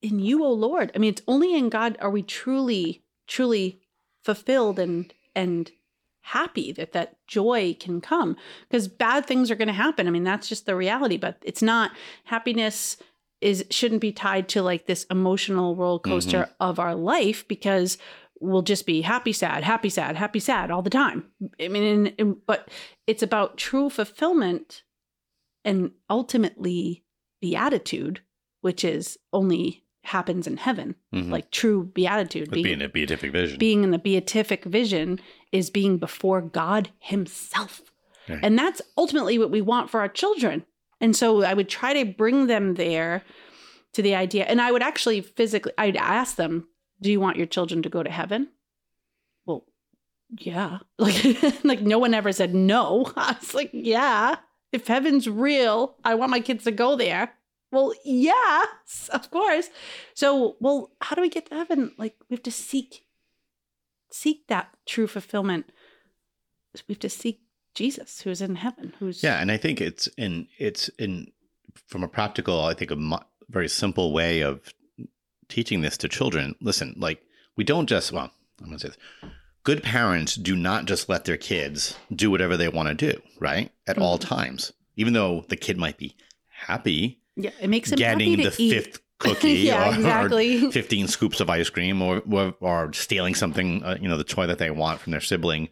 in 0.00 0.18
you, 0.18 0.44
O 0.44 0.52
Lord. 0.52 0.92
I 0.94 0.98
mean, 0.98 1.10
it's 1.10 1.22
only 1.26 1.54
in 1.54 1.68
God 1.68 1.96
are 2.00 2.10
we 2.10 2.22
truly, 2.22 3.02
truly 3.26 3.80
fulfilled 4.22 4.78
and 4.78 5.12
and 5.34 5.70
happy 6.20 6.72
that 6.72 6.92
that 6.92 7.16
joy 7.26 7.76
can 7.78 8.00
come 8.00 8.34
because 8.68 8.88
bad 8.88 9.26
things 9.26 9.50
are 9.50 9.56
going 9.56 9.68
to 9.68 9.74
happen. 9.74 10.06
I 10.06 10.10
mean, 10.10 10.24
that's 10.24 10.48
just 10.48 10.64
the 10.64 10.74
reality, 10.74 11.18
but 11.18 11.36
it's 11.42 11.62
not 11.62 11.90
happiness 12.24 12.96
is 13.40 13.64
shouldn't 13.70 14.00
be 14.00 14.12
tied 14.12 14.48
to 14.48 14.62
like 14.62 14.86
this 14.86 15.04
emotional 15.10 15.76
roller 15.76 15.98
mm-hmm. 15.98 16.12
coaster 16.12 16.48
of 16.60 16.78
our 16.78 16.94
life 16.94 17.46
because 17.46 17.98
we'll 18.44 18.62
just 18.62 18.86
be 18.86 19.00
happy 19.02 19.32
sad 19.32 19.64
happy 19.64 19.88
sad 19.90 20.16
happy 20.16 20.40
sad 20.40 20.70
all 20.70 20.82
the 20.82 20.90
time 20.90 21.24
i 21.60 21.68
mean 21.68 22.12
but 22.46 22.68
it's 23.06 23.22
about 23.22 23.56
true 23.56 23.88
fulfillment 23.90 24.82
and 25.64 25.90
ultimately 26.10 27.04
beatitude 27.40 28.20
which 28.60 28.84
is 28.84 29.18
only 29.32 29.82
happens 30.04 30.46
in 30.46 30.56
heaven 30.58 30.94
Mhm. 31.14 31.30
like 31.30 31.50
true 31.50 31.84
beatitude 31.94 32.50
But 32.50 32.56
being 32.56 32.66
in 32.80 32.82
a 32.82 32.88
beatific 32.88 33.32
vision. 33.32 33.58
being 33.58 33.84
in 33.84 33.90
the 33.90 33.98
beatific 33.98 34.64
vision 34.64 35.18
is 35.52 35.70
being 35.70 35.96
before 35.98 36.42
God 36.42 36.90
Himself. 36.98 37.80
Right. 38.28 38.40
And 38.42 38.58
that's 38.58 38.82
ultimately 38.98 39.38
what 39.38 39.50
we 39.50 39.60
want 39.62 39.88
for 39.90 40.00
our 40.00 40.08
children. 40.08 40.64
And 41.00 41.14
so 41.16 41.42
I 41.42 41.54
would 41.54 41.68
try 41.70 41.92
to 41.94 42.04
bring 42.12 42.46
them 42.48 42.74
there 42.74 43.22
to 43.94 44.02
the 44.02 44.14
idea. 44.14 44.44
And 44.44 44.60
I 44.60 44.72
would 44.72 44.82
actually 44.82 45.20
physically, 45.22 45.72
I'd 45.78 45.96
ask 45.96 46.36
them, 46.36 46.68
Do 47.00 47.10
you 47.10 47.20
want 47.20 47.36
your 47.36 47.46
children 47.46 47.82
to 47.82 47.88
go 47.88 48.02
to 48.02 48.10
heaven? 48.10 48.48
Well, 49.46 49.64
yeah. 50.38 50.78
Like, 50.98 51.64
like 51.64 51.80
no 51.80 51.98
one 51.98 52.14
ever 52.14 52.32
said 52.32 52.54
no. 52.54 53.12
I 53.16 53.36
was 53.40 53.54
like, 53.54 53.70
Yeah. 53.72 54.36
If 54.72 54.88
heaven's 54.88 55.28
real, 55.28 55.94
I 56.04 56.16
want 56.16 56.32
my 56.32 56.40
kids 56.40 56.64
to 56.64 56.72
go 56.72 56.96
there. 56.96 57.32
Well, 57.70 57.92
yeah, 58.04 58.64
of 59.12 59.30
course. 59.30 59.68
So, 60.14 60.56
well, 60.60 60.92
how 61.00 61.14
do 61.14 61.22
we 61.22 61.28
get 61.28 61.46
to 61.46 61.54
heaven? 61.54 61.92
Like, 61.98 62.16
we 62.28 62.34
have 62.34 62.42
to 62.44 62.50
seek 62.50 63.04
seek 64.10 64.46
that 64.48 64.68
true 64.86 65.06
fulfillment. 65.08 65.70
We 66.88 66.94
have 66.94 67.00
to 67.00 67.08
seek 67.08 67.40
Jesus, 67.74 68.20
who's 68.22 68.40
in 68.40 68.56
heaven, 68.56 68.92
who's 68.98 69.22
Yeah, 69.22 69.40
and 69.40 69.50
I 69.50 69.56
think 69.56 69.80
it's 69.80 70.06
in 70.16 70.46
it's 70.58 70.88
in 70.98 71.32
from 71.88 72.04
a 72.04 72.08
practical, 72.08 72.60
I 72.60 72.74
think 72.74 72.90
a 72.90 72.96
mu- 72.96 73.16
very 73.48 73.68
simple 73.68 74.12
way 74.12 74.40
of 74.40 74.60
teaching 75.48 75.80
this 75.82 75.96
to 75.98 76.08
children. 76.08 76.54
Listen, 76.60 76.94
like 76.98 77.22
we 77.56 77.64
don't 77.64 77.86
just 77.88 78.12
well, 78.12 78.30
I'm 78.62 78.70
to 78.72 78.78
say 78.78 78.88
this. 78.88 79.30
Good 79.62 79.82
parents 79.82 80.34
do 80.34 80.54
not 80.56 80.84
just 80.84 81.08
let 81.08 81.24
their 81.24 81.36
kids 81.38 81.96
do 82.14 82.30
whatever 82.30 82.56
they 82.56 82.68
want 82.68 82.88
to 82.88 82.94
do, 83.12 83.20
right? 83.40 83.70
At 83.86 83.98
all 83.98 84.18
Mhm. 84.18 84.28
times. 84.28 84.72
Even 84.96 85.12
though 85.14 85.44
the 85.48 85.56
kid 85.56 85.76
might 85.78 85.96
be 85.98 86.14
happy 86.48 87.18
yeah, 87.36 87.50
it 87.60 87.68
makes 87.68 87.90
him 87.90 87.96
getting 87.98 88.38
happy 88.38 88.48
the 88.48 88.54
eat. 88.62 88.70
fifth 88.70 89.00
cookie 89.18 89.52
yeah, 89.54 89.88
or, 89.88 89.92
or 89.92 89.94
exactly. 89.94 90.70
15 90.70 91.08
scoops 91.08 91.40
of 91.40 91.48
ice 91.50 91.68
cream 91.70 92.00
or 92.02 92.22
or, 92.30 92.54
or 92.60 92.92
stealing 92.92 93.34
something, 93.34 93.82
uh, 93.82 93.96
you 94.00 94.08
know, 94.08 94.16
the 94.18 94.24
toy 94.24 94.46
that 94.46 94.58
they 94.58 94.70
want 94.70 95.00
from 95.00 95.10
their 95.12 95.20
sibling. 95.20 95.68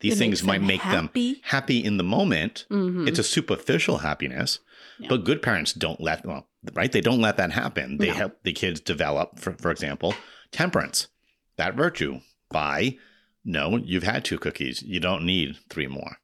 These 0.00 0.14
It 0.14 0.18
things 0.18 0.42
might 0.42 0.58
them 0.58 0.66
make 0.66 0.82
them 0.82 1.06
happy. 1.06 1.40
happy 1.44 1.84
in 1.84 1.96
the 1.96 2.04
moment. 2.04 2.66
Mhm. 2.70 3.08
It's 3.08 3.18
a 3.18 3.22
superficial 3.24 3.98
happiness, 3.98 4.58
Yeah. 4.98 5.08
but 5.08 5.24
good 5.24 5.40
parents 5.42 5.72
don't 5.72 6.00
let 6.00 6.24
well, 6.26 6.48
right? 6.74 6.90
They 6.92 7.00
don't 7.00 7.20
let 7.20 7.36
that 7.38 7.52
happen. 7.52 7.98
They 7.98 8.08
No. 8.08 8.14
help 8.14 8.42
the 8.42 8.52
kids 8.52 8.80
develop, 8.80 9.38
for, 9.40 9.52
for 9.54 9.70
example, 9.70 10.14
temperance, 10.52 11.08
that 11.56 11.74
virtue 11.74 12.20
by 12.50 12.96
no, 13.44 13.76
you've 13.76 14.02
had 14.02 14.24
two 14.24 14.38
cookies. 14.38 14.82
You 14.82 14.98
don't 15.00 15.24
need 15.24 15.56
three 15.70 15.86
more. 15.86 16.16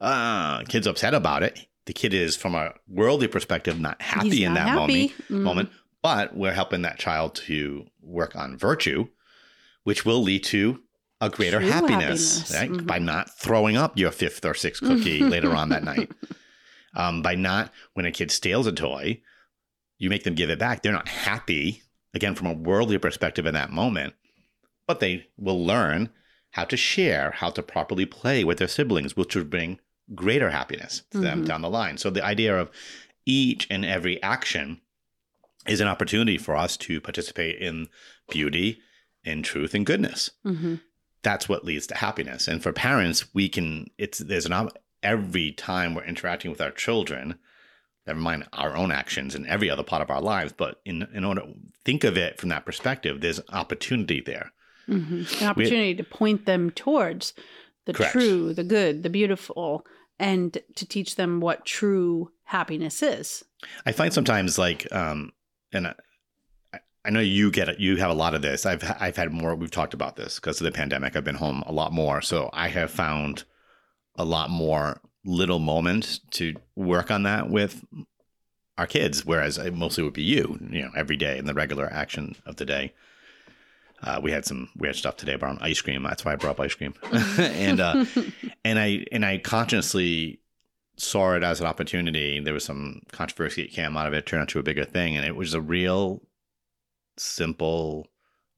Ah, 0.00 0.62
kid's 0.68 0.86
upset 0.86 1.14
about 1.14 1.42
it. 1.42 1.58
The 1.86 1.92
kid 1.92 2.12
is, 2.14 2.36
from 2.36 2.54
a 2.54 2.74
worldly 2.88 3.28
perspective, 3.28 3.80
not 3.80 4.00
happy 4.02 4.30
He's 4.30 4.40
in 4.40 4.54
not 4.54 4.54
that 4.54 4.68
happy. 4.68 4.78
moment. 4.78 5.12
Mhm. 5.28 5.42
Moment, 5.42 5.70
but 6.02 6.36
we're 6.36 6.52
helping 6.52 6.82
that 6.82 6.98
child 6.98 7.34
to 7.46 7.86
work 8.00 8.36
on 8.36 8.56
virtue, 8.58 9.08
which 9.84 10.04
will 10.04 10.22
lead 10.22 10.44
to 10.44 10.82
a 11.20 11.30
greater 11.30 11.58
True 11.60 11.68
happiness, 11.70 12.40
happiness. 12.50 12.54
right? 12.54 12.70
Mhm. 12.70 12.86
by 12.86 12.98
not 12.98 13.38
throwing 13.38 13.76
up 13.76 13.98
your 13.98 14.10
fifth 14.10 14.44
or 14.44 14.54
sixth 14.54 14.82
cookie 14.82 15.20
later 15.22 15.54
on 15.54 15.70
that 15.70 15.82
night. 15.84 16.10
Um, 16.94 17.22
by 17.22 17.34
not, 17.34 17.72
when 17.94 18.04
a 18.06 18.12
kid 18.12 18.30
steals 18.30 18.66
a 18.66 18.72
toy, 18.72 19.20
you 19.98 20.10
make 20.10 20.24
them 20.24 20.34
give 20.34 20.50
it 20.50 20.58
back. 20.58 20.82
They're 20.82 20.92
not 20.92 21.08
happy, 21.08 21.82
again, 22.14 22.34
from 22.34 22.46
a 22.46 22.52
worldly 22.54 22.98
perspective 22.98 23.46
in 23.46 23.54
that 23.54 23.70
moment, 23.70 24.14
but 24.86 25.00
they 25.00 25.26
will 25.36 25.64
learn 25.64 26.10
how 26.50 26.64
to 26.64 26.76
share, 26.76 27.32
how 27.32 27.50
to 27.50 27.62
properly 27.62 28.06
play 28.06 28.44
with 28.44 28.58
their 28.58 28.68
siblings, 28.68 29.16
which 29.16 29.34
will 29.34 29.44
bring 29.44 29.78
greater 30.14 30.50
happiness 30.50 31.02
to 31.10 31.18
them 31.18 31.42
Mhm. 31.42 31.46
down 31.46 31.62
the 31.62 31.70
line. 31.70 31.98
So 31.98 32.10
the 32.10 32.24
idea 32.24 32.56
of 32.58 32.70
each 33.26 33.66
and 33.70 33.84
every 33.84 34.22
action 34.22 34.80
is 35.66 35.80
an 35.80 35.88
opportunity 35.88 36.38
for 36.38 36.56
us 36.56 36.76
to 36.76 37.00
participate 37.00 37.56
in 37.60 37.88
beauty, 38.30 38.80
in 39.24 39.42
truth, 39.42 39.74
and 39.74 39.84
goodness. 39.84 40.30
hmm 40.42 40.76
That's 41.22 41.48
what 41.48 41.64
leads 41.64 41.88
to 41.88 41.96
happiness. 41.96 42.46
And 42.46 42.62
for 42.62 42.72
parents, 42.72 43.34
we 43.34 43.48
can. 43.48 43.90
It's 43.98 44.18
there's 44.18 44.46
an 44.46 44.52
op- 44.52 44.78
every 45.02 45.50
time 45.50 45.92
we're 45.94 46.04
interacting 46.04 46.52
with 46.52 46.60
our 46.60 46.70
children. 46.70 47.36
Never 48.06 48.20
mind 48.20 48.46
our 48.52 48.76
own 48.76 48.92
actions 48.92 49.34
and 49.34 49.46
every 49.46 49.68
other 49.68 49.82
part 49.82 50.02
of 50.02 50.10
our 50.10 50.20
lives, 50.20 50.52
but 50.52 50.80
in 50.84 51.08
in 51.12 51.24
order 51.24 51.42
think 51.84 52.04
of 52.04 52.16
it 52.16 52.38
from 52.38 52.50
that 52.50 52.64
perspective, 52.64 53.20
there's 53.20 53.40
opportunity 53.50 54.20
there. 54.20 54.52
hmm 54.86 55.22
An 55.40 55.48
opportunity 55.48 55.94
to 55.94 56.04
point 56.04 56.46
them 56.46 56.70
towards 56.70 57.34
the 57.86 57.92
Correct. 57.92 58.12
true, 58.12 58.52
the 58.52 58.64
good, 58.64 59.02
the 59.02 59.10
beautiful, 59.10 59.86
and 60.18 60.58
to 60.74 60.86
teach 60.86 61.16
them 61.16 61.40
what 61.40 61.64
true 61.64 62.30
happiness 62.44 63.02
is. 63.02 63.44
I 63.84 63.92
find 63.92 64.12
sometimes 64.12 64.58
like, 64.58 64.86
um, 64.92 65.32
and 65.72 65.88
I, 65.88 65.94
I 67.04 67.10
know 67.10 67.20
you 67.20 67.50
get 67.50 67.68
it. 67.68 67.80
You 67.80 67.96
have 67.96 68.10
a 68.10 68.14
lot 68.14 68.34
of 68.34 68.42
this. 68.42 68.66
I've 68.66 68.82
I've 69.00 69.16
had 69.16 69.32
more. 69.32 69.54
We've 69.54 69.70
talked 69.70 69.94
about 69.94 70.16
this 70.16 70.36
because 70.36 70.60
of 70.60 70.64
the 70.64 70.72
pandemic. 70.72 71.16
I've 71.16 71.24
been 71.24 71.36
home 71.36 71.62
a 71.66 71.72
lot 71.72 71.92
more, 71.92 72.20
so 72.20 72.50
I 72.52 72.68
have 72.68 72.90
found 72.90 73.44
a 74.16 74.24
lot 74.24 74.50
more 74.50 75.00
little 75.26 75.58
moment 75.58 76.20
to 76.30 76.54
work 76.74 77.10
on 77.10 77.24
that 77.24 77.50
with 77.50 77.84
our 78.78 78.86
kids. 78.86 79.24
Whereas 79.24 79.58
it 79.58 79.74
mostly 79.74 80.04
would 80.04 80.12
be 80.12 80.22
you, 80.22 80.58
you 80.70 80.82
know, 80.82 80.90
every 80.96 81.16
day 81.16 81.38
in 81.38 81.44
the 81.44 81.54
regular 81.54 81.92
action 81.92 82.36
of 82.46 82.56
the 82.56 82.64
day. 82.64 82.92
Uh, 84.02 84.20
we 84.22 84.30
had 84.30 84.44
some 84.44 84.68
weird 84.76 84.94
stuff 84.94 85.16
today 85.16 85.32
about 85.32 85.62
ice 85.62 85.80
cream. 85.80 86.02
That's 86.02 86.24
why 86.24 86.32
I 86.32 86.36
brought 86.36 86.52
up 86.52 86.60
ice 86.60 86.74
cream, 86.74 86.94
and 87.38 87.80
uh, 87.80 88.04
and 88.64 88.78
I 88.78 89.06
and 89.10 89.24
I 89.24 89.38
consciously 89.38 90.40
saw 90.98 91.34
it 91.34 91.42
as 91.42 91.60
an 91.60 91.66
opportunity. 91.66 92.38
There 92.40 92.54
was 92.54 92.64
some 92.64 93.02
controversy 93.10 93.62
that 93.62 93.72
came 93.72 93.96
out 93.96 94.06
of 94.06 94.12
it, 94.12 94.26
turned 94.26 94.42
into 94.42 94.58
a 94.58 94.62
bigger 94.62 94.84
thing, 94.84 95.16
and 95.16 95.24
it 95.24 95.34
was 95.34 95.54
a 95.54 95.60
real 95.60 96.22
simple 97.16 98.06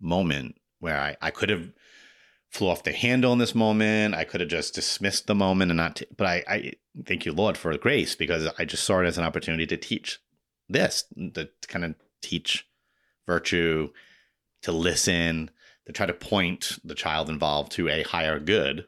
moment 0.00 0.56
where 0.80 0.98
I, 0.98 1.16
I 1.20 1.30
could 1.30 1.48
have 1.50 1.70
flew 2.50 2.68
off 2.68 2.82
the 2.82 2.92
handle 2.92 3.32
in 3.32 3.38
this 3.38 3.54
moment. 3.54 4.14
I 4.14 4.24
could 4.24 4.40
have 4.40 4.50
just 4.50 4.74
dismissed 4.74 5.26
the 5.26 5.34
moment 5.34 5.70
and 5.70 5.76
not. 5.76 5.96
T- 5.96 6.06
but 6.16 6.26
I, 6.26 6.44
I 6.48 6.72
thank 7.04 7.26
you, 7.26 7.32
Lord, 7.32 7.56
for 7.56 7.76
grace 7.76 8.14
because 8.14 8.48
I 8.58 8.64
just 8.64 8.84
saw 8.84 9.00
it 9.00 9.06
as 9.06 9.18
an 9.18 9.24
opportunity 9.24 9.66
to 9.66 9.76
teach 9.76 10.20
this, 10.68 11.04
to 11.34 11.48
kind 11.66 11.84
of 11.84 11.94
teach 12.22 12.66
virtue, 13.26 13.90
to 14.62 14.72
listen, 14.72 15.50
to 15.86 15.92
try 15.92 16.06
to 16.06 16.14
point 16.14 16.78
the 16.84 16.94
child 16.94 17.28
involved 17.28 17.72
to 17.72 17.88
a 17.88 18.02
higher 18.02 18.38
good. 18.38 18.86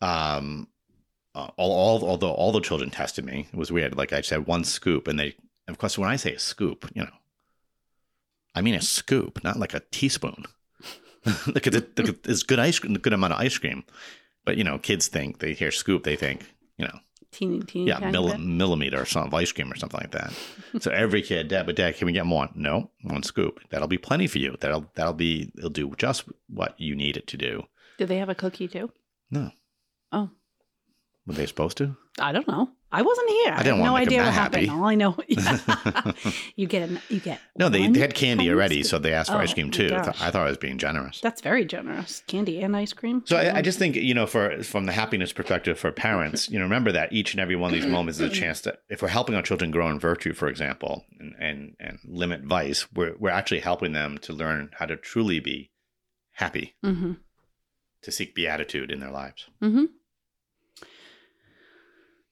Um, 0.00 0.68
uh, 1.34 1.48
all, 1.56 1.72
all 1.72 2.08
although 2.08 2.32
all 2.32 2.52
the 2.52 2.60
children 2.60 2.90
tested 2.90 3.24
me, 3.24 3.46
it 3.52 3.56
was 3.56 3.70
weird. 3.70 3.96
Like 3.96 4.12
I 4.12 4.22
said, 4.22 4.46
one 4.46 4.64
scoop, 4.64 5.06
and 5.06 5.18
they, 5.18 5.36
of 5.68 5.78
course, 5.78 5.98
when 5.98 6.08
I 6.08 6.16
say 6.16 6.32
a 6.32 6.38
scoop, 6.38 6.90
you 6.94 7.02
know, 7.02 7.10
I 8.54 8.62
mean 8.62 8.74
a 8.74 8.80
scoop, 8.80 9.44
not 9.44 9.58
like 9.58 9.74
a 9.74 9.82
teaspoon. 9.90 10.44
look 11.46 11.66
at 11.66 11.72
the, 11.72 11.86
look 11.96 12.08
at 12.08 12.16
it's 12.26 12.42
good 12.42 12.58
ice 12.58 12.78
cream, 12.78 12.94
good 12.94 13.12
amount 13.12 13.32
of 13.32 13.40
ice 13.40 13.58
cream. 13.58 13.84
But 14.44 14.56
you 14.56 14.64
know, 14.64 14.78
kids 14.78 15.08
think 15.08 15.38
they 15.40 15.52
hear 15.52 15.70
scoop, 15.70 16.04
they 16.04 16.16
think 16.16 16.44
you 16.78 16.86
know, 16.86 16.98
teeny, 17.32 17.60
teeny, 17.60 17.88
yeah, 17.88 18.10
mill, 18.10 18.36
millimeter 18.38 19.00
or 19.00 19.04
something 19.04 19.28
of 19.28 19.34
ice 19.34 19.50
cream 19.52 19.72
or 19.72 19.76
something 19.76 20.00
like 20.00 20.12
that. 20.12 20.32
so 20.80 20.90
every 20.90 21.22
kid, 21.22 21.48
dad, 21.48 21.66
but 21.66 21.76
dad, 21.76 21.96
can 21.96 22.06
we 22.06 22.12
get 22.12 22.26
more? 22.26 22.48
No, 22.54 22.90
one 23.02 23.22
scoop. 23.22 23.60
That'll 23.70 23.88
be 23.88 23.98
plenty 23.98 24.26
for 24.26 24.38
you. 24.38 24.56
That'll 24.60 24.86
that'll 24.94 25.14
be 25.14 25.52
it'll 25.58 25.70
do 25.70 25.92
just 25.98 26.24
what 26.48 26.78
you 26.78 26.94
need 26.94 27.16
it 27.16 27.26
to 27.28 27.36
do. 27.36 27.64
Do 27.98 28.06
they 28.06 28.18
have 28.18 28.28
a 28.28 28.34
cookie 28.34 28.68
too? 28.68 28.90
No, 29.30 29.50
Oh, 30.12 30.30
were 31.26 31.34
they 31.34 31.46
supposed 31.46 31.76
to? 31.78 31.96
I 32.20 32.30
don't 32.32 32.46
know. 32.46 32.70
I 32.92 33.02
wasn't 33.02 33.28
here. 33.30 33.52
I, 33.52 33.62
didn't 33.64 33.78
have 33.78 33.84
no 33.84 33.96
idea 33.96 34.18
them 34.18 34.26
what 34.26 34.34
happened. 34.34 34.70
All 34.70 34.84
I 34.84 34.94
know, 34.94 35.16
you 36.56 36.66
get 36.66 36.88
a, 36.88 37.00
you 37.08 37.20
get. 37.20 37.40
No, 37.58 37.68
they, 37.68 37.88
they 37.88 37.98
had 38.00 38.14
candy 38.14 38.48
already, 38.50 38.82
so 38.84 38.98
they 38.98 39.12
asked 39.12 39.30
for 39.30 39.36
Oh, 39.36 39.40
ice 39.40 39.52
cream 39.52 39.70
too. 39.70 39.90
gosh. 39.90 40.20
I 40.22 40.30
thought 40.30 40.46
I 40.46 40.48
was 40.50 40.56
being 40.58 40.78
generous. 40.78 41.20
That's 41.20 41.40
very 41.40 41.64
generous. 41.64 42.22
Candy 42.26 42.60
and 42.62 42.76
ice 42.76 42.92
cream. 42.92 43.22
So 43.26 43.36
I, 43.36 43.56
I 43.58 43.62
just 43.62 43.78
think 43.78 43.96
you 43.96 44.14
know, 44.14 44.26
for 44.26 44.62
from 44.62 44.86
the 44.86 44.92
happiness 44.92 45.32
perspective 45.32 45.78
for 45.78 45.90
parents, 45.90 46.48
you 46.48 46.58
know, 46.58 46.64
remember 46.64 46.92
that 46.92 47.12
each 47.12 47.32
and 47.34 47.40
every 47.40 47.56
one 47.56 47.74
of 47.74 47.80
these 47.80 47.90
moments 47.90 48.20
is 48.20 48.30
a 48.30 48.32
chance 48.34 48.60
that 48.62 48.78
if 48.88 49.02
we're 49.02 49.08
helping 49.08 49.34
our 49.34 49.42
children 49.42 49.70
grow 49.70 49.88
in 49.90 49.98
virtue, 49.98 50.32
for 50.32 50.48
example, 50.48 51.04
and 51.18 51.34
and, 51.40 51.74
and 51.80 51.98
limit 52.04 52.42
vice, 52.44 52.90
we're 52.92 53.14
we're 53.18 53.30
actually 53.30 53.60
helping 53.60 53.92
them 53.92 54.18
to 54.18 54.32
learn 54.32 54.70
how 54.78 54.86
to 54.86 54.96
truly 54.96 55.40
be 55.40 55.70
happy, 56.34 56.76
Mm-hmm. 56.84 57.12
to 58.02 58.12
seek 58.12 58.34
beatitude 58.34 58.90
in 58.92 59.00
their 59.00 59.10
lives. 59.10 59.46
Mm-hmm. 59.62 59.84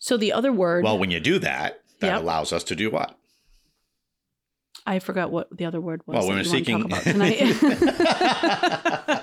So 0.05 0.19
the 0.19 0.35
other 0.35 0.53
word. 0.53 0.85
Well, 0.85 0.99
when 0.99 1.11
you 1.11 1.19
do 1.19 1.38
that, 1.38 1.81
that 2.01 2.09
Yep. 2.12 2.21
allows 2.21 2.53
us 2.53 2.62
to 2.64 2.77
do 2.77 2.90
what? 2.90 3.17
I 4.85 4.99
forgot 4.99 5.31
what 5.31 5.49
the 5.57 5.64
other 5.64 5.81
word 5.81 6.03
was. 6.05 6.17
Well, 6.19 6.27
that 6.27 6.33
we're 6.35 6.43
to 6.43 6.49
seeking- 6.51 6.83
about 6.85 7.05
tonight. 7.05 7.40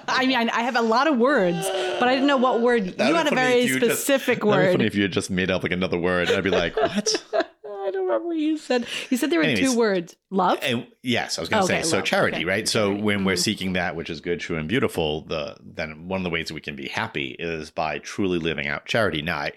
I 0.07 0.25
mean, 0.25 0.49
I 0.49 0.61
have 0.61 0.75
a 0.75 0.81
lot 0.81 1.05
of 1.05 1.19
words, 1.19 1.67
but 1.99 2.07
I 2.07 2.13
didn't 2.15 2.25
know 2.25 2.37
what 2.37 2.61
word. 2.61 2.97
That 2.97 3.09
you 3.09 3.13
had 3.13 3.27
a 3.31 3.35
very 3.35 3.67
just- 3.67 3.77
specific 3.85 4.39
That'd 4.41 4.65
be 4.69 4.71
funny 4.71 4.85
if 4.87 4.95
you 4.95 5.03
had 5.03 5.11
just 5.11 5.29
made 5.29 5.51
up 5.51 5.61
like 5.61 5.71
another 5.71 5.99
word. 5.99 6.31
I'd 6.31 6.43
be 6.43 6.49
like, 6.49 6.75
what? 6.75 7.23
I 7.35 7.91
don't 7.91 8.05
remember 8.07 8.29
what 8.29 8.37
you 8.37 8.57
said. 8.57 8.87
You 9.11 9.17
said 9.17 9.29
there 9.29 9.37
were 9.37 9.45
Anyways. 9.45 9.71
two 9.73 9.77
words. 9.77 10.15
Love. 10.31 10.57
And 10.63 10.87
yes, 11.03 11.37
I 11.37 11.41
was 11.43 11.49
going 11.49 11.61
to 11.67 11.71
Okay, 11.71 11.83
say 11.83 11.89
so 11.89 11.97
love. 11.97 12.05
charity, 12.05 12.37
Okay, 12.37 12.45
right? 12.45 12.67
So 12.67 12.85
charity. 12.87 13.03
when 13.03 13.23
we're 13.25 13.35
Mhm. 13.35 13.39
seeking 13.43 13.73
that 13.73 13.95
which 13.95 14.09
is 14.09 14.19
good, 14.19 14.39
true, 14.39 14.57
and 14.57 14.67
beautiful, 14.67 15.21
the 15.25 15.57
then 15.63 16.07
one 16.07 16.19
of 16.21 16.23
the 16.23 16.31
ways 16.31 16.47
that 16.47 16.55
we 16.55 16.61
can 16.61 16.75
be 16.75 16.87
happy 16.87 17.35
is 17.37 17.69
by 17.69 17.99
truly 17.99 18.39
living 18.39 18.67
out 18.67 18.85
charity. 18.87 19.21
Now, 19.21 19.37
I, 19.37 19.51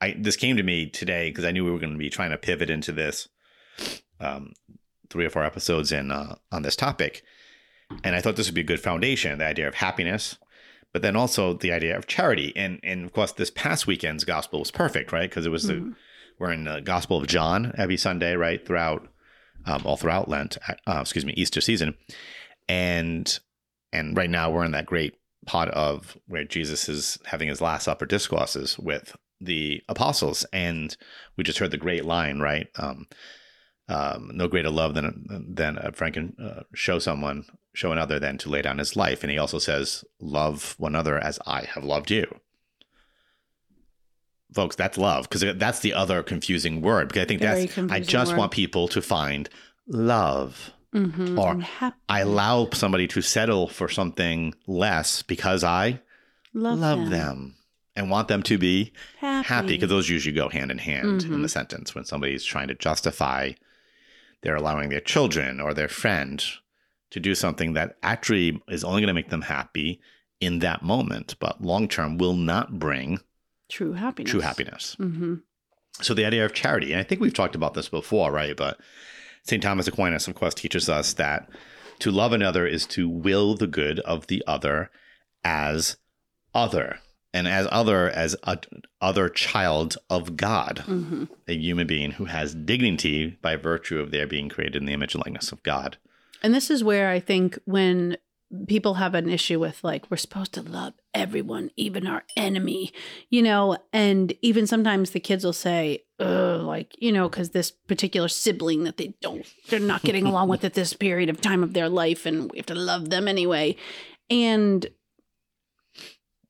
I 0.00 0.14
this 0.18 0.36
came 0.36 0.56
to 0.56 0.62
me 0.62 0.88
today 0.90 1.30
because 1.30 1.44
I 1.44 1.50
knew 1.52 1.64
we 1.64 1.70
were 1.70 1.78
going 1.78 1.92
to 1.92 1.98
be 1.98 2.10
trying 2.10 2.30
to 2.30 2.38
pivot 2.38 2.70
into 2.70 2.92
this, 2.92 3.28
um, 4.20 4.52
three 5.10 5.24
or 5.24 5.30
four 5.30 5.44
episodes 5.44 5.92
in 5.92 6.10
uh, 6.10 6.36
on 6.52 6.62
this 6.62 6.76
topic, 6.76 7.22
and 8.02 8.14
I 8.14 8.20
thought 8.20 8.36
this 8.36 8.46
would 8.46 8.54
be 8.54 8.60
a 8.60 8.64
good 8.64 8.80
foundation: 8.80 9.38
the 9.38 9.46
idea 9.46 9.68
of 9.68 9.74
happiness, 9.76 10.36
but 10.92 11.02
then 11.02 11.16
also 11.16 11.54
the 11.54 11.72
idea 11.72 11.96
of 11.96 12.06
charity. 12.06 12.52
And 12.56 12.80
and 12.82 13.04
of 13.04 13.12
course, 13.12 13.32
this 13.32 13.50
past 13.50 13.86
weekend's 13.86 14.24
gospel 14.24 14.60
was 14.60 14.70
perfect, 14.70 15.12
right? 15.12 15.28
Because 15.30 15.46
it 15.46 15.50
was 15.52 15.64
the 15.64 15.74
Mhm. 15.74 15.94
we're 16.38 16.52
in 16.52 16.64
the 16.64 16.80
Gospel 16.80 17.18
of 17.18 17.26
John 17.28 17.72
every 17.78 17.96
Sunday, 17.96 18.34
right? 18.34 18.66
Throughout, 18.66 19.06
um, 19.66 19.82
all 19.86 19.96
throughout 19.96 20.28
Lent, 20.28 20.58
uh, 20.86 20.98
excuse 21.00 21.24
me, 21.24 21.32
Easter 21.36 21.60
season, 21.60 21.96
and 22.68 23.38
and 23.92 24.16
right 24.16 24.30
now 24.30 24.50
we're 24.50 24.64
in 24.64 24.72
that 24.72 24.86
great 24.86 25.14
pot 25.46 25.68
of 25.68 26.16
where 26.26 26.42
Jesus 26.44 26.88
is 26.88 27.18
having 27.26 27.48
his 27.48 27.60
Last 27.60 27.84
Supper 27.84 28.06
discourses 28.06 28.78
with 28.78 29.14
the 29.44 29.82
apostles, 29.88 30.44
and 30.52 30.96
we 31.36 31.44
just 31.44 31.58
heard 31.58 31.70
the 31.70 31.76
great 31.76 32.04
line, 32.04 32.40
right? 32.40 32.68
Um, 32.76 33.06
um, 33.88 34.30
no 34.32 34.48
greater 34.48 34.70
love 34.70 34.94
than 34.94 35.26
than 35.54 35.78
a 35.78 35.92
friend 35.92 36.14
can 36.14 36.36
uh, 36.42 36.62
show 36.74 36.98
someone, 36.98 37.44
show 37.74 37.92
another, 37.92 38.18
than 38.18 38.38
to 38.38 38.48
lay 38.48 38.62
down 38.62 38.78
his 38.78 38.96
life. 38.96 39.22
And 39.22 39.30
he 39.30 39.38
also 39.38 39.58
says, 39.58 40.04
"Love 40.20 40.74
one 40.78 40.94
another 40.94 41.18
as 41.18 41.38
I 41.46 41.64
have 41.74 41.84
loved 41.84 42.10
you." 42.10 42.26
Folks, 44.54 44.76
that's 44.76 44.96
love 44.96 45.28
because 45.28 45.56
that's 45.58 45.80
the 45.80 45.94
other 45.94 46.22
confusing 46.22 46.80
word. 46.80 47.08
Because 47.08 47.22
I 47.22 47.26
think 47.26 47.40
Very 47.40 47.66
that's 47.66 47.92
I 47.92 48.00
just 48.00 48.32
word. 48.32 48.38
want 48.38 48.52
people 48.52 48.88
to 48.88 49.02
find 49.02 49.48
love. 49.88 50.70
Mhm. 50.94 51.36
Or 51.36 51.92
I 52.08 52.20
allow 52.20 52.70
somebody 52.72 53.08
to 53.08 53.20
settle 53.20 53.66
for 53.68 53.88
something 53.88 54.54
less 54.68 55.22
because 55.22 55.64
I 55.64 56.00
love, 56.52 56.78
love, 56.78 56.98
them. 57.00 57.10
them. 57.10 57.56
And 57.96 58.10
want 58.10 58.28
them 58.28 58.42
to 58.42 58.58
be 58.58 58.92
Happy. 59.20 59.68
because 59.68 59.88
those 59.88 60.08
usually 60.08 60.34
go 60.34 60.48
hand 60.48 60.70
in 60.70 60.78
hand 60.78 61.22
in 61.22 61.30
Mhm. 61.30 61.42
the 61.42 61.48
sentence 61.48 61.94
when 61.94 62.04
somebody's 62.04 62.44
trying 62.44 62.68
to 62.68 62.74
justify 62.74 63.52
they're 64.42 64.56
allowing 64.56 64.90
their 64.90 65.00
children 65.00 65.60
or 65.60 65.72
their 65.72 65.88
friend 65.88 66.44
to 67.10 67.20
do 67.20 67.34
something 67.34 67.72
that 67.74 67.96
actually 68.02 68.60
is 68.68 68.84
only 68.84 69.00
going 69.00 69.08
to 69.08 69.14
make 69.14 69.30
them 69.30 69.42
happy 69.42 70.00
in 70.40 70.58
that 70.58 70.82
moment 70.82 71.36
but 71.38 71.62
long 71.62 71.88
term 71.88 72.18
will 72.18 72.34
not 72.34 72.78
bring 72.78 73.20
true 73.68 73.92
happiness. 73.92 74.30
true 74.30 74.40
happiness 74.40 74.96
Mm-hmm. 74.98 75.36
so 76.02 76.12
the 76.14 76.24
idea 76.26 76.44
of 76.44 76.52
charity 76.52 76.92
and 76.92 77.00
i 77.00 77.04
think 77.04 77.20
we've 77.20 77.32
talked 77.32 77.54
about 77.54 77.74
this 77.74 77.88
before 77.88 78.32
right 78.32 78.56
but 78.56 78.78
st 79.44 79.62
thomas 79.62 79.86
aquinas 79.86 80.26
of 80.28 80.34
course 80.34 80.54
teaches 80.54 80.88
us 80.88 81.14
that 81.14 81.48
to 82.00 82.10
love 82.10 82.32
another 82.32 82.66
is 82.66 82.86
to 82.88 83.08
will 83.08 83.54
the 83.54 83.68
good 83.68 84.00
of 84.00 84.26
the 84.26 84.42
other 84.46 84.90
as 85.44 85.96
other 86.52 86.98
and 87.34 87.46
as 87.46 87.66
other 87.70 88.08
as 88.10 88.34
a 88.44 88.56
other 89.02 89.28
child 89.28 89.96
of 90.08 90.36
god 90.36 90.82
Mm-hmm. 90.86 91.24
a 91.48 91.54
human 91.54 91.86
being 91.86 92.12
who 92.12 92.24
has 92.26 92.54
dignity 92.54 93.36
by 93.42 93.56
virtue 93.56 93.98
of 94.00 94.10
their 94.10 94.26
being 94.26 94.48
created 94.48 94.76
in 94.76 94.86
the 94.86 94.92
image 94.94 95.14
and 95.14 95.22
likeness 95.26 95.52
of 95.52 95.62
god 95.62 95.98
And 96.42 96.54
this 96.54 96.70
is 96.70 96.82
where 96.84 97.08
I 97.10 97.20
think 97.20 97.58
when 97.64 98.16
people 98.68 98.94
have 98.94 99.14
an 99.14 99.28
issue 99.28 99.58
with 99.58 99.82
like 99.82 100.08
we're 100.10 100.16
supposed 100.26 100.52
to 100.54 100.62
love 100.62 100.92
everyone, 101.14 101.70
even 101.76 102.06
our 102.06 102.22
enemy, 102.36 102.92
you 103.30 103.42
know, 103.42 103.76
and 103.92 104.32
even 104.42 104.66
sometimes 104.66 105.10
the 105.10 105.20
kids 105.20 105.42
will 105.44 105.54
say, 105.68 106.04
Ugh, 106.20 106.60
like, 106.74 106.94
you 107.04 107.10
know, 107.10 107.28
because 107.28 107.50
this 107.50 107.70
particular 107.92 108.28
sibling 108.28 108.84
that 108.84 108.96
they 108.98 109.14
don't, 109.22 109.46
they're 109.68 109.80
not 109.92 110.02
getting 110.02 110.26
along 110.26 110.48
with 110.50 110.62
at 110.68 110.74
this 110.74 110.92
period 110.92 111.30
of 111.30 111.40
time 111.40 111.62
of 111.64 111.72
their 111.72 111.88
life, 111.88 112.26
and 112.26 112.52
we 112.52 112.58
have 112.58 112.66
to 112.66 112.74
love 112.92 113.08
them 113.10 113.26
anyway. 113.26 113.74
And 114.30 114.86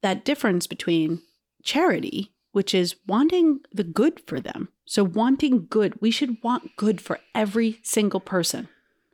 that 0.05 0.25
difference 0.25 0.67
between 0.69 1.23
charity, 1.63 2.31
which 2.53 2.75
is 2.75 2.95
wanting 3.07 3.61
the 3.73 3.83
good 3.85 4.21
for 4.27 4.39
them, 4.39 4.69
So, 4.87 5.03
wanting 5.03 5.67
good, 5.71 5.99
we 6.03 6.11
should 6.11 6.37
want 6.43 6.77
good 6.77 7.01
for 7.01 7.19
every 7.35 7.81
single 7.83 8.21
person. 8.21 8.69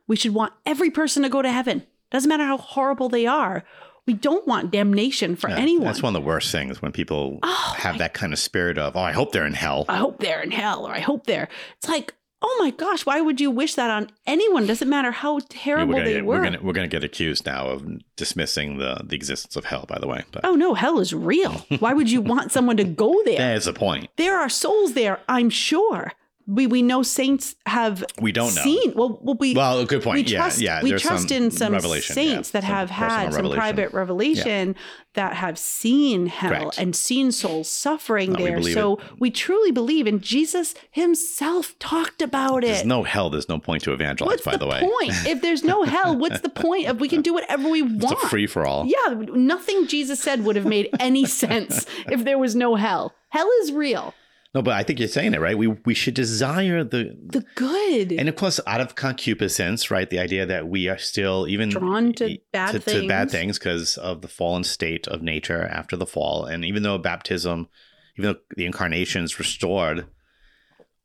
We 0.05 0.17
should 0.17 0.33
want 0.33 0.51
every 0.65 0.91
person 0.91 1.23
to 1.23 1.29
go 1.29 1.41
to 1.41 1.49
heaven. 1.51 1.87
Doesn't 2.11 2.27
matter 2.27 2.43
how 2.43 2.57
horrible 2.57 3.07
they 3.07 3.25
are. 3.25 3.63
We 4.05 4.13
don't 4.13 4.45
want 4.45 4.71
damnation 4.71 5.37
for 5.37 5.49
Yeah, 5.49 5.55
anyone. 5.59 5.85
That's 5.85 6.03
one 6.03 6.13
of 6.13 6.21
the 6.21 6.27
worst 6.27 6.51
things 6.51 6.81
when 6.81 6.91
people 6.91 7.39
Oh, 7.41 7.73
have 7.77 7.95
I- 7.95 7.99
that 7.99 8.13
kind 8.13 8.33
of 8.33 8.39
spirit 8.39 8.77
of, 8.77 8.97
oh, 8.97 8.99
I 8.99 9.13
hope 9.13 9.31
they're 9.31 9.45
in 9.47 9.53
hell. 9.53 9.85
I 9.87 9.95
hope 9.95 10.19
they're 10.19 10.41
in 10.41 10.51
hell 10.51 10.85
or 10.85 10.91
I 10.93 10.99
hope 10.99 11.25
they're. 11.25 11.47
It's 11.77 11.87
like, 11.87 12.13
oh 12.41 12.57
my 12.59 12.71
gosh, 12.71 13.05
why 13.05 13.21
would 13.21 13.39
you 13.39 13.51
wish 13.51 13.75
that 13.75 13.89
on 13.89 14.09
anyone? 14.25 14.65
Doesn't 14.67 14.89
matter 14.89 15.11
how 15.11 15.37
Yeah, 15.37 15.45
terrible 15.49 15.93
we're 15.93 15.99
gonna 16.01 16.13
they 16.13 16.21
were. 16.21 16.37
we're 16.37 16.43
gonna 16.43 16.59
we're 16.61 16.73
gonna 16.73 16.87
get 16.87 17.03
accused 17.03 17.45
now 17.45 17.67
of 17.67 17.85
dismissing 18.15 18.77
the 18.77 19.01
the 19.03 19.15
existence 19.15 19.55
of 19.55 19.65
hell. 19.65 19.85
By 19.87 19.99
the 19.99 20.07
way, 20.07 20.23
but 20.31 20.45
oh 20.45 20.55
no, 20.55 20.73
hell 20.73 20.99
is 20.99 21.13
real. 21.13 21.65
Why 21.79 21.93
would 21.93 22.09
you 22.11 22.21
want 22.21 22.51
someone 22.51 22.77
to 22.77 22.83
go 22.83 23.13
there? 23.25 23.37
There's 23.37 23.67
a 23.67 23.73
point. 23.73 24.09
There 24.17 24.39
are 24.39 24.49
souls 24.49 24.93
there, 24.93 25.19
I'm 25.29 25.49
sure. 25.49 26.13
We 26.47 26.67
we 26.67 26.81
know 26.81 27.03
saints 27.03 27.55
have 27.65 28.03
We 28.19 28.31
don't 28.31 28.53
know. 28.55 28.61
seen. 28.63 28.93
Well, 28.95 29.19
well 29.21 29.35
we 29.39 29.53
Well, 29.55 29.85
good 29.85 30.03
point. 30.03 30.15
we 30.15 30.23
yeah, 30.33 30.39
trust 30.39 30.59
yeah. 30.61 30.81
we 30.83 30.91
trust 30.93 31.29
some 31.29 31.37
in 31.37 31.51
some 31.51 31.73
revelation, 31.73 32.13
saints 32.15 32.49
yeah, 32.53 32.59
that 32.61 32.67
some 32.67 32.75
have 32.75 32.89
had 32.89 33.25
some 33.25 33.35
revelation. 33.35 33.59
private 33.59 33.93
revelation 33.93 34.75
that 35.13 35.33
have 35.35 35.57
seen 35.57 36.27
hell 36.27 36.49
Correct. 36.51 36.77
and 36.77 36.95
seen 36.95 37.31
souls 37.31 37.69
suffering 37.69 38.31
No, 38.31 38.39
there. 38.43 38.57
believe 38.57 38.73
So 38.73 38.99
we 39.19 39.29
truly 39.29 39.71
believe, 39.71 40.07
and 40.07 40.21
Jesus 40.21 40.73
Himself 40.91 41.77
talked 41.79 42.21
about 42.21 42.61
There's 42.61 42.63
it. 42.63 42.73
There's 42.75 42.85
no 42.85 43.03
hell. 43.03 43.29
There's 43.29 43.49
no 43.49 43.59
point 43.59 43.83
to 43.83 43.93
evangelize. 43.93 44.27
what's 44.31 44.45
by 44.45 44.51
the, 44.53 44.59
the, 44.59 44.67
way, 44.67 44.79
point? 44.81 45.11
if 45.27 45.41
there's 45.41 45.63
no 45.63 45.83
hell, 45.83 46.15
what's 46.17 46.39
the 46.41 46.49
point 46.49 46.87
of 46.87 46.99
we 47.01 47.09
can 47.09 47.21
do 47.21 47.33
whatever 47.33 47.67
we 47.69 47.83
it's 47.95 48.03
want? 48.05 48.23
a 48.23 48.27
free 48.27 48.47
for 48.47 48.65
all. 48.65 48.85
yeah, 48.85 49.13
nothing 49.33 49.87
Jesus 49.87 50.19
said 50.21 50.45
would 50.45 50.55
have 50.55 50.65
made 50.65 50.89
any 50.99 51.25
sense 51.43 51.85
if 52.09 52.23
there 52.23 52.37
was 52.37 52.55
no 52.55 52.75
hell. 52.75 53.13
Hell 53.29 53.49
is 53.63 53.71
real. 53.71 54.13
No, 54.53 54.61
but 54.61 54.73
I 54.73 54.83
think 54.83 54.99
you're 54.99 55.07
saying 55.07 55.33
it 55.33 55.39
right. 55.39 55.57
We 55.57 55.67
we 55.67 55.93
should 55.93 56.13
desire 56.13 56.83
the 56.83 57.17
The 57.25 57.45
good. 57.55 58.11
and 58.11 58.27
of 58.27 58.35
course 58.35 58.59
out 58.67 58.81
of 58.81 58.95
concupiscence, 58.95 59.89
right? 59.89 60.09
The 60.09 60.19
idea 60.19 60.45
that 60.45 60.67
we 60.67 60.89
are 60.89 60.97
still 60.97 61.47
even 61.47 61.69
Drawn 61.69 62.13
to 62.13 62.37
bad 62.51 62.71
to, 62.73 62.79
to 62.79 63.07
bad 63.07 63.31
things. 63.31 63.57
things 63.57 63.59
because 63.59 63.97
of 63.97 64.21
the 64.21 64.27
fallen 64.27 64.65
state 64.65 65.07
of 65.07 65.21
nature 65.21 65.63
after 65.63 65.95
the 65.95 66.05
fall. 66.05 66.45
And 66.45 66.65
even 66.65 66.83
though 66.83 66.97
baptism, 66.97 67.69
even 68.17 68.33
though 68.33 68.39
the 68.57 68.65
incarnation 68.65 69.23
is 69.23 69.39
restored, 69.39 70.07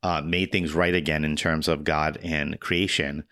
uh, 0.03 0.21
made 0.21 0.51
things 0.51 0.73
right 0.73 0.93
again 0.93 1.23
in 1.23 1.37
terms 1.37 1.69
of 1.69 1.85
God 1.85 2.19
and 2.21 2.59
creation, 2.59 3.23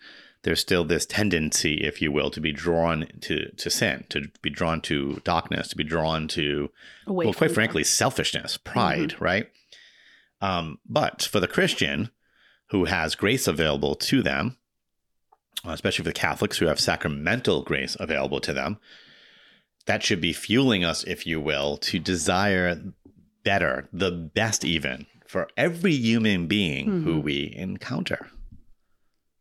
there's 0.44 0.60
still 0.60 0.84
this 0.84 1.04
tendency, 1.04 1.74
if 1.84 2.00
you 2.00 2.10
will, 2.10 2.30
to 2.30 2.40
be 2.40 2.52
drawn 2.52 3.06
to 3.20 3.50
to 3.50 3.68
sin, 3.68 4.06
to 4.08 4.28
be 4.40 4.48
drawn 4.48 4.80
to 4.82 5.20
darkness, 5.24 5.68
to 5.68 5.76
be 5.76 5.84
drawn 5.84 6.26
to 6.28 6.70
Away 7.06 7.26
well, 7.26 7.34
quite 7.34 7.52
frankly, 7.52 7.84
selfishness, 7.84 8.56
pride, 8.56 9.20
right? 9.20 9.48
Um, 10.46 10.78
but 10.88 11.22
for 11.22 11.40
the 11.40 11.48
Christian 11.48 12.10
who 12.70 12.84
has 12.84 13.14
grace 13.14 13.46
available 13.46 13.94
to 13.96 14.22
them, 14.22 14.56
uh, 15.66 15.70
especially 15.70 16.04
for 16.04 16.10
the 16.10 16.12
Catholics 16.26 16.58
who 16.58 16.66
have 16.66 16.78
sacramental 16.80 17.62
grace 17.62 17.96
available 17.98 18.40
to 18.40 18.52
them, 18.52 18.78
that 19.86 20.02
should 20.02 20.20
be 20.20 20.32
fueling 20.32 20.84
us, 20.84 21.04
if 21.04 21.26
you 21.26 21.40
will, 21.40 21.76
to 21.78 21.98
desire 21.98 22.80
better, 23.44 23.88
the 23.92 24.10
best 24.10 24.64
even 24.64 25.06
for 25.26 25.48
every 25.56 25.94
human 25.94 26.46
being 26.46 26.86
who 27.04 27.14
Mhm. 27.16 27.22
we 27.22 27.52
encounter. 27.56 28.28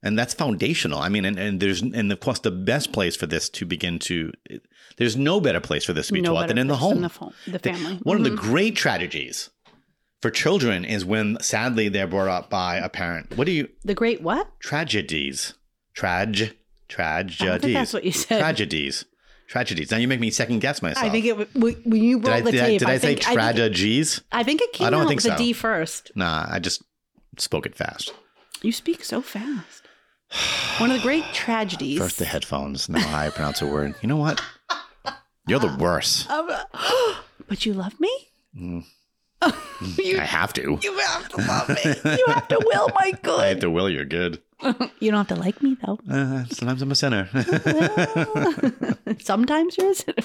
And 0.03 0.17
that's 0.19 0.33
foundational. 0.35 0.99
I 0.99 1.09
mean, 1.09 1.25
and, 1.25 1.37
and 1.39 1.59
there's, 1.59 1.81
and 1.81 2.11
of 2.11 2.19
course, 2.19 2.39
the 2.39 2.51
best 2.51 2.91
place 2.91 3.15
for 3.15 3.25
this 3.25 3.49
to 3.49 3.65
begin 3.65 3.97
to, 3.99 4.31
there's 4.97 5.15
no 5.15 5.39
better 5.39 5.59
place 5.59 5.83
for 5.83 5.93
this 5.93 6.07
to 6.07 6.13
be 6.13 6.21
No 6.21 6.33
taught 6.33 6.47
than 6.47 6.59
in 6.59 6.67
the 6.67 6.75
home. 6.77 7.01
than 7.01 7.09
the, 7.09 7.31
the 7.51 7.51
The- 7.57 7.59
family. 7.73 7.95
One 8.03 8.17
of 8.17 8.23
the 8.23 8.29
Mhm. 8.31 8.37
great 8.37 8.75
tragedies 8.75 9.49
for 10.25 10.31
children 10.31 10.83
is 10.83 11.05
when 11.05 11.37
sadly 11.39 11.87
they're 11.87 12.07
brought 12.07 12.27
up 12.27 12.49
by 12.49 12.77
a 12.77 12.89
parent. 12.89 13.37
What 13.37 13.45
do 13.45 13.51
you 13.51 13.69
the 13.83 13.93
great 13.93 14.23
what? 14.23 14.59
tragedies? 14.59 15.53
Trage 15.95 16.41
I 16.41 16.45
that's 16.47 17.35
tragedies. 17.37 17.93
what 17.93 18.03
you 18.03 18.11
said. 18.11 18.39
Tragedies. 18.39 19.05
Tragedies. 19.47 19.91
Now 19.91 19.97
you 19.97 20.07
make 20.07 20.19
me 20.19 20.31
second 20.31 20.61
guess 20.61 20.81
myself. 20.81 21.05
I 21.05 21.11
think 21.11 21.25
it 21.27 21.53
w- 21.53 21.77
when 21.85 22.01
you 22.01 22.19
did 22.19 22.27
I, 22.27 22.33
rolled 22.37 22.47
the 22.47 22.51
did 22.53 22.61
I, 22.61 22.65
tape. 22.65 22.79
did 22.79 22.89
I, 22.89 22.97
say 22.97 23.07
think, 23.15 23.19
I 23.19 23.23
think, 23.25 23.39
tragedies? 23.39 24.21
I 24.31 24.41
think 24.41 24.61
it 24.63 24.73
came 24.73 24.87
I 24.87 24.89
don't 24.89 25.03
out 25.03 25.09
think 25.09 25.19
with 25.19 25.31
a 25.31 25.37
so. 25.37 25.37
D 25.37 25.53
first. 25.53 26.11
Nah, 26.15 26.47
I 26.49 26.57
just 26.57 26.81
spoke 27.37 27.67
it 27.67 27.75
fast. 27.75 28.11
You 28.63 28.71
speak 28.71 29.03
so 29.03 29.21
fast. 29.21 29.83
One 30.79 30.89
of 30.89 30.97
the 30.97 31.03
great 31.03 31.25
tragedies. 31.33 31.99
First 31.99 32.17
the 32.17 32.25
headphones, 32.25 32.89
now 32.89 33.15
I 33.15 33.29
pronounce 33.29 33.61
a 33.61 33.67
word. 33.67 33.93
You 34.01 34.07
know 34.09 34.17
what? 34.17 34.41
You're 35.47 35.59
the 35.59 35.77
worst. 35.77 36.27
Um, 36.31 36.49
but 37.47 37.63
you 37.67 37.75
love 37.75 37.99
me. 37.99 38.11
Mm, 38.59 38.85
you, 39.97 40.19
I 40.19 40.23
have 40.23 40.53
to. 40.53 40.79
you 40.81 40.97
have 40.97 41.29
to 41.29 41.37
love 41.37 41.69
me. 41.69 41.95
You 42.17 42.25
have 42.27 42.47
to 42.47 42.59
will 42.65 42.89
my 42.95 43.11
good. 43.21 43.39
I 43.41 43.47
have 43.47 43.59
to 43.59 43.69
will 43.69 43.89
you're 43.89 44.05
good. 44.05 44.41
You 44.99 45.11
don't 45.11 45.27
have 45.27 45.27
to 45.27 45.35
like 45.35 45.61
me 45.61 45.77
though. 45.85 45.99
Uh, 46.09 46.45
sometimes 46.45 46.81
I'm 46.81 46.89
a 46.91 46.95
sinner. 46.95 47.29
Sometimes 49.19 49.77
you're 49.77 49.91
a 49.91 49.95
sinner. 49.95 50.23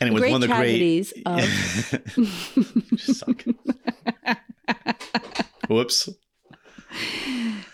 and 0.00 0.08
it 0.08 0.12
was 0.12 0.22
one 0.22 0.34
of 0.34 0.40
the 0.42 0.46
tragedies 0.46 1.12
great. 1.12 1.26
of 1.26 3.00
suck. 3.00 3.44
Whoops. 5.68 6.08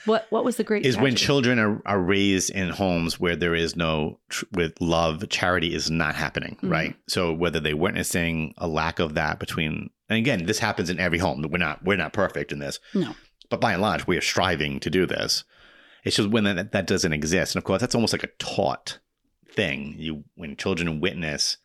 What? 0.09 0.27
What 0.31 0.45
was 0.45 0.57
the 0.57 0.65
great? 0.65 0.85
Is 0.85 0.97
when 0.97 1.15
children 1.15 1.59
are, 1.59 1.81
are 1.87 2.01
raised 2.01 2.51
in 2.51 2.71
homes 2.71 3.21
where 3.21 3.37
there 3.37 3.55
is 3.55 3.77
no, 3.77 4.19
tr- 4.29 4.45
with 4.53 4.81
love, 4.81 5.29
charity 5.29 5.75
is 5.75 5.91
not 5.91 6.15
happening, 6.17 6.57
Mhm. 6.63 6.71
right? 6.71 6.97
So 7.09 7.33
whether 7.33 7.61
they're 7.61 7.77
witnessing 7.77 8.55
a 8.59 8.67
lack 8.67 8.99
of 8.99 9.15
that 9.15 9.39
between, 9.39 9.91
and 10.09 10.19
again, 10.19 10.47
this 10.47 10.59
happens 10.59 10.91
in 10.91 10.99
every 10.99 11.19
home. 11.19 11.43
We're 11.51 11.59
not, 11.59 11.85
we're 11.85 11.97
not 11.97 12.13
perfect 12.13 12.51
in 12.51 12.59
this, 12.59 12.81
No. 12.95 13.15
but 13.51 13.61
by 13.61 13.73
and 13.75 13.83
large, 13.83 14.07
we 14.07 14.17
are 14.17 14.21
striving 14.23 14.81
to 14.81 14.91
do 14.91 15.07
this. 15.07 15.45
It's 16.05 16.17
just 16.17 16.31
when 16.31 16.45
that, 16.45 16.73
that 16.73 16.87
doesn't 16.87 17.13
exist. 17.13 17.55
And 17.55 17.61
of 17.61 17.65
course, 17.65 17.81
that's 17.81 17.95
almost 17.95 18.13
like 18.15 18.23
a 18.25 18.29
taught 18.39 18.99
thing. 19.53 19.95
You, 19.99 20.25
when 20.37 20.57
children 20.57 21.01
witness 21.01 21.59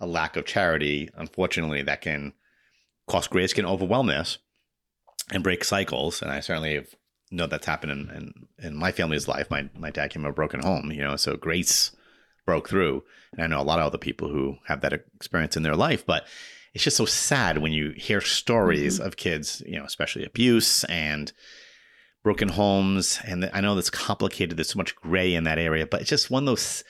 a 0.00 0.06
lack 0.06 0.36
of 0.36 0.44
charity, 0.44 1.08
unfortunately, 1.16 1.82
that 1.82 2.00
can 2.02 2.34
cause 3.08 3.28
grace 3.28 3.52
can 3.54 3.64
overwhelm 3.64 4.08
this 4.08 4.38
and 5.32 5.42
break 5.42 5.64
cycles. 5.64 6.20
And 6.20 6.30
I 6.30 6.40
certainly 6.40 6.74
have, 6.74 6.88
know 7.30 7.46
that's 7.46 7.66
happened 7.66 7.92
in, 7.92 8.10
in, 8.10 8.66
in 8.66 8.76
my 8.76 8.92
family's 8.92 9.28
life. 9.28 9.50
My, 9.50 9.68
my 9.76 9.90
dad 9.90 10.10
came 10.10 10.22
from 10.22 10.30
a 10.30 10.34
broken 10.34 10.60
home, 10.60 10.90
you 10.92 11.02
know, 11.02 11.16
so 11.16 11.36
grace 11.36 11.94
broke 12.44 12.68
through. 12.68 13.02
And 13.32 13.42
I 13.42 13.46
know 13.46 13.60
a 13.60 13.64
lot 13.64 13.78
of 13.78 13.86
other 13.86 13.98
people 13.98 14.28
who 14.28 14.58
have 14.66 14.80
that 14.82 14.92
experience 14.92 15.56
in 15.56 15.62
their 15.62 15.76
life, 15.76 16.06
but 16.06 16.26
it's 16.72 16.84
just 16.84 16.96
so 16.96 17.04
sad 17.04 17.58
when 17.58 17.72
you 17.72 17.90
hear 17.90 18.20
stories 18.20 18.98
mm-hmm. 18.98 19.06
of 19.06 19.16
kids, 19.16 19.62
you 19.66 19.78
know, 19.78 19.84
especially 19.84 20.24
abuse 20.24 20.84
and 20.84 21.32
broken 22.22 22.48
homes. 22.48 23.18
And 23.24 23.50
I 23.52 23.60
know 23.60 23.74
that's 23.74 23.90
complicated. 23.90 24.56
There's 24.56 24.70
so 24.70 24.78
much 24.78 24.96
gray 24.96 25.34
in 25.34 25.44
that 25.44 25.58
area, 25.58 25.86
but 25.86 26.00
it's 26.00 26.10
just 26.10 26.30
one 26.30 26.44
of 26.44 26.46
those 26.46 26.84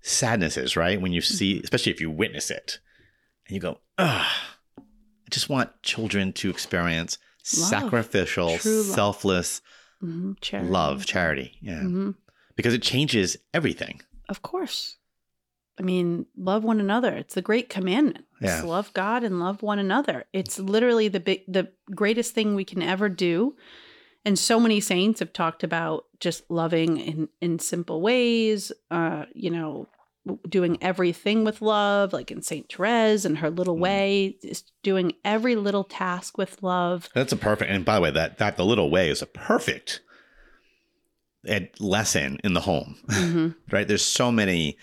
sadnesses, 0.00 0.76
right? 0.76 1.00
When 1.00 1.12
you 1.12 1.20
mm-hmm. 1.20 1.34
see, 1.34 1.60
especially 1.62 1.92
if 1.92 2.00
you 2.00 2.10
witness 2.10 2.50
it 2.50 2.78
and 3.46 3.54
you 3.54 3.60
go, 3.60 3.78
ugh, 3.96 4.26
I 4.76 5.30
just 5.30 5.48
want 5.48 5.82
children 5.82 6.32
to 6.34 6.50
experience 6.50 7.18
Love. 7.58 7.68
sacrificial, 7.68 8.58
True 8.58 8.82
love. 8.82 8.94
Selfless 10.00 10.20
hmm 10.20 10.32
charity. 10.40 10.70
love, 10.70 11.06
charity. 11.06 11.58
Yeah. 11.60 11.80
hmm 11.80 12.10
Because 12.56 12.74
it 12.74 12.82
changes 12.82 13.36
everything. 13.52 14.00
Of 14.28 14.42
course. 14.42 14.96
I 15.78 15.82
mean, 15.82 16.26
love 16.36 16.64
one 16.64 16.80
another. 16.80 17.14
It's 17.14 17.34
the 17.34 17.42
great 17.42 17.68
commandment. 17.68 18.24
Yeah. 18.40 18.62
love 18.62 18.92
God 18.94 19.22
and 19.24 19.38
love 19.40 19.62
one 19.62 19.78
another. 19.78 20.24
It's 20.32 20.58
literally 20.58 21.08
the 21.08 21.20
big, 21.20 21.42
the 21.46 21.72
greatest 21.94 22.34
thing 22.34 22.54
we 22.54 22.64
can 22.64 22.82
ever 22.82 23.08
do. 23.08 23.56
And 24.24 24.38
so 24.38 24.58
many 24.60 24.80
saints 24.80 25.20
have 25.20 25.32
talked 25.32 25.62
about 25.62 26.04
just 26.20 26.50
loving 26.50 26.98
in 26.98 27.28
in 27.40 27.58
simple 27.60 28.00
ways. 28.00 28.72
Uh, 28.90 29.26
you 29.34 29.50
know, 29.50 29.86
doing 30.48 30.78
everything 30.82 31.44
with 31.44 31.60
love, 31.62 32.12
like 32.12 32.30
in 32.30 32.42
Saint 32.42 32.72
Therese 32.72 33.24
and 33.24 33.38
her 33.38 33.50
little 33.50 33.76
Mm. 33.76 33.80
way, 33.80 34.38
just 34.42 34.72
doing 34.82 35.12
every 35.24 35.56
little 35.56 35.84
task 35.84 36.36
with 36.38 36.62
love. 36.62 37.08
That's 37.14 37.32
a 37.32 37.36
perfect. 37.36 37.70
And 37.70 37.84
by 37.84 37.96
the 37.96 38.00
way, 38.02 38.10
that 38.10 38.38
that 38.38 38.56
the 38.56 38.64
little 38.64 38.90
way 38.90 39.08
is 39.10 39.22
a 39.22 39.26
perfect 39.26 40.00
ed- 41.46 41.70
lesson 41.80 42.38
in 42.44 42.54
the 42.54 42.60
home, 42.60 42.96
hmm 43.10 43.48
right? 43.70 43.86
There's 43.88 44.04
so 44.04 44.30
many 44.32 44.76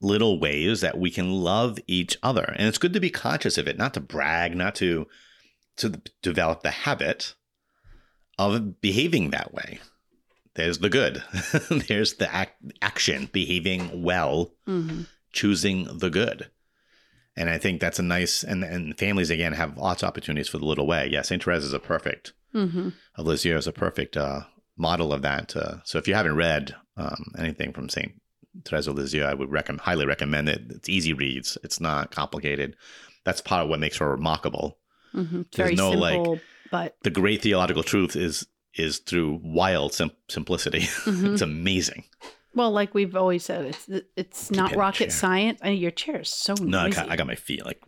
little 0.00 0.40
ways 0.40 0.80
that 0.80 0.98
we 0.98 1.10
can 1.10 1.30
love 1.30 1.78
each 1.86 2.16
other, 2.22 2.44
and 2.56 2.66
it's 2.66 2.78
good 2.78 2.92
to 2.92 3.00
be 3.00 3.10
conscious 3.10 3.56
of 3.58 3.68
it, 3.68 3.78
not 3.78 3.94
to 3.94 4.00
brag, 4.00 4.56
not 4.56 4.74
to 4.76 5.06
to 5.76 6.00
develop 6.22 6.62
the 6.62 6.70
habit 6.70 7.34
of 8.38 8.80
behaving 8.80 9.30
that 9.30 9.52
way. 9.54 9.78
There's 10.54 10.78
the 10.78 10.90
good. 10.90 11.22
There's 11.88 12.14
the 12.14 12.32
act, 12.32 12.62
action, 12.80 13.28
behaving 13.32 14.02
well, 14.02 14.52
hmm 14.66 15.02
choosing 15.32 15.88
the 15.98 16.10
good. 16.10 16.50
And 17.34 17.48
I 17.48 17.56
think 17.56 17.80
that's 17.80 17.98
a 17.98 18.02
nice 18.02 18.42
and 18.42 18.62
and 18.62 18.98
families 18.98 19.30
again 19.30 19.54
have 19.54 19.78
lots 19.78 20.02
of 20.02 20.08
opportunities 20.08 20.48
for 20.48 20.58
the 20.58 20.66
little 20.66 20.86
way. 20.86 21.08
Yeah, 21.10 21.22
Saint 21.22 21.42
Therese 21.42 21.64
is 21.64 21.72
a 21.72 21.78
perfect 21.78 22.34
hmm 22.52 22.90
of 23.16 23.26
Lisieux 23.26 23.56
is 23.56 23.66
a 23.66 23.72
perfect 23.72 24.16
uh, 24.16 24.40
model 24.76 25.12
of 25.12 25.22
that. 25.22 25.56
Uh, 25.56 25.76
so 25.84 25.96
if 25.98 26.06
you 26.06 26.14
haven't 26.14 26.36
read 26.36 26.74
um, 26.98 27.32
anything 27.38 27.72
from 27.72 27.88
Saint 27.88 28.12
Therese 28.66 28.86
of 28.86 28.96
Lisieux, 28.96 29.24
I 29.24 29.32
would 29.32 29.50
recommend 29.50 29.80
highly 29.80 30.04
recommend 30.04 30.50
it. 30.50 30.62
It's 30.68 30.90
easy 30.90 31.14
reads. 31.14 31.56
It's 31.64 31.80
not 31.80 32.10
complicated. 32.10 32.76
That's 33.24 33.40
part 33.40 33.62
of 33.64 33.70
what 33.70 33.80
makes 33.80 33.96
her 33.96 34.10
remarkable. 34.10 34.78
hmm 35.12 35.42
There's 35.52 35.70
Very 35.70 35.76
no, 35.76 35.92
like, 35.92 36.22
But 36.70 36.96
The 37.02 37.10
great 37.10 37.40
theological 37.40 37.82
truth 37.82 38.16
is 38.16 38.46
is 38.76 38.98
through 38.98 39.40
wild 39.42 39.92
sim- 39.94 40.12
simplicity. 40.28 40.80
Mhm. 41.04 41.32
it's 41.32 41.42
amazing. 41.42 42.04
well, 42.54 42.70
like 42.70 42.94
we've 42.94 43.16
always 43.16 43.44
said, 43.44 43.64
it's 43.66 43.88
it's 44.16 44.50
not 44.50 44.74
rocket 44.76 45.12
science. 45.12 45.60
I 45.62 45.70
your 45.70 45.90
chair 45.90 46.20
is 46.20 46.28
so 46.30 46.54
No, 46.60 46.78
I 46.78 46.82
noisy. 46.84 46.96
got, 46.96 47.10
I 47.10 47.16
got 47.16 47.26
my 47.26 47.34
feet 47.34 47.64
like. 47.64 47.82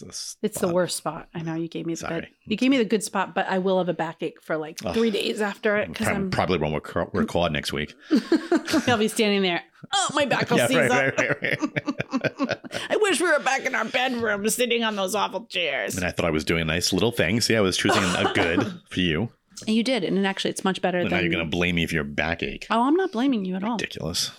this 0.00 0.36
it's 0.40 0.60
the 0.60 0.68
worst 0.72 0.96
spot. 0.96 1.28
I 1.34 1.42
know 1.42 1.54
you 1.56 1.66
gave 1.66 1.84
me 1.84 1.94
the 1.94 1.98
Sorry. 1.98 2.20
good. 2.20 2.28
You 2.44 2.56
gave 2.56 2.70
me 2.70 2.76
the 2.78 2.84
good 2.84 3.02
spot, 3.02 3.34
but 3.34 3.46
I 3.48 3.58
will 3.58 3.78
have 3.78 3.88
a 3.88 3.92
backache 3.94 4.40
for 4.40 4.56
like 4.56 4.78
Ugh. 4.84 4.94
three 4.94 5.10
days 5.10 5.40
after 5.40 5.76
it 5.78 5.88
because 5.88 6.06
I'm. 6.06 6.30
Probably 6.30 6.58
won't 6.58 6.74
record, 6.74 7.08
record 7.12 7.50
next 7.52 7.72
week. 7.72 7.92
I'll 8.86 8.98
be 8.98 9.08
standing 9.08 9.42
there. 9.42 9.62
Oh, 9.92 10.08
my 10.14 10.26
back 10.26 10.48
will 10.50 10.58
yeah, 10.58 10.66
seize 10.68 10.76
right, 10.76 10.90
up. 10.90 11.18
right, 11.18 11.42
right, 11.42 11.60
right. 11.62 12.58
I 12.90 12.96
wish 12.98 13.20
we 13.20 13.28
were 13.32 13.40
back 13.40 13.64
in 13.66 13.74
our 13.74 13.84
bedroom, 13.84 14.48
sitting 14.48 14.84
on 14.84 14.94
those 14.94 15.14
awful 15.16 15.46
chairs. 15.46 15.96
and 15.96 16.04
I 16.04 16.12
thought 16.12 16.26
I 16.26 16.30
was 16.30 16.44
doing 16.44 16.62
a 16.62 16.66
nice 16.66 16.92
little 16.92 17.10
thing. 17.10 17.40
See, 17.40 17.56
I 17.56 17.60
was 17.60 17.76
choosing 17.76 18.02
a 18.04 18.30
good 18.32 18.62
for 18.90 19.00
you. 19.00 19.30
And 19.66 19.76
you 19.76 19.82
did, 19.82 20.04
and 20.04 20.26
actually, 20.26 20.50
it's 20.50 20.64
much 20.64 20.80
better 20.82 20.98
And 20.98 21.10
than. 21.10 21.16
now 21.18 21.22
you're 21.22 21.30
gonna 21.32 21.44
blame 21.44 21.74
me 21.76 21.86
for 21.86 21.94
your 21.94 22.04
backache. 22.04 22.66
Oh, 22.70 22.82
I'm 22.82 22.94
not 22.94 23.12
blaming 23.12 23.44
you 23.44 23.56
at 23.56 23.64
all. 23.64 23.72
Ridiculous. 23.72 24.30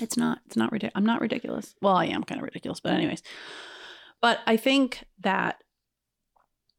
It's 0.00 0.16
not. 0.16 0.38
It's 0.46 0.56
not 0.56 0.72
ridiculous. 0.72 0.92
I'm 0.96 1.06
not 1.06 1.20
ridiculous. 1.20 1.74
Well, 1.80 1.96
I 1.96 2.06
am 2.06 2.24
kind 2.24 2.40
of 2.40 2.44
ridiculous, 2.44 2.80
but 2.80 2.92
anyways. 2.92 3.22
But 4.20 4.40
I 4.46 4.56
think 4.56 5.04
that 5.20 5.62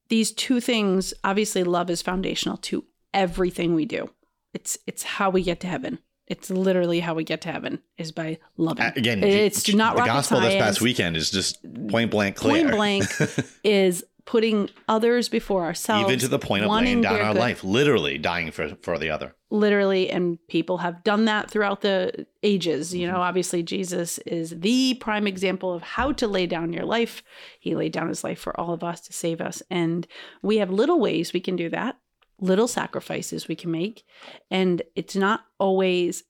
these 0.10 0.32
two 0.32 0.60
things, 0.60 1.14
obviously, 1.24 1.64
love 1.64 1.90
is 1.90 2.02
foundational 2.02 2.58
to 2.58 2.86
everything 3.14 3.74
we 3.76 3.86
do. 3.86 4.10
It's 4.54 4.78
it's 4.88 5.04
how 5.04 5.30
we 5.30 5.44
get 5.44 5.60
to 5.62 5.68
heaven. 5.68 6.00
It's 6.26 6.50
literally 6.50 7.02
how 7.02 7.14
we 7.16 7.26
get 7.26 7.42
to 7.42 7.52
heaven 7.52 7.80
is 7.98 8.12
by 8.14 8.40
loving. 8.56 8.86
Again, 8.96 9.22
It's 9.24 9.72
not 9.74 9.98
the 9.98 10.06
gospel 10.06 10.40
this 10.40 10.56
past 10.56 10.80
weekend 10.82 11.18
is 11.18 11.30
just 11.30 11.60
point 11.90 12.12
blank 12.12 12.38
clear. 12.38 12.64
Point 12.64 12.76
blank 12.76 13.06
is 13.64 14.06
putting 14.26 14.70
others 14.88 15.28
before 15.30 15.64
ourselves. 15.66 16.06
Even 16.08 16.20
to 16.20 16.28
the 16.28 16.40
point 16.40 16.64
of 16.64 16.72
laying 16.72 17.02
down 17.02 17.20
our 17.20 17.34
good. 17.34 17.40
life, 17.40 17.64
literally 17.64 18.18
dying 18.18 18.52
for 18.52 18.76
for 18.82 18.98
the 18.98 19.10
other. 19.10 19.36
literally 19.52 20.10
and 20.10 20.40
people 20.48 20.78
have 20.80 21.04
done 21.04 21.26
that 21.26 21.52
throughout 21.52 21.82
the 21.82 22.26
ages 22.42 22.94
you 22.96 23.06
know 23.06 23.14
Mm-hmm. 23.14 23.30
obviously 23.30 23.62
jesus 23.64 24.18
is 24.26 24.60
the 24.60 24.96
prime 24.96 25.28
example 25.28 25.72
of 25.74 25.84
how 25.84 26.12
to 26.14 26.28
lay 26.28 26.48
down 26.48 26.74
your 26.74 26.86
life 26.86 27.22
he 27.60 27.76
laid 27.76 27.92
down 27.92 28.08
his 28.08 28.24
life 28.24 28.40
for 28.40 28.60
all 28.60 28.74
of 28.74 28.84
us 28.84 29.00
to 29.02 29.14
save 29.14 29.40
us 29.42 29.62
and 29.70 30.08
we 30.42 30.58
have 30.58 30.72
little 30.72 31.00
ways 31.00 31.34
we 31.34 31.40
can 31.40 31.56
do 31.56 31.70
that 31.70 31.98
little 32.42 32.68
sacrifices 32.68 33.48
we 33.48 33.56
can 33.56 33.70
make 33.72 34.04
and 34.50 34.82
it's 34.96 35.16
not 35.16 35.42
always 35.60 36.24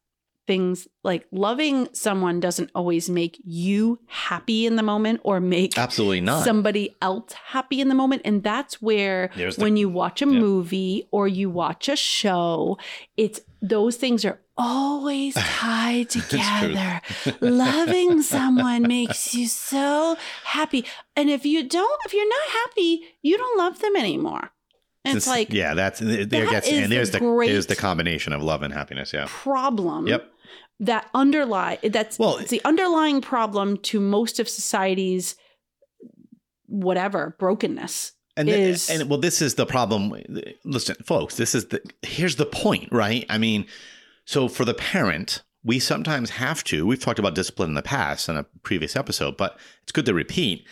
things 0.45 0.87
like 1.03 1.25
loving 1.31 1.87
someone 1.93 2.39
doesn't 2.39 2.69
always 2.75 3.09
make 3.09 3.39
you 3.45 3.99
happy 4.07 4.65
in 4.65 4.75
the 4.75 4.83
moment 4.83 5.21
or 5.23 5.39
make 5.39 5.77
Absolutely 5.77 6.19
not. 6.21 6.43
somebody 6.43 6.93
else 7.01 7.31
happy 7.47 7.79
in 7.79 7.87
the 7.87 7.95
moment. 7.95 8.21
And 8.25 8.43
that's 8.43 8.81
where 8.81 9.29
the- 9.35 9.53
when 9.57 9.77
you 9.77 9.87
watch 9.89 10.21
a 10.21 10.25
yeah. 10.25 10.39
movie 10.39 11.07
or 11.11 11.27
you 11.27 11.49
watch 11.49 11.87
a 11.87 11.95
show, 11.95 12.77
it's 13.15 13.39
those 13.61 13.95
things 13.95 14.25
are 14.25 14.39
always 14.57 15.33
tied 15.37 16.09
together. 16.09 16.99
Loving 17.39 18.21
someone 18.21 18.83
makes 18.83 19.33
you 19.33 19.47
so 19.47 20.17
happy. 20.43 20.85
And 21.15 21.29
if 21.29 21.45
you 21.45 21.67
don't, 21.67 21.99
if 22.05 22.13
you're 22.13 22.27
not 22.27 22.47
happy, 22.49 23.01
you 23.21 23.37
don't 23.37 23.57
love 23.57 23.79
them 23.79 23.95
anymore. 23.95 24.51
And 25.05 25.17
it's 25.17 25.25
This- 25.25 25.31
like 25.33 25.51
yeah, 25.51 25.73
that's 25.73 25.99
there 25.99 26.25
that 26.25 26.49
gets 26.49 26.67
is 26.67 26.83
and 26.83 26.91
there's 26.91 27.11
the 27.11 27.19
there's 27.45 27.65
the 27.67 27.75
combination 27.75 28.31
of 28.31 28.41
love 28.41 28.61
and 28.61 28.73
happiness. 28.73 29.11
Yeah. 29.13 29.25
problem 29.27 30.07
Yep. 30.07 30.31
That 30.85 31.09
underlie 31.13 31.79
that's 31.83 32.17
Well- 32.19 32.37
it's 32.37 32.49
the 32.49 32.61
underlying 32.65 33.21
problem 33.21 33.77
to 33.77 33.99
most 33.99 34.39
of 34.39 34.47
society's 34.49 35.35
whatever 36.67 37.35
brokenness 37.39 38.13
And 38.35 38.49
is- 38.49 38.89
and 38.89 39.09
well, 39.09 39.19
this 39.19 39.41
is 39.41 39.55
the 39.55 39.65
problem. 39.65 40.11
Listen, 40.63 40.95
folks, 41.05 41.35
this 41.35 41.53
is 41.53 41.65
the 41.67 41.81
here's 42.01 42.37
the 42.37 42.45
point, 42.47 42.89
right? 42.91 43.25
I 43.29 43.37
mean, 43.37 43.65
so 44.25 44.47
for 44.47 44.65
the 44.65 44.73
parent, 44.73 45.43
we 45.63 45.77
sometimes 45.79 46.31
have 46.31 46.63
to. 46.65 46.85
We've 46.85 46.99
talked 46.99 47.19
about 47.19 47.35
discipline 47.35 47.69
in 47.69 47.75
the 47.75 47.83
past 47.83 48.27
in 48.29 48.35
a 48.37 48.43
previous 48.63 48.95
episode, 48.95 49.37
but 49.37 49.57
it's 49.83 49.91
good 49.91 50.05
to 50.07 50.13
repeat. 50.15 50.65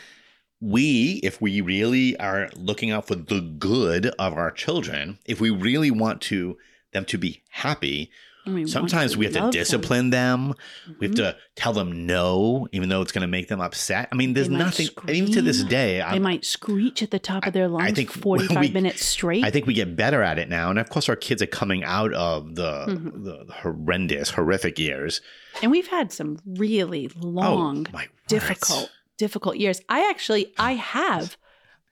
We, 0.59 1.19
if 1.23 1.39
we 1.41 1.61
really 1.61 2.17
are 2.17 2.49
looking 2.55 2.91
out 2.91 3.07
for 3.07 3.15
the 3.15 3.41
good 3.41 4.07
of 4.19 4.33
our 4.33 4.51
children, 4.51 5.19
if 5.25 5.39
we 5.39 5.49
really 5.49 5.91
want 5.91 6.21
to 6.23 6.57
them 6.93 7.05
to 7.05 7.17
be 7.17 7.41
happy, 7.51 8.11
I 8.45 8.65
sometimes 8.65 9.15
we 9.15 9.25
have 9.25 9.33
to 9.35 9.39
love 9.41 9.51
them- 9.51 9.59
discipline 9.59 10.09
them. 10.09 10.53
We 10.99 11.07
have 11.07 11.15
to 11.17 11.35
tell 11.55 11.73
them 11.73 12.05
no, 12.05 12.67
even 12.71 12.89
though 12.89 13.01
it's 13.01 13.11
going 13.11 13.21
to 13.21 13.27
make 13.27 13.47
them 13.47 13.61
upset. 13.61 14.09
I 14.11 14.15
mean, 14.15 14.33
there's 14.33 14.49
nothing. 14.49 14.87
and 15.07 15.09
even 15.11 15.31
to 15.33 15.41
this 15.41 15.63
day, 15.63 15.97
They 15.97 16.01
I'm, 16.01 16.21
might 16.23 16.43
screech 16.45 17.03
at 17.03 17.11
the 17.11 17.19
top 17.19 17.45
of 17.45 17.53
their 17.53 17.67
lungs 17.67 17.93
think 17.93 18.11
for 18.13 18.19
45 18.19 18.57
we- 18.59 18.69
minutes 18.71 19.05
straight. 19.05 19.43
I 19.43 19.51
think 19.51 19.65
we 19.67 19.73
get 19.73 19.95
better 19.95 20.23
at 20.23 20.39
it 20.39 20.49
now, 20.49 20.69
and 20.69 20.79
of 20.79 20.89
course, 20.89 21.07
our 21.09 21.15
kids 21.15 21.41
are 21.41 21.47
coming 21.47 21.83
out 21.83 22.13
of 22.13 22.55
the, 22.55 22.85
Mhm. 22.87 23.23
the, 23.23 23.53
horrendous, 23.61 24.31
horrific 24.31 24.79
years. 24.79 25.21
and 25.61 25.69
we've 25.71 25.87
had 25.87 26.11
some 26.11 26.39
really 26.45 27.09
long, 27.15 27.85
oh, 27.93 27.99
difficult, 28.27 28.91
difficult 29.17 29.57
years. 29.57 29.81
I 29.89 30.09
actually, 30.09 30.53
I 30.57 30.73
have 30.73 31.37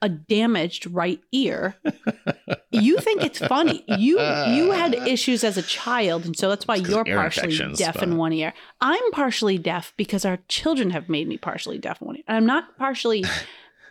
a 0.02 0.08
damaged 0.08 0.86
right 0.86 1.20
ear. 1.32 1.76
you 2.70 2.98
think 2.98 3.22
it's 3.22 3.38
funny. 3.38 3.84
You 3.86 4.20
you 4.20 4.72
had 4.72 4.94
issues 4.94 5.44
as 5.44 5.56
a 5.56 5.62
child, 5.62 6.24
and 6.24 6.36
so 6.36 6.48
that's 6.48 6.66
why 6.66 6.76
you're 6.76 7.04
partially 7.04 7.74
deaf 7.74 8.02
in 8.02 8.16
one 8.16 8.32
ear. 8.32 8.52
I'm 8.80 9.10
partially 9.12 9.58
deaf 9.58 9.92
because 9.96 10.24
our 10.24 10.38
children 10.48 10.90
have 10.90 11.08
made 11.08 11.28
me 11.28 11.36
partially 11.36 11.78
deaf 11.78 12.00
in 12.00 12.06
one 12.06 12.16
ear. 12.16 12.24
And 12.28 12.36
I'm 12.36 12.46
not 12.46 12.76
partially. 12.78 13.24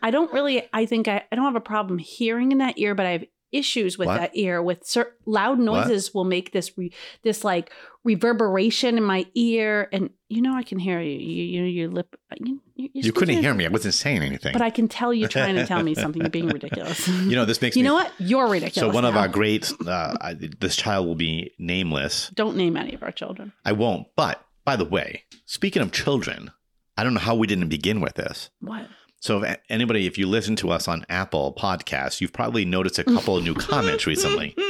I 0.02 0.12
don't 0.12 0.32
really. 0.32 0.68
I 0.74 0.86
think 0.86 1.08
I, 1.08 1.24
I 1.32 1.36
don't 1.36 1.46
have 1.46 1.56
a 1.56 1.62
problem 1.62 1.98
hearing 2.00 2.52
in 2.52 2.58
that 2.60 2.78
ear, 2.78 2.96
but 2.96 3.06
I 3.06 3.12
have 3.12 3.26
issues 3.52 3.98
with 3.98 4.08
What? 4.08 4.20
that 4.20 4.32
ear. 4.34 4.62
With 4.62 4.86
cer- 4.86 5.14
loud 5.26 5.60
noises 5.60 6.14
will 6.14 6.24
make 6.26 6.52
this 6.52 6.78
re, 6.78 6.92
this 7.24 7.44
like 7.44 7.72
reverberation 8.04 8.98
in 8.98 9.04
my 9.04 9.26
ear, 9.36 9.88
and 9.92 10.10
you 10.30 10.42
know 10.42 10.56
I 10.56 10.64
can 10.64 10.80
hear 10.80 11.00
you. 11.02 11.18
You, 11.18 11.44
you 11.44 11.64
your 11.64 11.90
lip. 11.90 12.16
You, 12.40 12.62
you, 12.76 12.90
You 12.94 13.12
couldn't 13.14 13.42
hear 13.42 13.54
me. 13.54 13.66
I 13.66 13.70
wasn't 13.70 13.94
saying 13.94 14.22
anything. 14.22 14.54
but 14.54 14.62
I 14.62 14.70
can 14.70 14.88
tell 14.88 15.14
you 15.14 15.28
trying 15.28 15.56
to 15.56 15.66
tell 15.66 15.84
me 15.84 15.96
something. 16.04 16.22
You're 16.22 16.30
being 16.30 16.48
ridiculous. 16.48 17.08
you 17.08 17.36
know, 17.36 17.46
this 17.46 17.62
makes 17.62 17.76
You 17.76 17.84
me. 17.84 17.90
know 17.90 17.94
what? 17.96 18.12
You're 18.20 18.48
ridiculous. 18.48 18.92
So 18.92 18.94
one 18.94 19.06
of 19.06 19.16
our 19.16 19.28
great, 19.28 19.72
uh, 19.86 20.16
I, 20.22 20.34
this 20.34 20.76
child 20.76 21.08
will 21.08 21.16
be 21.16 21.52
nameless. 21.58 22.30
Don't 22.34 22.56
name 22.58 22.78
any 22.78 22.94
of 22.94 23.04
our 23.04 23.12
children. 23.12 23.54
I 23.66 23.72
won't. 23.74 24.08
But 24.16 24.44
by 24.66 24.76
the 24.76 24.86
way, 24.86 25.24
speaking 25.46 25.82
of 25.82 25.92
children, 25.92 26.52
I 26.98 27.04
don't 27.04 27.14
know 27.14 27.20
how 27.22 27.36
we 27.36 27.48
didn't 27.48 27.70
begin 27.70 28.02
with 28.02 28.16
this. 28.16 28.50
What? 28.62 28.88
So 29.22 29.44
if 29.44 29.58
anybody, 29.70 30.06
if 30.08 30.18
you 30.18 30.28
listen 30.28 30.56
to 30.58 30.72
us 30.72 30.88
on 30.88 31.06
Apple 31.10 31.54
Podcasts, 31.58 32.22
you've 32.22 32.34
probably 32.34 32.64
noticed 32.66 33.00
a 33.00 33.04
couple 33.04 33.38
of 33.38 33.44
new 33.44 33.54
comments 33.56 34.08
recently. 34.08 34.56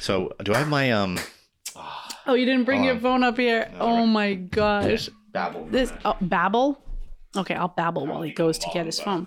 So 0.00 0.32
do 0.42 0.54
I 0.54 0.58
have 0.58 0.68
my 0.68 0.90
um 0.90 1.18
Oh, 2.26 2.32
you 2.32 2.46
didn't 2.46 2.64
bring 2.64 2.80
Hold 2.80 2.92
your 2.92 3.00
phone 3.00 3.22
up 3.22 3.36
here. 3.36 3.70
No, 3.74 3.78
oh 3.80 3.96
right. 3.96 4.04
my 4.06 4.34
gosh. 4.34 5.10
babble? 5.32 5.66
This 5.66 5.92
oh, 6.02 6.16
babble. 6.20 6.82
Okay, 7.36 7.54
I'll 7.54 7.68
babble 7.68 8.06
while 8.06 8.22
he 8.22 8.32
goes 8.32 8.56
to 8.58 8.70
get 8.72 8.86
his 8.86 8.98
phone. 8.98 9.26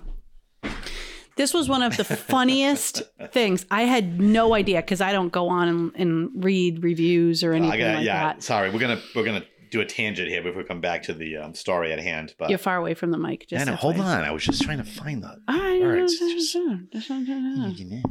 This 1.35 1.53
was 1.53 1.69
one 1.69 1.83
of 1.83 1.97
the 1.97 2.03
funniest 2.33 3.03
things. 3.31 3.65
I 3.69 3.83
had 3.83 4.19
no 4.19 4.55
idea 4.55 4.81
because 4.81 5.01
I 5.01 5.11
don't 5.11 5.31
go 5.31 5.49
on 5.49 5.67
and, 5.67 5.91
and 5.95 6.43
read 6.43 6.83
reviews 6.83 7.43
or 7.43 7.53
anything 7.53 7.73
I 7.73 7.77
got 7.77 7.95
like 7.97 8.05
yeah. 8.05 8.23
that. 8.23 8.43
Sorry, 8.43 8.71
we're 8.71 8.79
gonna 8.79 9.01
we're 9.15 9.25
gonna 9.25 9.45
do 9.71 9.81
a 9.81 9.85
tangent 9.85 10.27
here 10.29 10.43
before 10.43 10.61
we 10.61 10.67
come 10.67 10.81
back 10.81 11.01
to 11.03 11.13
the 11.13 11.37
um, 11.37 11.55
story 11.55 11.91
at 11.91 11.99
hand. 11.99 12.35
But 12.37 12.49
You're 12.49 12.59
far 12.59 12.77
away 12.77 12.93
from 12.93 13.09
the 13.11 13.17
mic. 13.17 13.47
Just 13.47 13.61
I 13.67 13.71
know, 13.71 13.75
hold 13.77 13.97
on, 13.99 14.23
I 14.23 14.31
was 14.31 14.43
just 14.43 14.61
trying 14.61 14.77
to 14.77 14.83
find 14.83 15.23
the. 15.23 15.37
Right. 15.47 15.81
Words, 15.81 16.19
just- 16.19 16.55
Oh, 16.55 16.79
I 16.93 17.73
need 17.73 18.03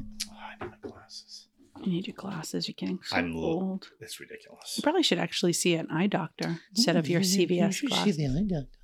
my 0.61 0.68
glasses. 0.83 1.46
You 1.85 1.92
need 1.92 2.07
your 2.07 2.16
glasses. 2.16 2.66
You're 2.68 2.75
getting 2.77 2.99
so 3.05 3.16
I'm 3.16 3.35
old. 3.37 3.88
It's 4.01 4.20
ridiculous. 4.20 4.75
You 4.77 4.83
probably 4.83 5.03
should 5.03 5.18
actually 5.18 5.53
see 5.55 5.75
an 5.77 5.87
eye 5.90 6.07
doctor 6.09 6.61
instead 6.75 6.96
of 6.96 7.09
your 7.09 7.20
CVS 7.23 7.83
you 7.83 7.88
glasses. 7.88 8.18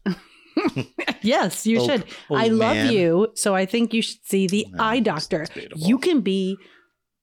Yes, 1.23 1.67
you 1.67 1.81
Oh, 1.81 1.87
should. 1.87 2.05
oh, 2.31 2.37
I 2.37 2.47
love 2.49 2.77
man. 2.77 2.93
you, 2.93 3.29
so 3.35 3.55
I 3.55 3.67
think 3.67 3.93
you 3.93 4.01
should 4.01 4.25
see 4.25 4.47
the 4.47 4.67
No, 4.71 4.83
eye 4.85 5.01
doctor. 5.01 5.47
You 5.75 5.99
can 5.99 6.21
be 6.21 6.57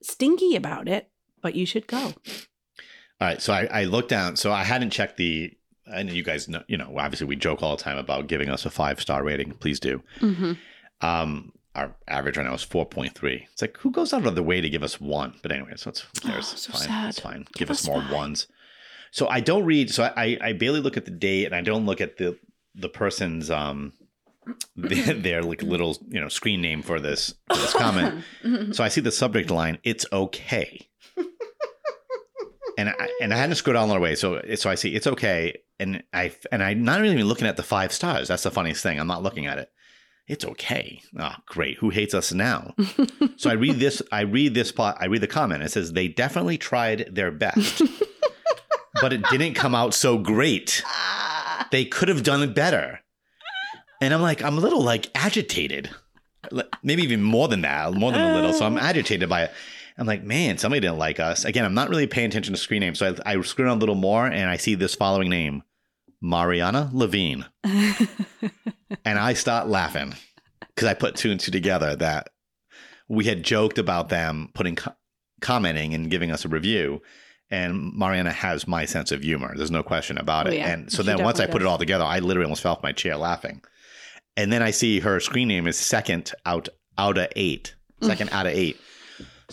stinky 0.04 0.56
about 0.56 0.88
it, 0.90 1.10
but 1.42 1.56
you 1.56 1.66
should 1.66 1.88
go. 1.88 2.14
All 3.24 3.30
right, 3.30 3.42
so 3.42 3.54
I, 3.54 3.70
I 3.72 3.84
looked 3.86 4.10
down. 4.10 4.36
So 4.36 4.52
I 4.52 4.64
hadn't 4.66 4.90
checked 4.90 5.16
the. 5.16 5.54
And 5.86 6.12
you 6.12 6.24
guys 6.24 6.50
know, 6.50 6.62
you 6.68 6.76
know, 6.78 6.94
obviously 6.98 7.28
we 7.28 7.38
joke 7.38 7.64
all 7.64 7.78
the 7.78 7.82
time 7.84 7.98
about 7.98 8.28
giving 8.28 8.50
us 8.50 8.66
a 8.66 8.70
five 8.70 9.00
star 9.00 9.24
rating. 9.24 9.52
Please 9.54 9.80
do. 9.80 10.02
hmm 10.20 10.54
Um, 11.00 11.54
our 11.74 11.96
average 12.08 12.36
right 12.36 12.46
now 12.46 12.54
is 12.54 12.64
four 12.64 12.86
point 12.86 13.16
three. 13.16 13.48
It's 13.54 13.62
like 13.62 13.78
who 13.78 13.92
goes 13.92 14.12
out 14.14 14.26
of 14.26 14.36
the 14.36 14.44
way 14.44 14.60
to 14.60 14.70
give 14.70 14.84
us 14.84 15.00
one? 15.00 15.36
But 15.42 15.54
anyway, 15.54 15.74
so 15.78 15.90
it's? 15.90 16.06
Oh, 16.26 16.42
so 16.42 16.74
fine. 16.74 16.82
sad. 16.82 17.10
It's 17.10 17.20
fine. 17.20 17.48
Give 17.54 17.72
us, 17.72 17.88
more 17.88 18.04
ones. 18.12 18.48
So 19.12 19.30
I 19.30 19.40
don't 19.40 19.64
read. 19.64 19.90
So 19.90 20.04
I 20.04 20.38
I 20.42 20.52
barely 20.52 20.82
look 20.82 20.98
at 20.98 21.06
the 21.06 21.12
date, 21.12 21.46
and 21.46 21.56
I 21.56 21.62
don't 21.62 21.86
look 21.86 22.02
at 22.02 22.18
the 22.18 22.38
the 22.76 22.90
person's 22.90 23.50
um 23.50 23.94
their, 24.76 25.14
their 25.14 25.42
like 25.44 25.62
little 25.62 25.98
you 26.10 26.20
know 26.20 26.28
screen 26.30 26.62
name 26.62 26.82
for 26.82 27.00
this 27.00 27.34
for 27.48 27.56
this 27.56 27.74
comment. 27.74 28.24
So 28.76 28.84
I 28.84 28.90
see 28.90 29.00
the 29.02 29.12
subject 29.12 29.50
line, 29.50 29.78
it's 29.84 30.06
okay. 30.12 30.90
And 32.78 32.90
I 32.90 33.10
and 33.22 33.34
I 33.34 33.38
had 33.38 33.50
to 33.50 33.56
scroll 33.56 33.74
down 33.74 33.90
all 33.90 33.96
the 33.96 34.00
way. 34.00 34.16
So 34.16 34.42
so 34.56 34.70
I 34.70 34.76
see 34.76 34.96
it's 34.96 35.08
okay. 35.08 35.58
And 35.80 36.04
I 36.14 36.34
and 36.52 36.64
I'm 36.64 36.84
not 36.84 37.04
even 37.06 37.26
looking 37.26 37.48
at 37.48 37.58
the 37.58 37.64
five 37.64 37.92
stars. 37.92 38.28
That's 38.28 38.44
the 38.44 38.52
funniest 38.52 38.84
thing. 38.84 39.00
I'm 39.00 39.08
not 39.08 39.24
looking 39.24 39.48
at 39.48 39.58
it. 39.58 39.70
It's 40.28 40.46
okay. 40.46 41.02
Oh, 41.20 41.36
great. 41.48 41.78
Who 41.80 41.90
hates 41.90 42.14
us 42.14 42.32
now? 42.32 42.74
so 43.36 43.50
I 43.50 43.54
read 43.54 43.76
this. 43.76 44.02
I 44.12 44.22
read 44.22 44.54
this 44.54 44.72
plot. 44.72 44.98
I 45.00 45.06
read 45.06 45.22
the 45.22 45.28
comment. 45.28 45.64
It 45.64 45.72
says 45.72 45.92
they 45.92 46.08
definitely 46.08 46.58
tried 46.58 47.10
their 47.12 47.32
best, 47.32 47.82
but 49.02 49.12
it 49.12 49.24
didn't 49.30 49.56
come 49.56 49.76
out 49.76 49.94
so 49.94 50.18
great. 50.18 50.82
Ah. 50.86 51.68
They 51.72 51.84
could 51.84 52.08
have 52.08 52.24
done 52.24 52.42
it 52.42 52.56
better. 52.56 53.02
And 54.00 54.14
I'm 54.14 54.22
like, 54.22 54.42
I'm 54.42 54.58
a 54.58 54.62
little 54.62 54.82
like 54.82 55.10
agitated, 55.16 55.90
maybe 56.84 57.04
even 57.04 57.22
more 57.22 57.48
than 57.48 57.62
that, 57.62 57.94
more 57.94 58.12
than 58.12 58.22
a 58.22 58.34
little. 58.34 58.54
So 58.54 58.66
I'm 58.66 58.78
oh. 58.78 58.82
agitated 58.82 59.28
by 59.28 59.44
it. 59.44 59.52
I'm 59.98 60.08
like, 60.08 60.24
man, 60.24 60.58
somebody 60.58 60.80
didn't 60.82 60.98
like 60.98 61.20
us. 61.20 61.46
Again, 61.46 61.66
I'm 61.66 61.74
not 61.76 61.90
really 61.90 62.08
paying 62.08 62.28
attention 62.28 62.54
to 62.54 62.60
screen 62.60 62.80
names, 62.82 63.00
so 63.00 63.16
I, 63.26 63.34
I 63.34 63.42
scroll 63.42 63.68
down 63.70 63.78
a 63.78 63.80
little 63.80 63.94
more 63.96 64.26
and 64.26 64.50
I 64.50 64.58
see 64.58 64.76
this 64.76 64.96
following 64.96 65.30
name, 65.30 65.62
Mariana 66.22 66.90
Levine 66.94 67.46
and 67.64 69.20
I 69.20 69.34
start 69.34 69.68
laughing 69.68 70.14
because 70.74 70.88
I 70.88 70.94
put 70.94 71.16
two 71.16 71.32
and 71.32 71.40
two 71.40 71.52
together 71.52 71.96
that 71.98 72.30
we 73.08 73.26
had 73.26 73.44
joked 73.44 73.78
about 73.78 74.10
them 74.10 74.50
putting 74.54 74.76
co- 74.78 74.94
commenting 75.42 75.94
and 75.94 76.10
giving 76.10 76.32
us 76.32 76.46
a 76.46 76.50
review. 76.50 77.02
And 77.52 77.94
Mariana 77.94 78.32
has 78.32 78.68
my 78.68 78.86
sense 78.86 79.12
of 79.12 79.22
humor. 79.22 79.54
There's 79.56 79.70
no 79.70 79.84
question 79.84 80.18
about 80.18 80.48
Oh, 80.48 80.52
it. 80.52 80.56
yeah. 80.58 80.70
And 80.70 80.92
so 80.92 81.04
She 81.04 81.08
then 81.08 81.24
once 81.24 81.40
I 81.40 81.46
put 81.46 81.62
it 81.62 81.68
all 81.68 81.78
together, 81.78 82.04
I 82.04 82.20
literally 82.20 82.46
almost 82.46 82.64
fell 82.64 82.72
off 82.72 82.82
my 82.82 82.94
chair 82.94 83.16
laughing. 83.16 83.62
And 84.36 84.52
then 84.52 84.64
I 84.64 84.72
see 84.72 85.02
her 85.02 85.20
screen 85.20 85.50
name 85.50 85.68
is 85.68 85.78
second 85.78 86.32
out 86.46 86.70
out 86.98 87.18
of 87.18 87.28
eight, 87.36 87.76
second 88.02 88.30
out 88.32 88.48
of 88.48 88.54
eight. 88.54 88.80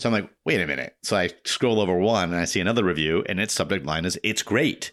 So 0.01 0.09
I'm 0.09 0.13
like, 0.13 0.29
wait 0.45 0.59
a 0.59 0.65
minute. 0.65 0.95
So 1.03 1.15
I 1.15 1.29
scroll 1.45 1.79
over 1.79 1.95
one 1.95 2.31
and 2.31 2.41
I 2.41 2.45
see 2.45 2.59
another 2.59 2.83
review, 2.83 3.23
and 3.29 3.39
its 3.39 3.53
subject 3.53 3.85
line 3.85 4.03
is 4.03 4.19
"It's 4.23 4.41
great." 4.41 4.89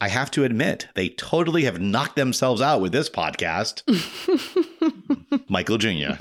I 0.00 0.08
have 0.08 0.30
to 0.32 0.44
admit, 0.44 0.86
they 0.94 1.08
totally 1.08 1.64
have 1.64 1.80
knocked 1.80 2.14
themselves 2.16 2.60
out 2.60 2.80
with 2.80 2.92
this 2.92 3.08
podcast. 3.10 3.82
Michael 5.48 5.78
Jr. 5.78 6.12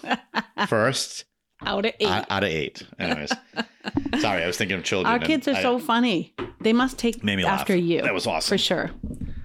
First 0.68 1.26
Out 1.66 1.86
of 1.86 1.94
eight. 2.00 2.08
out, 2.08 2.26
out 2.30 2.44
of 2.44 2.50
eight. 2.50 2.84
Anyways, 3.00 3.32
sorry, 4.20 4.44
I 4.44 4.48
was 4.48 4.58
thinking 4.58 4.78
of 4.78 4.84
children. 4.84 5.12
Our 5.14 5.20
kids 5.20 5.48
are 5.48 5.56
I- 5.56 5.62
so 5.62 5.80
funny. 5.80 6.34
They 6.62 6.74
must 6.74 6.98
take 6.98 7.24
Made 7.24 7.36
me 7.36 7.44
laugh. 7.44 7.62
after 7.62 7.76
you. 7.76 8.02
That 8.02 8.14
was 8.14 8.26
awesome. 8.26 8.56
For 8.56 8.58
sure. 8.58 8.92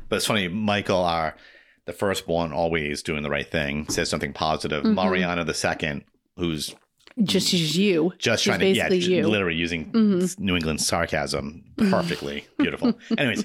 But 0.09 0.17
it's 0.17 0.27
funny, 0.27 0.49
Michael, 0.49 1.05
our 1.05 1.35
the 1.87 1.93
firstborn, 1.93 2.53
always 2.53 3.03
doing 3.03 3.23
the 3.23 3.31
right 3.31 3.51
thing, 3.51 3.89
says 3.89 4.09
something 4.11 4.33
positive. 4.33 4.85
Mhm. 4.85 4.95
Mariana, 4.95 5.45
the 5.45 5.55
second, 5.55 6.05
who's 6.37 6.75
Just 7.23 7.53
as 7.55 7.77
you. 7.77 8.13
just 8.19 8.45
trying 8.45 8.61
to, 8.61 8.69
yeah, 8.69 8.89
you. 8.93 9.27
literally 9.27 9.57
using 9.57 9.91
Mhm. 9.93 10.39
New 10.39 10.55
England 10.57 10.81
sarcasm 10.81 11.65
perfectly. 11.91 12.45
Beautiful. 12.59 12.99
Anyways, 13.17 13.45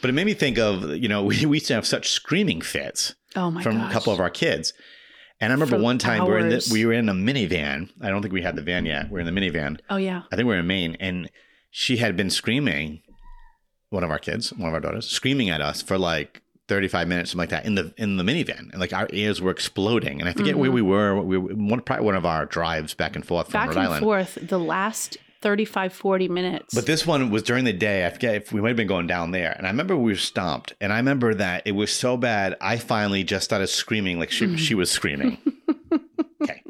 but 0.00 0.10
it 0.10 0.12
made 0.12 0.26
me 0.26 0.34
think 0.34 0.58
of, 0.58 0.96
you 0.96 1.08
know, 1.08 1.24
we, 1.24 1.44
we 1.46 1.56
used 1.56 1.66
to 1.68 1.74
have 1.74 1.86
such 1.86 2.10
screaming 2.10 2.60
fits 2.60 3.14
Oh 3.36 3.50
my 3.50 3.62
from 3.62 3.78
gosh. 3.78 3.90
a 3.90 3.92
couple 3.92 4.12
of 4.12 4.20
our 4.20 4.30
kids. 4.30 4.72
And 5.40 5.52
I 5.52 5.54
remember 5.54 5.76
For 5.78 5.82
one 5.82 5.98
time 5.98 6.24
we 6.24 6.30
were, 6.30 6.38
in 6.38 6.48
the, 6.50 6.68
we 6.70 6.84
were 6.84 6.92
in 6.92 7.08
a 7.08 7.14
minivan. 7.14 7.88
I 8.02 8.10
don't 8.10 8.20
think 8.22 8.34
we 8.34 8.42
had 8.42 8.56
the 8.56 8.62
van 8.62 8.84
yet. 8.86 9.10
We're 9.10 9.20
in 9.20 9.26
the 9.34 9.40
minivan. 9.40 9.80
Oh 9.88 9.96
yeah. 9.96 10.22
I 10.30 10.36
think 10.36 10.46
we're 10.46 10.58
in 10.58 10.66
Maine, 10.66 10.96
and 11.00 11.30
she 11.70 11.96
had 11.96 12.14
been 12.16 12.28
screaming. 12.30 13.00
One 13.88 14.04
of 14.04 14.10
our 14.10 14.18
kids, 14.18 14.52
one 14.52 14.68
of 14.68 14.74
our 14.74 14.80
daughters, 14.80 15.08
screaming 15.08 15.48
at 15.50 15.60
us 15.62 15.80
for 15.82 15.96
like 15.98 16.42
thirty-five 16.70 17.06
minutes, 17.08 17.32
something 17.32 17.42
like 17.42 17.50
that, 17.50 17.66
in 17.66 17.74
the 17.74 17.92
in 17.98 18.16
the 18.16 18.22
minivan, 18.24 18.70
and 18.70 18.80
like 18.80 18.94
our 18.94 19.08
ears 19.12 19.42
were 19.42 19.50
exploding. 19.50 20.20
And 20.20 20.28
I 20.28 20.32
forget 20.32 20.56
where 20.56 20.70
Mhm. 20.70 20.74
we 20.74 20.82
were. 20.82 21.20
We 21.20 21.36
were 21.36 21.52
one 21.54 21.80
probably 21.80 22.06
one 22.06 22.14
of 22.16 22.24
our 22.24 22.46
drives 22.46 22.94
back 22.94 23.14
and 23.16 23.26
forth 23.26 23.50
from 23.50 23.66
Back 23.66 23.76
Rhode 23.76 23.90
and 23.90 24.00
forth 24.00 24.38
the 24.40 24.58
last 24.58 25.18
35, 25.42 25.92
40 25.92 26.28
minutes. 26.28 26.74
But 26.74 26.86
this 26.86 27.06
one 27.06 27.30
was 27.30 27.42
during 27.42 27.64
the 27.64 27.72
day. 27.72 28.06
I 28.06 28.10
forget 28.10 28.34
if 28.36 28.52
we 28.52 28.60
might 28.60 28.68
have 28.68 28.76
been 28.76 28.86
going 28.86 29.06
down 29.06 29.30
there. 29.30 29.52
And 29.56 29.66
I 29.66 29.70
remember 29.70 29.96
we 29.96 30.12
were 30.12 30.16
stomped. 30.18 30.74
And 30.82 30.92
I 30.92 30.96
remember 30.98 31.32
that 31.34 31.62
it 31.66 31.72
was 31.72 31.90
so 31.92 32.16
bad. 32.18 32.56
I 32.60 32.76
finally 32.76 33.24
just 33.24 33.44
started 33.46 33.68
screaming 33.68 34.18
like 34.18 34.30
she, 34.30 34.56
she 34.58 34.74
was 34.74 34.90
screaming. 34.90 35.38
okay. 36.42 36.62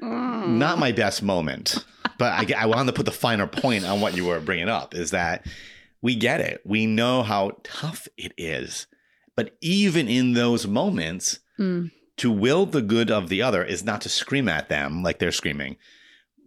Mm. 0.00 0.48
Not 0.56 0.78
my 0.78 0.92
best 0.92 1.22
moment. 1.22 1.84
But 2.16 2.32
I, 2.52 2.62
I 2.62 2.66
wanted 2.66 2.86
to 2.86 2.92
put 2.92 3.06
the 3.06 3.10
finer 3.12 3.48
point 3.48 3.84
on 3.84 4.00
what 4.00 4.16
you 4.16 4.26
were 4.26 4.38
bringing 4.38 4.68
up 4.68 4.94
is 4.94 5.10
that 5.10 5.44
we 6.00 6.14
get 6.14 6.40
it. 6.40 6.60
We 6.64 6.86
know 6.86 7.24
how 7.24 7.56
tough 7.64 8.06
it 8.16 8.32
is. 8.38 8.86
But 9.42 9.56
even 9.60 10.06
in 10.08 10.34
those 10.34 10.68
moments, 10.68 11.40
Mm. 11.58 11.90
to 12.18 12.30
will 12.30 12.64
the 12.64 12.80
good 12.80 13.10
of 13.10 13.28
the 13.28 13.42
other 13.42 13.64
is 13.64 13.82
not 13.82 14.00
to 14.02 14.08
scream 14.08 14.48
at 14.48 14.68
them 14.68 15.02
like 15.02 15.18
they're 15.18 15.32
screaming, 15.32 15.76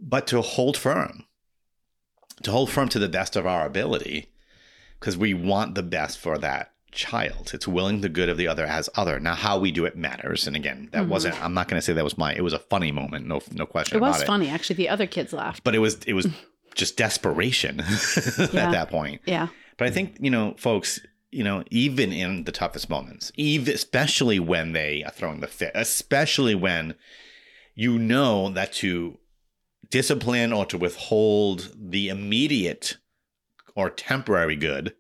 but 0.02 0.28
to 0.28 0.41
hold 0.41 0.78
firm, 0.78 1.26
to 2.43 2.52
hold 2.52 2.70
firm 2.72 2.88
to 2.89 3.00
the 3.00 3.10
best 3.10 3.36
of 3.36 3.46
our 3.46 3.66
ability, 3.66 4.32
because 5.00 5.18
we 5.18 5.34
want 5.34 5.76
the 5.76 5.84
best 5.84 6.18
for 6.18 6.38
that 6.38 6.72
child. 6.93 7.52
It's 7.54 7.68
willing 7.68 8.00
the 8.00 8.08
good 8.08 8.30
of 8.30 8.38
the 8.38 8.48
other 8.48 8.66
as 8.66 8.89
other. 8.96 9.20
Now, 9.20 9.36
how 9.36 9.60
we 9.60 9.72
do 9.72 9.84
it 9.84 9.98
matters. 9.98 10.48
And 10.48 10.56
again, 10.56 10.88
that 10.93 11.04
Mhm. 11.04 11.10
wasn't. 11.10 11.41
I'm 11.43 11.54
not 11.54 11.68
going 11.68 11.78
to 11.78 11.86
say 11.86 11.91
that 11.91 12.04
was 12.04 12.18
my. 12.18 12.34
It 12.34 12.43
was 12.43 12.54
a 12.54 12.60
funny 12.60 12.91
moment. 12.93 13.28
No, 13.28 13.41
no 13.52 13.66
question 13.66 13.98
it 13.98 14.02
was 14.02 14.16
about 14.16 14.24
it. 14.24 14.28
funny. 14.28 14.48
Actually, 14.50 14.78
the 14.78 14.88
other 14.89 15.06
kids 15.06 15.34
laughed. 15.34 15.66
But 15.66 15.76
it 15.76 15.80
was. 15.80 15.96
It 16.08 16.14
was 16.14 16.28
just 16.76 16.96
desperation 16.96 17.78
Yeah. 18.38 18.68
at 18.68 18.72
that 18.72 18.89
point. 18.89 19.20
Yeah. 19.26 19.50
But 19.78 19.88
I 19.89 19.91
think, 19.91 20.16
you 20.22 20.30
know, 20.32 20.56
folks, 20.58 21.02
you 21.36 21.43
know, 21.43 21.65
even 21.69 22.13
in 22.13 22.45
the 22.45 22.51
toughest 22.53 22.89
moments, 22.89 23.29
even 23.36 23.73
especially 23.73 24.39
when 24.39 24.71
they 24.71 25.03
are 25.03 25.11
throwing 25.11 25.41
the 25.41 25.47
fit, 25.47 25.73
especially 25.75 26.55
when 26.55 26.95
you 27.75 27.99
know 27.99 28.49
that 28.51 28.71
to 28.71 29.17
discipline 29.89 30.53
or 30.53 30.65
to 30.65 30.77
withhold 30.77 31.73
the 31.75 32.07
immediate 32.07 32.95
or 33.75 33.89
temporary 33.89 34.55
good 34.55 34.95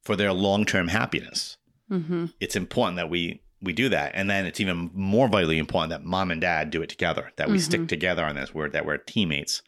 for 0.00 0.14
their 0.14 0.32
long-term 0.32 0.88
happiness, 0.88 1.56
hmm 1.88 2.26
it's 2.38 2.54
important 2.54 2.96
that 2.96 3.10
we 3.10 3.42
we 3.60 3.72
do 3.72 3.88
that. 3.88 4.12
And 4.14 4.30
then 4.30 4.46
it's 4.46 4.60
even 4.60 4.90
more 4.94 5.26
vitally 5.26 5.58
important 5.58 5.90
that 5.90 6.04
mom 6.04 6.30
and 6.30 6.40
dad 6.40 6.70
do 6.70 6.82
it 6.82 6.88
together, 6.88 7.32
that 7.34 7.50
we 7.50 7.58
stick 7.58 7.88
together 7.88 8.24
on 8.24 8.36
this, 8.36 8.54
word 8.54 8.72
that 8.74 8.86
we're 8.86 8.98
teammates 8.98 9.62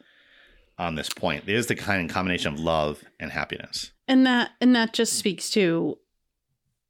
on 0.77 0.95
this 0.95 1.09
point. 1.09 1.45
There's 1.45 1.67
the 1.67 1.75
kind 1.75 2.09
of 2.09 2.13
combination 2.15 2.53
of 2.53 2.59
love 2.61 3.03
and 3.19 3.31
happiness. 3.31 3.91
And 4.11 4.27
that 4.27 4.51
and 4.59 4.75
that 4.75 4.93
just 4.93 5.13
speaks 5.13 5.49
to 5.51 5.97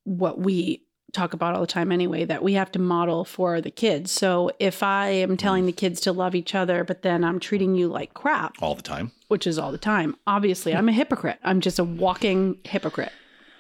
what 0.04 0.40
we 0.40 0.84
talk 1.14 1.34
about 1.34 1.54
all 1.54 1.62
the 1.62 1.68
time 1.68 1.92
anyway 1.92 2.26
that 2.26 2.42
we 2.42 2.54
have 2.54 2.72
to 2.72 2.80
model 2.80 3.26
for 3.26 3.62
the 3.62 3.70
kids. 3.70 4.12
So 4.12 4.50
if 4.60 4.82
I 4.82 5.10
am 5.10 5.38
telling 5.38 5.66
the 5.66 5.72
kids 5.72 6.02
to 6.02 6.12
love 6.12 6.36
each 6.36 6.56
other 6.56 6.84
but 6.84 7.02
then 7.02 7.24
I'm 7.24 7.40
treating 7.40 7.76
you 7.76 7.90
like 7.90 8.14
crap, 8.14 8.56
all 8.62 8.76
the 8.76 8.82
time. 8.82 9.12
which 9.28 9.46
is 9.46 9.60
all 9.60 9.72
the 9.72 9.78
time, 9.78 10.16
obviously 10.26 10.74
I'm 10.74 10.90
a 10.90 10.94
hypocrite. 10.94 11.38
I'm 11.44 11.62
just 11.62 11.80
a 11.80 11.84
walking 11.84 12.58
hypocrite. 12.64 13.12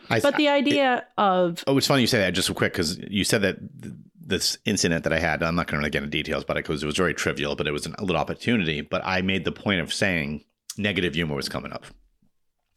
I, 0.09 0.19
But 0.21 0.37
the 0.37 0.47
idea 0.47 1.05
of 1.17 1.63
oh, 1.67 1.77
it's 1.77 1.87
funny 1.87 2.01
you 2.01 2.07
say 2.07 2.19
that 2.19 2.31
just 2.31 2.53
quick 2.55 2.73
because 2.73 2.97
you 2.97 3.23
said 3.23 3.41
that 3.43 3.57
th- 3.81 3.93
this 4.31 4.57
incident 4.65 5.03
that 5.03 5.13
I 5.13 5.19
had. 5.19 5.43
I'm 5.43 5.55
not 5.55 5.67
going 5.67 5.73
to 5.73 5.79
really 5.79 5.89
get 5.91 6.03
into 6.03 6.17
details 6.17 6.43
about 6.43 6.57
it 6.57 6.63
because 6.63 6.81
it 6.81 6.85
was 6.85 6.97
very 6.97 7.13
trivial, 7.13 7.55
but 7.55 7.67
it 7.67 7.71
was 7.71 7.85
an, 7.85 7.95
a 7.99 8.03
little 8.03 8.19
opportunity. 8.19 8.81
But 8.81 9.01
I 9.05 9.21
made 9.21 9.45
the 9.45 9.51
point 9.51 9.81
of 9.81 9.93
saying 9.93 10.43
negative 10.77 11.13
humor 11.13 11.35
was 11.35 11.49
coming 11.49 11.71
up, 11.73 11.85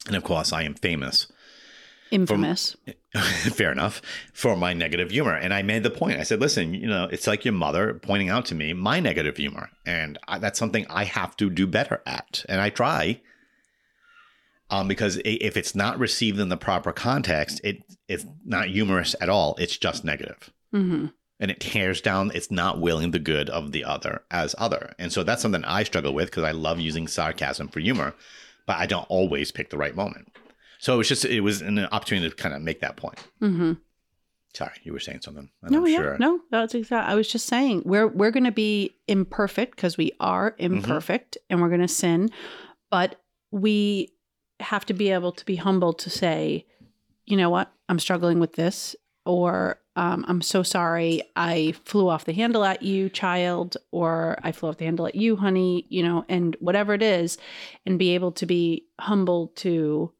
and 0.07 0.15
of 0.15 0.23
course, 0.23 0.53
I 0.53 0.63
am 0.63 0.75
famous. 0.75 1.27
infamous. 2.11 2.75
Fair 3.53 3.71
enough 3.71 4.01
for 4.33 4.55
my 4.55 4.73
negative 4.73 5.11
humor, 5.11 5.35
and 5.35 5.53
I 5.53 5.61
made 5.61 5.83
the 5.83 5.89
point. 5.89 6.19
I 6.19 6.23
said, 6.23 6.41
"Listen, 6.41 6.73
you 6.73 6.87
know, 6.87 7.05
it's 7.05 7.27
like 7.27 7.45
your 7.45 7.53
mother 7.53 7.93
pointing 7.93 8.29
out 8.29 8.45
to 8.47 8.55
me 8.55 8.73
my 8.73 8.99
negative 8.99 9.37
humor, 9.37 9.69
and 9.85 10.17
I, 10.27 10.39
that's 10.39 10.59
something 10.59 10.85
I 10.89 11.05
have 11.05 11.35
to 11.37 11.49
do 11.49 11.65
better 11.67 12.01
at, 12.05 12.43
and 12.49 12.59
I 12.61 12.69
try." 12.69 13.21
um, 14.69 14.87
because 14.87 15.19
if 15.23 15.57
it's 15.57 15.75
not 15.75 15.99
received 15.99 16.39
in 16.39 16.49
the 16.49 16.57
proper 16.57 16.91
context, 16.91 17.61
it 17.63 17.83
it's 18.07 18.25
not 18.45 18.67
humorous 18.67 19.15
at 19.21 19.29
all. 19.29 19.55
It's 19.59 19.77
just 19.77 20.03
negative, 20.03 20.51
hmm 20.71 21.07
and 21.37 21.51
it 21.51 21.59
tears 21.59 21.99
down. 21.99 22.31
It's 22.33 22.49
not 22.49 22.79
willing 22.79 23.11
the 23.11 23.19
good 23.19 23.49
of 23.49 23.73
the 23.73 23.83
other 23.83 24.23
as 24.31 24.55
other, 24.57 24.95
and 24.97 25.11
so 25.11 25.23
that's 25.23 25.41
something 25.41 25.65
I 25.65 25.83
struggle 25.83 26.13
with 26.13 26.27
because 26.29 26.43
I 26.43 26.51
love 26.51 26.79
using 26.79 27.07
sarcasm 27.07 27.67
for 27.67 27.79
humor, 27.79 28.15
but 28.65 28.77
I 28.77 28.85
don't 28.85 29.05
always 29.09 29.51
pick 29.51 29.69
the 29.69 29.77
right 29.77 29.95
moment. 29.95 30.31
So 30.79 30.93
it 30.93 30.97
was 30.97 31.07
just 31.07 31.25
it 31.25 31.41
was 31.41 31.61
an 31.61 31.79
opportunity 31.79 32.29
to 32.29 32.35
kind 32.35 32.53
of 32.55 32.61
make 32.61 32.81
that 32.81 32.97
point. 32.97 33.19
hmm 33.39 33.73
Sorry, 34.53 34.71
you 34.83 34.93
were 34.93 34.99
saying 35.01 35.19
something. 35.21 35.49
I'm 35.63 35.71
No, 35.71 35.79
not 35.81 35.89
yeah, 35.89 35.97
sure. 35.97 36.17
no, 36.17 36.39
that's 36.49 36.73
exactly. 36.73 37.11
I 37.11 37.15
was 37.15 37.27
just 37.29 37.45
saying 37.45 37.81
we're 37.85 38.07
we're 38.07 38.31
going 38.31 38.45
to 38.45 38.51
be 38.53 38.95
imperfect 39.07 39.75
because 39.75 39.97
we 39.97 40.11
are 40.19 40.51
Mm-hmm. 40.51 40.75
imperfect 40.75 41.37
and 41.49 41.61
we're 41.61 41.67
going 41.69 41.81
to 41.81 41.87
sin, 41.89 42.29
but 42.89 43.19
we 43.51 44.13
have 44.61 44.85
to 44.85 44.93
be 44.93 45.11
able 45.11 45.33
to 45.33 45.45
be 45.45 45.57
humble 45.57 45.91
to 45.93 46.09
say, 46.09 46.65
you 47.25 47.35
know 47.35 47.49
what, 47.49 47.69
I'm 47.89 47.99
struggling 47.99 48.39
with 48.39 48.53
this, 48.53 48.95
or 49.25 49.79
um, 49.95 50.25
I'm 50.27 50.41
so 50.41 50.63
sorry. 50.63 51.21
I 51.35 51.73
flew 51.85 52.09
off 52.09 52.25
the 52.25 52.33
handle 52.33 52.63
at 52.63 52.81
you, 52.81 53.09
child, 53.09 53.77
or 53.91 54.37
I 54.43 54.51
flew 54.51 54.69
off 54.69 54.77
the 54.77 54.85
handle 54.85 55.07
at 55.07 55.15
you, 55.15 55.35
honey, 55.37 55.85
you 55.89 56.03
know, 56.03 56.25
and 56.27 56.55
whatever 56.59 56.93
it 56.93 57.01
is, 57.01 57.37
and 57.85 57.99
be 57.99 58.15
able 58.15 58.31
to 58.33 58.45
be 58.45 58.85
humble 58.99 59.47
to 59.57 60.11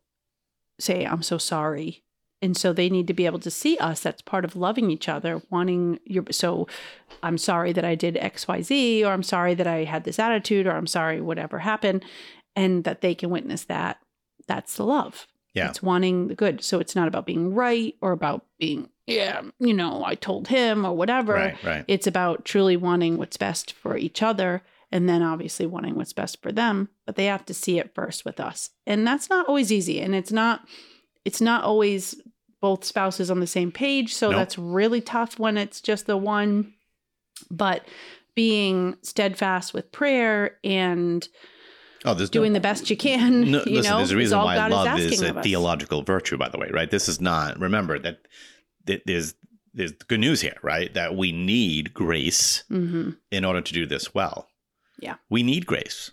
say, 0.80 1.05
I'm 1.05 1.23
so 1.23 1.38
sorry. 1.38 2.03
And 2.41 2.55
so 2.55 2.73
they 2.73 2.89
need 2.89 3.07
to 3.07 3.13
be 3.13 3.26
able 3.26 3.39
to 3.39 3.49
see 3.49 3.78
us 3.78 4.01
that's 4.01 4.21
part 4.21 4.45
of 4.45 4.55
loving 4.55 4.91
each 4.91 5.09
other 5.09 5.41
wanting 5.49 5.99
your 6.05 6.26
so 6.30 6.67
i'm 7.23 7.39
sorry 7.39 7.71
that 7.71 7.86
i 7.86 7.95
did 7.95 8.15
xyz 8.15 9.03
or 9.03 9.07
i'm 9.07 9.23
sorry 9.23 9.55
that 9.55 9.65
i 9.65 9.86
had 9.86 10.03
this 10.03 10.19
attitude 10.19 10.67
or 10.67 10.73
i'm 10.73 10.86
sorry 10.86 11.21
whatever 11.21 11.59
happened 11.59 12.05
and 12.55 12.84
that 12.86 13.01
they 13.01 13.13
can 13.13 13.30
witness 13.30 13.65
that. 13.65 13.99
That's 14.47 14.76
the 14.76 14.86
love. 14.86 15.28
Yeah. 15.53 15.69
it's 15.69 15.82
wanting 15.82 16.28
the 16.28 16.36
good. 16.36 16.63
So 16.63 16.80
it's 16.80 16.95
not 16.95 17.07
about 17.07 17.26
being 17.26 17.53
right 17.53 17.95
or 18.01 18.11
about 18.11 18.45
being 18.59 18.89
yeah, 19.08 19.41
you 19.60 19.74
know, 19.74 20.03
I 20.03 20.16
told 20.16 20.47
him 20.47 20.86
or 20.86 20.95
whatever. 20.95 21.34
Right, 21.34 21.64
right. 21.64 21.86
It's 21.88 22.08
about 22.08 22.45
truly 22.45 22.78
wanting 22.78 23.18
what's 23.18 23.38
best 23.38 23.74
for 23.74 23.97
each 23.97 24.24
other 24.24 24.64
and 24.91 25.10
then 25.10 25.22
obviously 25.22 25.66
wanting 25.66 25.95
what's 25.95 26.14
best 26.14 26.41
for 26.41 26.51
them, 26.51 26.89
but 27.06 27.16
they 27.16 27.26
have 27.26 27.45
to 27.45 27.53
see 27.53 27.80
it 27.80 27.93
first 27.93 28.24
with 28.26 28.39
us. 28.39 28.70
And 28.88 29.06
that's 29.06 29.30
not 29.30 29.47
always 29.47 29.72
easy 29.72 29.99
and 29.99 30.16
it's 30.16 30.32
not 30.32 30.62
it's 31.24 31.41
not 31.41 31.64
always 31.64 32.16
both 32.62 32.84
spouses 32.84 33.30
on 33.30 33.39
the 33.39 33.47
same 33.47 33.72
page, 33.72 34.14
so 34.14 34.30
Nope. 34.30 34.39
that's 34.39 34.58
really 34.58 35.01
tough 35.01 35.38
when 35.38 35.58
it's 35.58 35.82
just 35.82 36.08
the 36.08 36.18
one 36.18 36.74
but 37.51 37.86
being 38.36 38.95
steadfast 39.01 39.74
with 39.74 39.91
prayer 39.91 40.58
and 40.64 41.28
Oh, 42.08 42.14
there's 42.14 42.30
doing 42.30 42.53
no, 42.53 42.58
the 42.58 42.62
best 42.62 42.89
you 42.91 42.97
can, 42.97 43.51
No, 43.51 43.64
you 43.66 43.78
listen, 43.78 43.91
know, 43.91 43.97
there's 43.97 44.12
a 44.12 44.18
reason 44.18 44.38
why 44.38 44.68
love 44.68 44.99
is 44.99 45.14
is, 45.14 45.22
a 45.24 45.41
theological 45.41 46.03
virtue, 46.03 46.38
by 46.38 46.49
the 46.49 46.58
way, 46.60 46.70
right? 46.72 46.89
This 46.91 47.10
is 47.10 47.20
not, 47.20 47.60
remember 47.60 47.97
that, 47.97 48.20
there's, 48.86 49.36
there's 49.73 49.91
good 49.91 50.19
news 50.19 50.41
here, 50.41 50.57
right? 50.63 50.93
That 50.93 51.15
we 51.15 51.31
need 51.31 51.93
grace 51.93 52.63
hmm 52.67 53.11
in 53.31 53.45
order 53.45 53.61
to 53.61 53.73
do 53.73 53.86
this 53.86 54.13
well. 54.13 54.47
Yeah. 54.99 55.15
We 55.29 55.43
need 55.43 55.65
grace. 55.65 56.11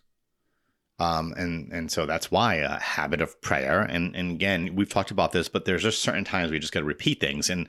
Um, 0.99 1.33
and, 1.37 1.73
and 1.73 1.91
so 1.91 2.07
that's 2.07 2.31
why 2.31 2.57
a 2.57 2.79
habit 2.79 3.21
of 3.21 3.41
prayer. 3.43 3.81
And, 3.81 4.15
and 4.15 4.31
again, 4.33 4.75
we've 4.75 4.89
talked 4.89 5.11
about 5.11 5.33
this, 5.33 5.49
but 5.49 5.65
there's 5.65 5.83
just 5.83 6.03
certain 6.03 6.25
times 6.25 6.51
we 6.51 6.59
just 6.59 6.73
got 6.73 6.81
to 6.81 6.87
repeat 6.87 7.21
things. 7.21 7.51
And 7.51 7.69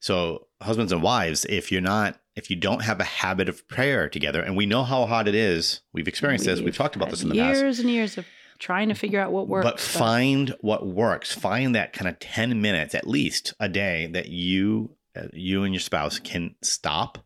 so 0.00 0.48
husbands 0.60 0.92
and 0.92 1.02
wives, 1.02 1.44
if 1.44 1.70
you're 1.70 1.80
not, 1.80 2.20
if 2.34 2.50
you 2.50 2.56
don't 2.56 2.82
have 2.82 3.00
a 3.00 3.04
habit 3.04 3.48
of 3.48 3.66
prayer 3.68 4.08
together, 4.08 4.42
and 4.42 4.56
we 4.56 4.66
know 4.66 4.82
how 4.82 5.06
hard 5.06 5.28
it 5.28 5.34
is, 5.34 5.82
we've 5.92 6.08
experienced 6.08 6.46
this, 6.46 6.60
we've 6.60 6.76
talked 6.76 6.96
about 6.96 7.10
this 7.10 7.22
in 7.22 7.28
the 7.28 7.36
past. 7.36 7.60
years 7.60 7.78
and 7.78 7.90
years 7.90 8.18
of 8.18 8.26
trying 8.58 8.88
to 8.88 8.94
figure 8.94 9.20
out 9.20 9.32
what 9.32 9.48
works. 9.48 9.64
But 9.64 9.80
find 9.80 10.54
what 10.60 10.86
works. 10.86 11.32
Find 11.32 11.74
that 11.74 11.92
kind 11.92 12.08
of 12.08 12.18
10 12.18 12.60
minutes 12.60 12.94
at 12.94 13.06
least 13.06 13.54
a 13.60 13.68
day 13.68 14.06
that 14.06 14.28
you 14.28 14.96
uh, 15.16 15.28
you 15.32 15.62
and 15.62 15.72
your 15.72 15.80
spouse 15.80 16.18
can 16.18 16.56
stop 16.62 17.18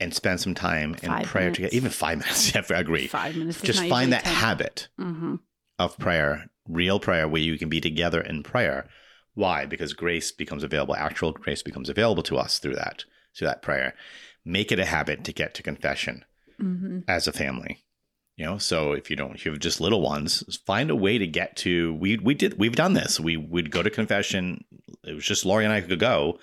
and 0.00 0.14
spend 0.14 0.40
some 0.40 0.54
time 0.54 0.94
in 1.02 1.10
Five 1.10 1.26
prayer 1.26 1.50
together. 1.50 1.74
Even 1.74 1.90
5 1.90 2.18
minutes, 2.20 2.54
yeah, 2.54 2.62
I 2.70 2.74
agree. 2.80 3.06
five 3.08 3.36
minutes. 3.36 3.60
Just 3.60 3.84
find 3.86 4.12
that 4.12 4.26
habit 4.26 4.88
hmm 4.96 5.36
of 5.78 5.96
prayer, 5.98 6.50
real 6.68 6.98
prayer 6.98 7.28
where 7.28 7.40
you 7.40 7.56
can 7.56 7.68
be 7.68 7.80
together 7.80 8.20
in 8.20 8.42
prayer. 8.42 8.88
Why? 9.34 9.64
Because 9.64 9.92
grace 9.92 10.32
becomes 10.32 10.64
available. 10.64 10.96
Actual 10.96 11.30
grace 11.32 11.62
becomes 11.62 11.88
available 11.88 12.24
to 12.24 12.36
us 12.36 12.58
through 12.58 12.74
that, 12.74 13.04
through 13.36 13.46
that 13.46 13.62
prayer. 13.62 13.94
Make 14.44 14.72
it 14.72 14.80
a 14.80 14.84
habit 14.84 15.22
to 15.24 15.32
get 15.32 15.54
to 15.54 15.62
confession 15.62 16.24
hmm 16.58 17.00
as 17.06 17.26
a 17.28 17.32
family. 17.32 17.84
You 18.38 18.44
know, 18.44 18.58
so 18.58 18.92
if 18.92 19.10
you 19.10 19.16
don't, 19.16 19.34
if 19.34 19.44
you 19.44 19.50
have 19.50 19.60
just 19.60 19.80
little 19.80 20.00
ones, 20.00 20.44
find 20.64 20.90
a 20.90 20.96
way 20.96 21.18
to 21.18 21.26
get 21.26 21.56
to. 21.56 21.94
We 21.94 22.18
we 22.18 22.34
did 22.34 22.56
we've 22.56 22.76
done 22.76 22.92
this. 22.92 23.18
We 23.18 23.36
would 23.36 23.72
go 23.72 23.82
to 23.82 23.90
confession. 23.90 24.64
It 25.04 25.14
was 25.14 25.24
just 25.24 25.44
Lori 25.44 25.64
and 25.64 25.74
I 25.74 25.80
could 25.80 25.98
go. 25.98 26.38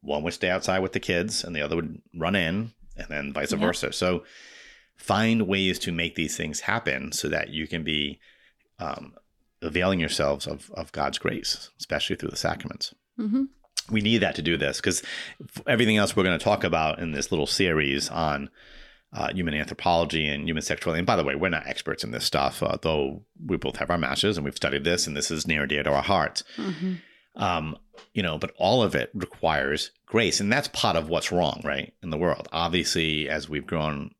One 0.00 0.22
would 0.22 0.32
stay 0.32 0.48
outside 0.48 0.78
with 0.78 0.92
the 0.92 1.00
kids, 1.00 1.42
and 1.42 1.54
the 1.54 1.60
other 1.60 1.74
would 1.74 2.00
run 2.14 2.36
in, 2.36 2.72
and 2.96 3.08
then 3.08 3.32
vice 3.32 3.50
Yeah. 3.50 3.58
versa. 3.58 3.92
So 3.92 4.22
find 4.96 5.48
ways 5.48 5.80
to 5.80 5.90
make 5.90 6.14
these 6.14 6.36
things 6.36 6.60
happen 6.60 7.10
so 7.10 7.26
that 7.28 7.48
you 7.48 7.66
can 7.66 7.82
be 7.82 8.20
um, 8.78 9.14
availing 9.60 9.98
yourselves 9.98 10.46
of 10.46 10.70
of 10.74 10.92
God's 10.92 11.18
grace, 11.18 11.68
especially 11.80 12.14
through 12.14 12.30
the 12.30 12.36
sacraments 12.36 12.94
hmm 13.16 13.44
we 13.90 14.00
need 14.02 14.18
that 14.18 14.36
to 14.36 14.42
do 14.42 14.56
this 14.56 14.76
because 14.76 15.02
everything 15.66 15.96
else 15.96 16.14
we're 16.14 16.22
going 16.22 16.38
to 16.38 16.44
talk 16.44 16.62
about 16.62 17.00
in 17.00 17.10
this 17.10 17.32
little 17.32 17.46
series 17.46 18.08
on 18.08 18.48
uh, 19.12 19.32
human 19.32 19.54
anthropology 19.54 20.28
and 20.28 20.46
human 20.48 20.62
sexuality. 20.62 21.00
And 21.00 21.06
by 21.06 21.16
the 21.16 21.24
way, 21.24 21.34
we're 21.34 21.48
not 21.48 21.66
experts 21.66 22.04
in 22.04 22.12
this 22.12 22.24
stuff, 22.24 22.62
uh, 22.62 22.78
though 22.80 23.24
we 23.44 23.56
both 23.56 23.76
have 23.76 23.90
our 23.90 23.98
masters 23.98 24.36
and 24.36 24.44
we've 24.44 24.56
studied 24.56 24.84
this, 24.84 25.06
and 25.06 25.16
this 25.16 25.30
is 25.30 25.46
near 25.46 25.62
and 25.62 25.68
dear 25.68 25.82
to 25.82 25.92
our 25.92 26.02
hearts. 26.02 26.44
hmm 26.56 26.94
Um, 27.36 27.76
you 28.12 28.22
know, 28.22 28.38
but 28.38 28.52
all 28.58 28.82
of 28.82 28.94
it 28.94 29.10
requires 29.14 29.92
grace, 30.06 30.40
and 30.40 30.52
that's 30.52 30.68
part 30.68 30.96
of 30.96 31.08
what's 31.08 31.30
wrong, 31.30 31.60
right, 31.64 31.92
in 32.02 32.10
the 32.10 32.18
world. 32.18 32.48
Obviously, 32.52 33.28
as 33.28 33.48
we've 33.48 33.66
grown, 33.66 34.14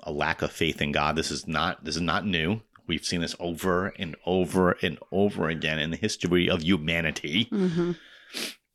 a 0.00 0.12
lack 0.12 0.40
of 0.42 0.52
faith 0.52 0.80
in 0.80 0.92
God. 0.92 1.16
This 1.16 1.30
is 1.30 1.46
not 1.46 1.84
this 1.84 1.96
is 1.96 2.02
not 2.02 2.26
new. 2.26 2.60
We've 2.86 3.04
seen 3.04 3.20
this 3.22 3.34
over 3.40 3.88
and 3.98 4.14
over 4.24 4.72
and 4.82 4.98
over 5.10 5.48
again 5.48 5.78
in 5.78 5.90
the 5.90 5.96
history 5.96 6.48
of 6.48 6.62
humanity 6.62 7.48
hmm 7.50 7.92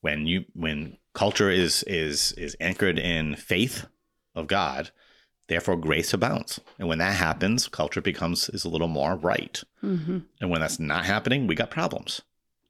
when 0.01 0.25
you 0.27 0.45
when 0.53 0.97
culture 1.13 1.49
is 1.49 1.83
is 1.83 2.31
is 2.33 2.55
anchored 2.59 2.97
in 2.99 3.35
faith 3.35 3.85
of 4.35 4.47
God, 4.47 4.91
therefore 5.49 5.75
grace 5.75 6.13
abounds. 6.13 6.59
And 6.79 6.87
when 6.87 6.99
that 6.99 7.15
happens, 7.15 7.67
culture 7.67 8.01
becomes 8.01 8.47
is 8.49 8.63
a 8.63 8.69
little 8.69 8.87
more 8.87 9.15
right. 9.15 9.61
hmm 9.81 10.19
And 10.39 10.49
when 10.49 10.61
that's 10.61 10.79
not 10.79 11.05
happening, 11.05 11.45
we 11.47 11.55
got 11.55 11.69
problems. 11.71 12.21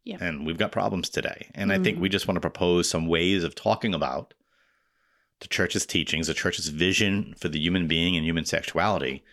Yeah. 0.03 0.17
And 0.19 0.45
we've 0.45 0.57
got 0.57 0.71
problems 0.71 1.09
today. 1.09 1.51
And 1.53 1.71
I 1.71 1.77
think 1.77 1.99
we 1.99 2.09
just 2.09 2.27
want 2.27 2.37
to 2.37 2.41
propose 2.41 2.89
some 2.89 3.05
ways 3.07 3.43
of 3.43 3.53
talking 3.53 3.93
about 3.93 4.33
the 5.41 5.47
church's 5.47 5.85
teachings, 5.85 6.27
the 6.27 6.33
church's 6.33 6.69
vision 6.69 7.35
for 7.37 7.47
the 7.49 7.59
human 7.59 7.87
being 7.87 8.15
and 8.15 8.25
human 8.25 8.45
sexuality. 8.45 9.23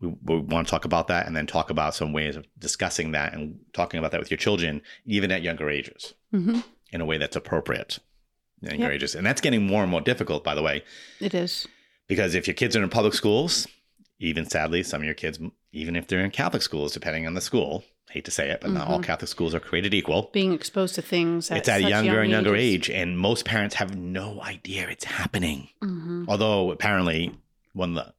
We, 0.00 0.08
we 0.24 0.38
want 0.40 0.66
to 0.66 0.70
talk 0.70 0.84
about 0.84 1.06
that 1.08 1.26
and 1.26 1.34
then 1.36 1.46
talk 1.46 1.70
about 1.70 1.94
some 1.94 2.12
ways 2.12 2.36
of 2.36 2.44
discussing 2.58 3.12
that 3.12 3.32
and 3.32 3.58
talking 3.72 3.98
about 3.98 4.10
that 4.10 4.20
with 4.20 4.30
your 4.30 4.38
children, 4.38 4.82
even 5.06 5.30
at 5.32 5.42
younger 5.42 5.70
ages 5.70 6.14
hmm 6.30 6.60
in 6.90 7.00
a 7.00 7.06
way 7.06 7.16
that's 7.16 7.36
appropriate 7.36 7.98
and 8.62 8.78
Yep. 8.78 8.86
courageous. 8.88 9.14
And 9.14 9.24
that's 9.26 9.40
getting 9.40 9.66
more 9.66 9.82
and 9.82 9.90
more 9.90 10.02
difficult, 10.02 10.44
by 10.44 10.54
the 10.54 10.62
way, 10.62 10.84
It 11.20 11.32
is. 11.32 11.66
Because 12.08 12.34
if 12.34 12.46
your 12.46 12.54
kids 12.54 12.76
are 12.76 12.82
in 12.82 12.88
public 12.88 13.14
schools, 13.14 13.66
even 14.18 14.48
sadly, 14.48 14.82
some 14.82 15.00
of 15.00 15.04
your 15.04 15.14
kids, 15.14 15.38
even 15.72 15.96
if 15.96 16.06
they're 16.06 16.24
in 16.24 16.30
Catholic 16.30 16.62
schools, 16.62 16.92
depending 16.92 17.26
on 17.26 17.34
the 17.34 17.40
school, 17.40 17.84
hate 18.10 18.24
to 18.26 18.30
say 18.30 18.50
it, 18.50 18.60
but 18.60 18.70
not 18.70 18.88
all 18.88 18.98
Mhm. 19.00 19.04
Catholic 19.04 19.28
schools 19.28 19.54
are 19.54 19.60
created 19.60 19.94
equal. 19.94 20.30
Being 20.32 20.52
exposed 20.52 20.94
to 20.96 21.02
things. 21.02 21.50
At 21.50 21.58
it's 21.58 21.68
at 21.68 21.80
a 21.80 21.88
younger 21.88 22.12
young 22.14 22.22
and 22.24 22.30
younger 22.30 22.54
ages. 22.56 22.88
age, 22.88 22.90
and 22.90 23.18
most 23.18 23.44
parents 23.44 23.76
have 23.76 23.96
no 23.96 24.40
idea 24.42 24.88
it's 24.88 25.04
happening. 25.04 25.68
Mhm. 25.82 26.26
Although 26.28 26.70
apparently, 26.70 27.32
one 27.72 27.96
of 27.96 28.04
the, 28.04 28.12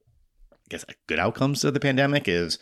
I 0.51 0.55
guess, 0.69 0.85
good 1.07 1.19
outcomes 1.19 1.63
of 1.63 1.73
the 1.75 1.79
pandemic 1.79 2.27
is 2.27 2.57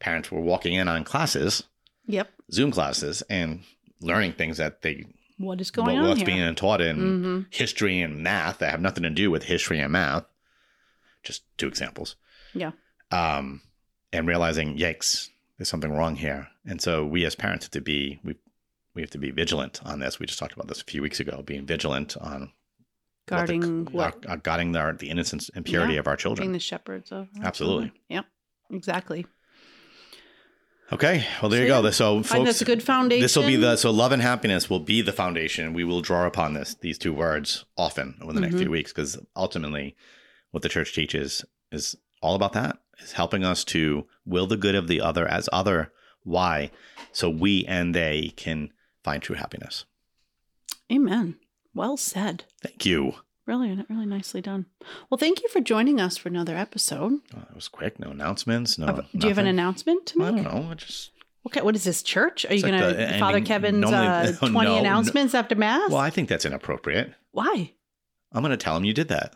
parents 0.00 0.32
were 0.32 0.40
walking 0.40 0.74
in 0.74 0.88
on 0.88 1.04
classes, 1.04 1.62
Yep. 2.08 2.28
Zoom 2.50 2.72
classes, 2.72 3.22
and 3.30 3.62
learning 4.00 4.32
things 4.32 4.56
that 4.56 4.82
they 4.82 5.04
What 5.38 5.60
is 5.60 5.70
going 5.70 5.86
what, 5.94 6.02
on 6.02 6.08
what's 6.08 6.18
here? 6.20 6.26
being 6.26 6.54
taught 6.56 6.80
in 6.80 6.96
hmm 6.96 7.40
history 7.50 8.00
and 8.00 8.22
math 8.24 8.58
that 8.58 8.70
have 8.72 8.80
nothing 8.80 9.04
to 9.04 9.10
do 9.10 9.30
with 9.30 9.44
history 9.44 9.78
and 9.78 9.92
math. 9.92 10.24
Just 11.22 11.42
two 11.58 11.68
examples. 11.68 12.16
Yeah. 12.54 12.72
Um, 13.10 13.62
and 14.12 14.26
realizing, 14.26 14.76
yikes, 14.76 15.28
there's 15.58 15.68
something 15.68 15.92
wrong 15.92 16.16
here. 16.16 16.48
And 16.66 16.80
so 16.80 17.04
we 17.06 17.24
as 17.24 17.34
parents 17.34 17.64
have 17.66 17.70
to 17.72 17.80
be 17.80 18.20
we 18.24 18.36
we 18.94 19.00
have 19.02 19.10
to 19.10 19.18
be 19.18 19.30
vigilant 19.30 19.80
on 19.84 20.00
this. 20.00 20.18
We 20.18 20.26
just 20.26 20.38
talked 20.38 20.52
about 20.52 20.68
this 20.68 20.80
a 20.82 20.84
few 20.84 21.00
weeks 21.02 21.18
ago, 21.20 21.42
being 21.44 21.64
vigilant 21.66 22.16
on 22.18 22.52
Guarding 23.26 23.84
what 23.86 24.20
the, 24.22 24.28
our, 24.28 24.32
our- 24.32 24.36
guarding 24.36 24.72
the, 24.72 24.96
the 24.98 25.08
innocence 25.08 25.48
and 25.54 25.64
purity 25.64 25.94
Yeah. 25.94 26.00
of 26.00 26.06
our 26.08 26.14
being 26.16 26.22
children. 26.22 26.52
the 26.52 26.58
shepherds 26.58 27.10
of. 27.12 27.28
our 27.38 27.44
Absolutely. 27.46 27.84
children. 27.86 28.00
Yep. 28.08 28.24
Exactly. 28.72 29.26
Okay, 30.92 31.24
well 31.40 31.48
there 31.48 31.60
So, 31.60 31.62
you 31.62 31.82
go. 31.82 31.90
So 31.90 32.22
think 32.22 32.44
that's 32.46 32.60
a 32.60 32.66
good 32.66 32.82
foundation. 32.82 33.22
This 33.22 33.34
will 33.34 33.46
be 33.46 33.56
the 33.56 33.76
so 33.76 33.90
love 33.90 34.12
and 34.12 34.20
happiness 34.20 34.68
will 34.68 34.80
be 34.80 35.00
the 35.00 35.12
foundation. 35.12 35.72
We 35.72 35.84
will 35.84 36.02
draw 36.02 36.26
upon 36.26 36.52
this 36.52 36.74
these 36.74 36.98
two 36.98 37.14
words 37.14 37.64
often 37.78 38.16
over 38.20 38.34
the 38.34 38.40
next 38.40 38.56
Mhm. 38.56 38.58
few 38.60 38.70
weeks 38.70 38.92
because 38.92 39.18
ultimately, 39.34 39.96
what 40.52 40.62
the 40.62 40.68
church 40.68 40.94
teaches 40.94 41.44
is 41.72 41.96
all 42.22 42.34
about 42.36 42.52
that 42.52 42.78
is 43.02 43.12
helping 43.12 43.44
us 43.44 43.64
to 43.64 44.06
will 44.24 44.46
the 44.46 44.56
good 44.56 44.74
of 44.76 44.86
the 44.86 45.00
other 45.00 45.26
as 45.26 45.48
other. 45.52 45.92
Why? 46.22 46.70
So 47.10 47.28
we 47.28 47.64
and 47.66 47.94
they 47.94 48.32
can 48.36 48.70
find 49.02 49.20
true 49.22 49.34
happiness. 49.36 49.84
Amen. 50.90 51.36
Well 51.74 51.96
said. 51.96 52.44
Thank 52.62 52.86
you. 52.86 53.14
Really, 53.46 53.84
really 53.88 54.06
nicely 54.06 54.40
done. 54.40 54.66
Well, 55.10 55.18
thank 55.18 55.42
you 55.42 55.48
for 55.48 55.60
joining 55.60 56.00
us 56.00 56.16
for 56.16 56.28
another 56.28 56.56
episode. 56.56 57.14
Oh, 57.34 57.38
that 57.40 57.54
was 57.54 57.66
quick. 57.66 57.98
No 57.98 58.10
announcements. 58.10 58.78
No. 58.78 58.86
Uh, 58.86 59.02
Do 59.16 59.26
you 59.26 59.28
have 59.28 59.38
an 59.38 59.48
announcement 59.48 60.06
to 60.06 60.22
I 60.22 60.30
make? 60.30 60.44
don't 60.44 60.54
know. 60.62 60.70
I 60.70 60.74
just 60.74 61.10
Okay, 61.44 61.60
what 61.60 61.74
is 61.74 61.82
this 61.82 62.04
church? 62.04 62.46
Are 62.46 62.54
you 62.54 62.62
like 62.62 62.70
going 62.78 62.94
to 62.96 63.18
Father 63.18 63.40
Kevin's 63.40 63.78
normally- 63.80 64.06
uh, 64.06 64.32
twenty 64.48 64.70
no. 64.70 64.78
announcements 64.78 65.34
after 65.34 65.56
mass? 65.56 65.90
well, 65.90 65.98
I 65.98 66.10
think 66.10 66.28
that's 66.28 66.44
inappropriate. 66.44 67.14
Why? 67.32 67.72
I'm 68.30 68.42
going 68.42 68.52
to 68.52 68.56
tell 68.56 68.76
him 68.76 68.84
you 68.84 68.94
did 68.94 69.08
that. 69.08 69.34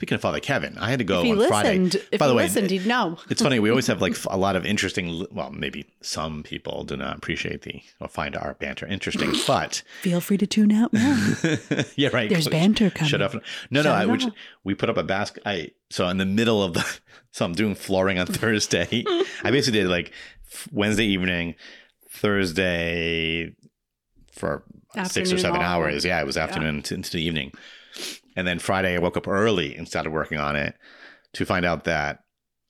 Speaking 0.00 0.14
of 0.14 0.22
Father 0.22 0.40
Kevin, 0.40 0.78
I 0.78 0.88
had 0.88 1.00
to 1.00 1.04
go 1.04 1.20
on 1.20 1.46
Friday. 1.46 1.78
listened, 1.78 2.02
if 2.10 2.18
By 2.20 2.24
he 2.24 2.30
the 2.30 2.34
way, 2.34 2.44
listened, 2.44 2.70
he'd 2.70 2.86
know. 2.86 3.18
It's 3.28 3.42
funny. 3.42 3.58
We 3.58 3.68
always 3.68 3.86
have 3.88 4.00
like 4.00 4.16
a 4.30 4.38
lot 4.38 4.56
of 4.56 4.64
interesting. 4.64 5.26
Well, 5.30 5.50
maybe 5.50 5.84
some 6.00 6.42
people 6.42 6.84
do 6.84 6.96
not 6.96 7.18
appreciate 7.18 7.60
the 7.60 7.82
or 8.00 8.08
find 8.08 8.34
our 8.34 8.54
banter 8.54 8.86
interesting, 8.86 9.34
but 9.46 9.82
Feel 10.00 10.22
free 10.22 10.38
to 10.38 10.46
tune 10.46 10.72
out 10.72 10.94
now. 10.94 11.34
yeah, 11.96 12.08
right. 12.14 12.30
There's 12.30 12.48
banter 12.48 12.88
coming. 12.88 13.10
Shut 13.10 13.20
up. 13.20 13.34
No, 13.34 13.82
no. 13.82 13.82
Shut 13.82 13.94
I, 13.94 14.06
which, 14.06 14.24
we 14.64 14.74
put 14.74 14.88
up 14.88 14.96
a 14.96 15.02
basket. 15.02 15.42
I 15.44 15.72
so 15.90 16.08
in 16.08 16.16
the 16.16 16.24
middle 16.24 16.62
of 16.62 16.72
the. 16.72 16.98
So 17.32 17.44
I'm 17.44 17.52
doing 17.52 17.74
flooring 17.74 18.18
on 18.18 18.26
Thursday. 18.26 19.04
I 19.44 19.50
basically 19.50 19.80
did 19.80 19.90
like 19.90 20.12
Wednesday 20.72 21.04
evening, 21.04 21.56
Thursday 22.10 23.54
for 24.32 24.64
six 25.04 25.30
or 25.30 25.36
seven 25.36 25.60
all. 25.60 25.66
hours. 25.82 26.06
Yeah, 26.06 26.18
it 26.22 26.26
was 26.26 26.38
afternoon 26.38 26.80
to, 26.84 26.94
into 26.94 27.10
the 27.10 27.22
evening, 27.22 27.52
and 28.36 28.46
then 28.46 28.58
Friday 28.58 28.94
I 28.94 28.98
woke 28.98 29.16
up 29.16 29.28
early 29.28 29.74
and 29.76 29.86
started 29.88 30.10
working 30.10 30.38
on 30.38 30.56
it 30.56 30.74
to 31.34 31.44
find 31.44 31.64
out 31.64 31.84
that 31.84 32.20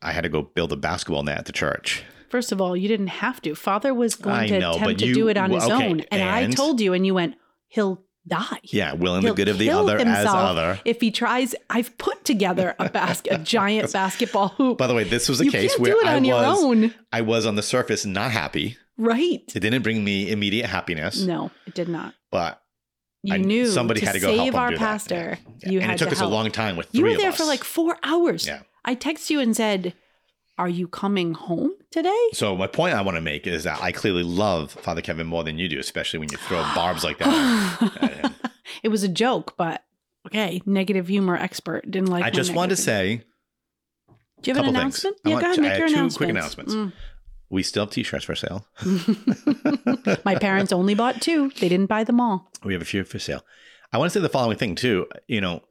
I 0.03 0.13
had 0.13 0.23
to 0.23 0.29
go 0.29 0.43
build 0.43 0.73
a 0.73 0.77
basketball 0.77 1.23
net 1.23 1.39
at 1.39 1.45
the 1.47 1.53
church. 1.53 2.05
First 2.29 2.53
of 2.53 2.61
all, 2.61 2.77
you 2.77 2.89
didn't 2.89 3.09
have 3.09 3.43
to. 3.43 3.55
Father 3.55 3.93
was 3.93 4.15
going 4.15 4.37
I 4.37 4.47
to 4.49 4.59
know, 4.61 4.73
attempt 4.75 5.01
to 5.01 5.07
you- 5.07 5.15
do 5.15 5.29
it 5.29 5.37
on 5.37 5.51
his 5.51 5.65
okay, 5.65 5.89
own, 5.89 6.01
and, 6.13 6.23
I 6.23 6.47
told 6.51 6.81
you, 6.81 6.93
and 6.93 7.05
you 7.05 7.13
went, 7.15 7.35
"He'll 7.69 8.05
die. 8.29 8.61
Yeah, 8.65 8.93
willing 8.93 9.23
the 9.23 9.29
He'll 9.29 9.35
good 9.35 9.49
of 9.49 9.59
the 9.59 9.71
other 9.71 9.99
as 9.99 10.27
other. 10.27 10.79
If 10.85 11.01
he 11.01 11.11
tries, 11.11 11.55
I've 11.69 11.97
put 11.99 12.25
together 12.25 12.77
a 12.79 12.89
basket, 12.89 13.33
a 13.33 13.39
giant 13.39 13.93
basketball 13.95 14.49
hoop. 14.51 14.79
By 14.79 14.87
the 14.87 14.95
way, 14.95 15.05
this 15.05 15.29
was 15.29 15.41
a 15.41 15.47
you 15.47 15.51
case 15.51 15.77
where 15.79 15.93
do 15.95 16.01
it 16.01 16.07
I 16.07 16.19
your 16.19 16.37
was 16.37 16.63
own, 16.63 16.95
I 17.13 17.23
was 17.23 17.47
on 17.47 17.57
the 17.57 17.63
surface 17.63 18.07
not 18.07 18.31
happy. 18.31 18.77
right? 18.97 19.41
It 19.53 19.61
didn't 19.61 19.83
bring 19.83 20.05
me 20.05 20.31
immediate 20.31 20.67
happiness, 20.67 21.21
No, 21.23 21.51
it 21.67 21.75
did 21.75 21.89
not. 21.89 22.15
but 22.31 22.63
You 23.23 23.35
I- 23.35 23.39
knew 23.39 23.67
somebody 23.67 24.01
to 24.01 24.07
had 24.07 24.13
to 24.13 24.21
go 24.21 24.35
save 24.37 24.55
our 24.55 24.73
pastor. 24.73 25.39
yeah. 25.59 25.69
You 25.71 25.79
and 25.81 25.87
had 25.91 25.95
it 25.97 25.99
took 25.99 26.09
to 26.09 26.13
us 26.15 26.21
help. 26.21 26.31
a 26.31 26.35
long 26.35 26.51
time 26.51 26.77
with 26.77 26.89
three 26.89 27.01
You 27.01 27.05
were 27.07 27.17
there 27.17 27.33
for 27.33 27.45
like 27.45 27.65
four 27.65 27.97
hours. 28.03 28.47
Yeah. 28.47 28.63
I 28.85 28.95
texted 28.95 29.31
you 29.31 29.41
and 29.41 29.55
said, 29.55 29.93
"Are 30.57 30.69
you 30.71 30.89
coming 30.89 31.35
home 31.35 31.73
today?" 31.91 32.29
So 32.33 32.57
my 32.57 32.67
point 32.67 32.95
I 32.95 33.03
want 33.03 33.17
to 33.17 33.21
make 33.21 33.47
is 33.47 33.65
that 33.65 33.83
I 33.83 33.93
clearly 33.93 34.23
love 34.23 34.73
Father 34.73 35.03
Kevin 35.03 35.27
more 35.27 35.45
than 35.45 35.59
you 35.59 35.69
do, 35.69 35.79
especially 35.79 36.19
when 36.19 36.31
you 36.33 36.39
throw 36.39 36.63
barbs 36.75 37.05
like 37.05 37.19
that. 37.19 38.33
it 38.83 38.89
was 38.89 39.03
a 39.03 39.09
joke, 39.09 39.55
but 39.59 39.83
okay. 40.27 40.63
Negative 40.65 41.07
humor 41.07 41.37
expert 41.37 41.91
didn't 41.91 42.09
like. 42.09 42.23
It. 42.25 42.27
I 42.27 42.31
just 42.31 42.55
wanted 42.55 42.77
to 42.77 42.83
say 42.83 43.23
Do 44.41 44.51
you 44.51 44.55
have 44.57 44.65
an 44.65 44.71
announcement? 44.75 45.17
I 45.27 45.29
Yeah, 45.29 45.35
want- 45.35 45.45
go 45.45 45.51
ahead. 45.51 45.61
Make 45.61 45.71
had 45.73 45.79
your 45.81 45.89
two 45.89 45.95
announcements. 45.95 46.17
quick 46.17 46.31
announcements. 46.31 46.75
Mm. 46.75 46.93
We 47.51 47.63
still 47.63 47.85
have 47.85 47.93
t-shirts 47.93 48.25
for 48.25 48.35
sale. 48.37 48.65
My 50.25 50.37
parents 50.37 50.73
only 50.73 50.95
bought 50.95 51.21
two. 51.21 51.51
They 51.61 51.69
didn't 51.69 51.87
buy 51.87 52.05
them 52.05 52.21
all. 52.21 52.51
We 52.65 52.73
have 52.73 52.83
a 52.83 52.87
few 52.87 53.05
for 53.05 53.19
sale. 53.19 53.45
I 53.93 53.99
want 53.99 54.13
to 54.13 54.19
say 54.19 54.23
the 54.23 54.29
following 54.29 54.57
thing 54.57 54.77
too. 54.77 55.07
You 55.27 55.41
know, 55.41 55.63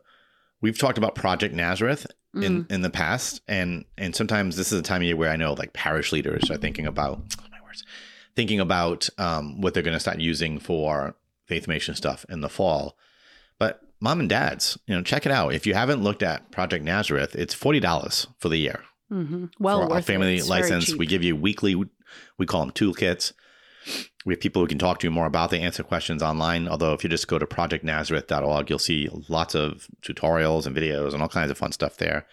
we've 0.61 0.77
talked 0.77 0.97
about 0.97 1.15
Project 1.15 1.55
Nazareth 1.55 2.05
in 2.35 2.65
Mm. 2.65 2.71
in 2.71 2.81
the 2.81 2.89
past, 2.89 3.41
and 3.47 3.85
and 3.97 4.15
sometimes 4.15 4.55
this 4.55 4.71
is 4.71 4.79
a 4.79 4.83
time 4.83 5.01
of 5.01 5.05
year 5.07 5.15
where 5.15 5.31
I 5.31 5.35
know 5.35 5.53
like 5.53 5.73
parish 5.73 6.11
leaders 6.11 6.51
are 6.51 6.57
thinking 6.57 6.85
about 6.85 7.21
oh, 7.39 7.45
my 7.51 7.57
words, 7.65 7.83
thinking 8.35 8.59
about 8.59 9.09
um, 9.17 9.61
what 9.61 9.73
they're 9.73 9.81
going 9.81 9.95
to 9.95 9.99
start 9.99 10.19
using 10.19 10.59
for 10.59 11.15
faith 11.47 11.65
formation 11.65 11.95
stuff 11.95 12.25
in 12.29 12.41
the 12.41 12.49
fall. 12.49 12.95
But 13.57 13.81
mom 13.99 14.19
and 14.19 14.29
dads, 14.29 14.77
you 14.85 14.95
know, 14.95 15.01
check 15.01 15.25
it 15.25 15.31
out. 15.31 15.53
If 15.55 15.65
you 15.65 15.73
haven't 15.73 16.03
looked 16.03 16.21
at 16.21 16.51
Project 16.51 16.83
Nazareth, 16.83 17.35
it's 17.35 17.53
forty 17.55 17.79
dollars 17.79 18.27
for 18.37 18.49
the 18.49 18.57
year 18.57 18.83
hmm 19.09 19.45
Well, 19.59 19.79
for 19.81 19.85
a 19.85 19.89
worth 19.89 20.05
family 20.05 20.37
it. 20.37 20.45
License. 20.47 20.95
We 20.95 21.05
give 21.05 21.23
you 21.23 21.35
weekly, 21.35 21.75
we 22.37 22.45
call 22.45 22.61
them 22.61 22.71
toolkits. 22.71 23.33
We 24.25 24.33
have 24.33 24.41
people 24.41 24.61
who 24.61 24.67
can 24.67 24.77
talk 24.77 24.99
to 24.99 25.07
you 25.07 25.11
more 25.11 25.25
about. 25.25 25.49
They 25.49 25.61
answer 25.61 25.81
questions 25.83 26.21
online. 26.21 26.67
Although, 26.67 26.93
if 26.93 27.03
you 27.03 27.09
just 27.09 27.27
go 27.27 27.39
to 27.39 27.45
projectnazareth.org, 27.45 28.69
you'll 28.69 28.77
see 28.79 29.09
lots 29.29 29.55
of 29.55 29.87
tutorials 30.01 30.65
and 30.65 30.75
videos 30.75 31.13
and 31.13 31.21
all 31.21 31.29
kinds 31.29 31.49
of 31.51 31.57
fun 31.57 31.71
stuff 31.71 31.97
there. 31.97 32.27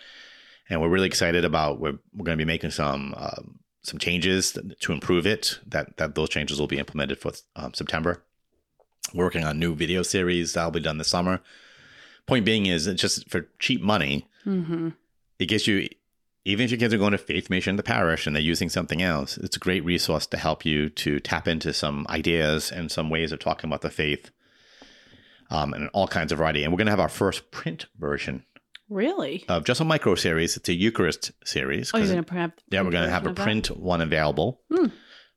And 0.69 0.81
we're 0.81 0.89
really 0.89 1.07
excited 1.07 1.45
about. 1.45 1.81
We're, 1.81 1.99
we're 2.15 2.25
going 2.25 2.37
to 2.37 2.45
be 2.45 2.53
making 2.53 2.71
some 2.73 3.15
um, 3.17 3.61
some 3.83 3.99
changes 4.01 4.59
to 4.81 4.93
improve 4.93 5.27
it. 5.27 5.61
That 5.67 5.97
that 5.99 6.15
those 6.17 6.29
changes 6.29 6.59
will 6.59 6.67
be 6.67 6.79
implemented 6.79 7.19
for 7.21 7.33
um, 7.55 7.73
September. 7.73 8.23
We're 9.15 9.25
working 9.25 9.45
on 9.45 9.61
new 9.61 9.75
video 9.77 10.03
series 10.03 10.53
that'll 10.55 10.73
be 10.73 10.81
done 10.81 10.99
this 10.99 11.09
summer. 11.09 11.41
Point 12.27 12.45
being 12.45 12.67
is, 12.67 12.89
it's 12.89 13.01
just 13.01 13.31
for 13.31 13.47
cheap 13.61 13.81
money 13.81 14.27
Mhm. 14.45 14.95
it 15.39 15.47
gets 15.47 15.69
you 15.69 15.89
even 16.47 16.65
if 16.65 16.71
your 16.71 16.79
kids 16.79 16.95
are 16.95 16.99
going 16.99 17.13
to 17.13 17.19
faith 17.19 17.51
mission 17.51 17.71
in 17.73 17.77
the 17.77 17.83
parish 17.83 18.27
and 18.27 18.35
they're 18.37 18.43
using 18.43 18.69
something 18.69 19.03
else 19.03 19.37
it's 19.39 19.57
a 19.57 19.61
great 19.61 19.85
resource 19.85 20.27
to 20.27 20.37
help 20.37 20.65
you 20.65 20.89
to 20.89 21.19
tap 21.21 21.47
into 21.49 21.73
some 21.73 22.07
ideas 22.09 22.71
and 22.73 22.91
some 22.91 23.11
ways 23.11 23.33
of 23.33 23.39
talking 23.39 23.69
about 23.69 23.83
the 23.83 23.91
faith 23.91 24.31
um, 25.51 25.73
and 25.75 25.89
all 25.93 26.09
kinds 26.09 26.33
of 26.33 26.39
variety 26.39 26.63
and 26.65 26.73
we're 26.73 26.77
going 26.79 26.87
to 26.87 26.93
have 26.93 27.01
our 27.01 27.09
first 27.09 27.51
print 27.51 27.87
version 27.99 28.45
Really? 28.89 29.45
of 29.49 29.65
just 29.65 29.81
a 29.81 29.85
micro 29.85 30.15
series 30.15 30.57
it's 30.57 30.69
a 30.69 30.75
eucharist 30.75 31.33
series 31.45 31.91
oh, 31.93 31.99
you're 31.99 32.07
going 32.07 32.25
to 32.25 32.35
have 32.35 32.53
yeah 32.71 32.83
we're 32.83 32.91
going 32.93 33.05
to 33.05 33.11
have 33.11 33.27
a 33.27 33.31
of 33.31 33.37
that? 33.37 33.43
print 33.43 33.67
one 33.77 34.01
available 34.01 34.61
Hmm. 34.73 34.87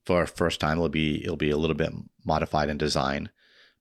for 0.05 0.25
first 0.27 0.59
time 0.59 0.77
it'll 0.77 0.89
be 0.89 1.23
it'll 1.23 1.35
be 1.35 1.49
a 1.49 1.57
little 1.57 1.75
bit 1.75 1.91
modified 2.25 2.69
in 2.69 2.77
design 2.77 3.29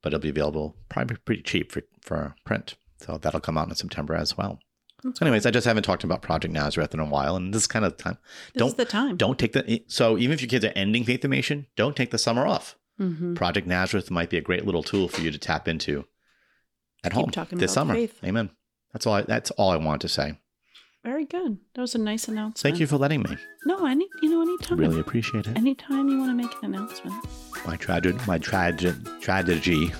but 0.02 0.12
it'll 0.14 0.22
be 0.22 0.30
available 0.30 0.76
probably 0.88 1.16
pretty 1.16 1.42
cheap 1.42 1.70
for, 1.72 1.82
for 2.00 2.34
print 2.46 2.76
so 2.98 3.18
that'll 3.18 3.40
come 3.40 3.58
out 3.58 3.68
in 3.68 3.74
september 3.74 4.14
as 4.14 4.38
well 4.38 4.58
so 5.02 5.12
anyways 5.22 5.46
i 5.46 5.50
just 5.50 5.66
haven't 5.66 5.82
talked 5.84 6.04
about 6.04 6.22
project 6.22 6.52
nazareth 6.52 6.92
in 6.94 7.00
a 7.00 7.04
while 7.04 7.36
and 7.36 7.54
this 7.54 7.62
is 7.62 7.66
kind 7.66 7.84
of 7.84 7.96
the 7.96 8.02
time 8.02 8.18
This 8.54 8.58
don't- 8.60 8.68
is 8.68 8.74
the 8.74 8.84
time. 8.84 9.16
don't 9.16 9.38
take 9.38 9.52
the 9.52 9.82
so 9.86 10.18
even 10.18 10.32
if 10.34 10.40
your 10.42 10.48
kids 10.48 10.64
are 10.64 10.72
ending 10.74 11.04
faith 11.04 11.20
formation 11.22 11.66
don't 11.76 11.96
take 11.96 12.10
the 12.10 12.18
summer 12.18 12.46
off 12.46 12.76
hmm 12.98 13.34
project 13.34 13.66
nazareth 13.66 14.10
might 14.10 14.30
be 14.30 14.36
a 14.38 14.40
great 14.40 14.64
little 14.66 14.82
tool 14.82 15.08
for 15.08 15.20
you 15.20 15.30
to 15.30 15.38
tap 15.38 15.68
into 15.68 16.04
at 17.04 17.12
Keep 17.12 17.20
home 17.20 17.30
talking 17.30 17.58
this 17.58 17.72
summer 17.72 17.94
faith. 17.94 18.18
amen 18.24 18.50
that's 18.92 19.06
all 19.06 19.14
I, 19.14 19.22
that's 19.22 19.50
all 19.52 19.70
i 19.70 19.76
want 19.76 20.00
to 20.02 20.08
say 20.08 20.38
Very 21.04 21.24
good. 21.26 21.58
That 21.74 21.82
was 21.82 21.94
a 21.94 21.98
nice 21.98 22.26
announcement. 22.26 22.58
thank 22.58 22.80
you 22.80 22.86
for 22.88 22.96
letting 22.96 23.22
me 23.22 23.36
No, 23.66 23.86
any 23.86 24.08
you 24.22 24.28
know 24.30 24.42
anytime. 24.42 24.78
really 24.78 24.98
appreciate 25.00 25.46
it 25.46 25.56
Anytime 25.56 26.08
you 26.08 26.18
want 26.18 26.30
to 26.32 26.34
make 26.44 26.52
an 26.62 26.74
announcement. 26.74 27.14
my 27.66 27.76
tragedy 27.76 28.18
my 28.26 28.38
tragedy 28.38 28.98
tragedy 29.20 29.92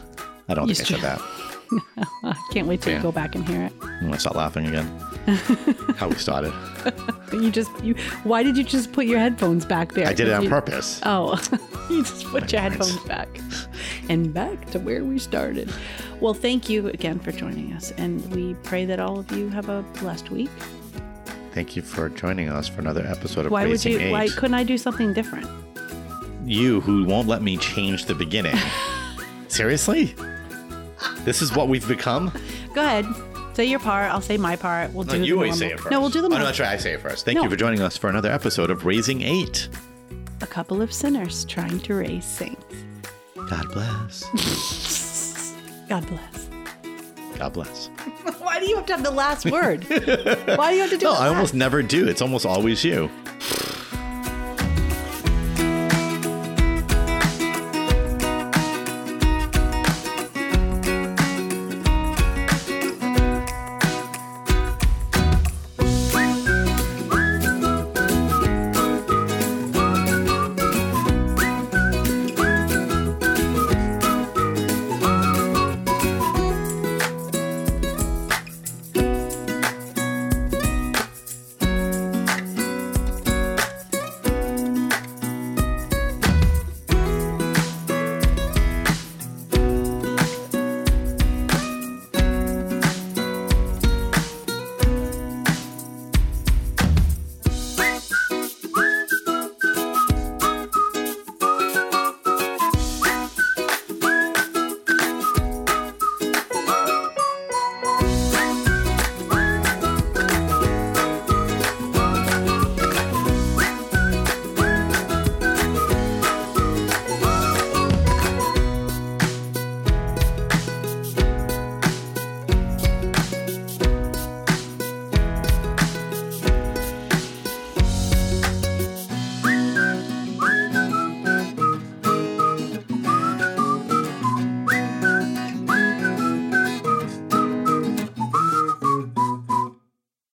i 0.49 0.55
don't 0.55 0.69
You 0.69 0.75
think 0.75 0.91
i 0.91 0.95
said 0.95 1.03
that 1.03 1.58
I 2.25 2.35
can't 2.53 2.67
wait 2.67 2.81
to 2.83 2.91
Yeah. 2.91 3.03
go 3.03 3.13
back 3.13 3.35
and 3.35 3.47
hear 3.49 3.63
it. 3.65 3.73
i'm 3.83 4.07
gonna 4.07 4.19
start 4.19 4.37
laughing 4.37 4.67
again 4.67 4.87
how 5.97 6.09
we 6.09 6.15
started 6.17 6.53
You 7.33 7.51
just 7.51 7.71
you. 7.85 7.95
Why 8.25 8.43
did 8.43 8.57
you 8.57 8.65
just 8.65 8.93
put 8.93 9.07
your 9.07 9.19
headphones 9.19 9.65
back 9.67 9.93
there? 9.93 10.07
i 10.07 10.13
did 10.15 10.29
it 10.29 10.33
on 10.35 10.43
you- 10.45 10.49
purpose 10.49 11.01
Oh, 11.05 11.37
you 11.91 12.03
just 12.03 12.25
put 12.27 12.51
your 12.53 12.61
Anyways. 12.63 12.89
headphones 12.95 13.05
back 13.09 13.29
and 14.09 14.33
back 14.33 14.71
to 14.71 14.79
where 14.79 15.05
we 15.05 15.19
started. 15.19 15.71
Well, 16.21 16.35
thank 16.35 16.69
you 16.71 16.89
again 16.89 17.19
for 17.21 17.31
joining 17.31 17.73
us, 17.75 17.93
and 17.99 18.25
we 18.35 18.55
pray 18.65 18.85
that 18.87 18.99
all 18.99 19.19
of 19.21 19.31
you 19.33 19.49
have 19.51 19.69
a 19.69 19.83
blessed 20.01 20.31
week. 20.31 20.51
thank 21.53 21.77
you 21.77 21.83
for 21.83 22.09
joining 22.09 22.49
us 22.49 22.67
for 22.67 22.81
another 22.81 23.05
episode 23.07 23.45
of 23.47 23.53
Why 23.53 23.67
would 23.67 23.85
you? 23.85 24.11
Why 24.11 24.29
couldn't 24.29 24.55
I 24.55 24.65
do 24.65 24.79
something 24.79 25.13
different? 25.13 25.47
you 26.45 26.81
who 26.81 27.05
won't 27.05 27.29
let 27.29 27.43
me 27.43 27.59
change 27.59 28.07
the 28.07 28.15
beginning 28.15 28.57
seriously 29.49 30.15
this 31.25 31.43
is 31.43 31.55
what 31.55 31.69
we've 31.69 31.87
become 31.89 32.33
Go 32.75 32.83
ahead, 32.83 33.07
say 33.55 33.65
your 33.65 33.79
part. 33.81 34.11
I'll 34.13 34.21
say 34.21 34.37
my 34.37 34.57
part. 34.57 34.93
We'll 34.93 35.05
No, 35.05 35.15
do. 35.15 35.21
you 35.25 35.35
the 35.35 35.41
always 35.41 35.59
say 35.59 35.69
it 35.73 35.79
first. 35.81 35.91
No, 35.91 36.01
we'll 36.01 36.11
do 36.11 36.21
the 36.21 36.27
Oh, 36.29 36.39
no, 36.39 36.45
that's 36.45 36.61
right. 36.61 36.71
I 36.71 36.77
say 36.77 36.93
it 36.93 37.01
first. 37.01 37.25
Thank 37.25 37.37
No. 37.37 37.45
you 37.45 37.51
for 37.51 37.57
joining 37.57 37.81
us 37.81 37.97
for 37.97 38.09
another 38.09 38.31
episode 38.31 38.71
of 38.71 38.85
Raising 38.87 39.23
Eight. 39.23 39.69
A 40.41 40.47
couple 40.47 40.81
of 40.83 40.93
sinners 40.93 41.45
trying 41.47 41.81
to 41.81 41.95
raise 41.95 42.25
saints. 42.25 42.65
God 43.49 43.67
bless. 43.73 44.25
God 45.89 46.07
bless. 46.07 46.49
God 47.39 47.53
bless. 47.53 47.87
Why 48.41 48.61
do 48.61 48.67
you 48.67 48.77
have 48.77 48.87
to 48.87 48.93
have 48.95 49.03
the 49.05 49.11
last 49.11 49.51
word? 49.51 49.85
Why 49.89 50.71
do 50.71 50.77
you 50.77 50.83
have 50.83 50.91
to 50.91 50.99
do 50.99 51.07
No, 51.07 51.13
I 51.13 51.29
almost 51.29 51.55
never 51.55 51.83
do. 51.83 52.07
It's 52.09 52.21
almost 52.21 52.45
always 52.47 52.85
you. 52.85 53.11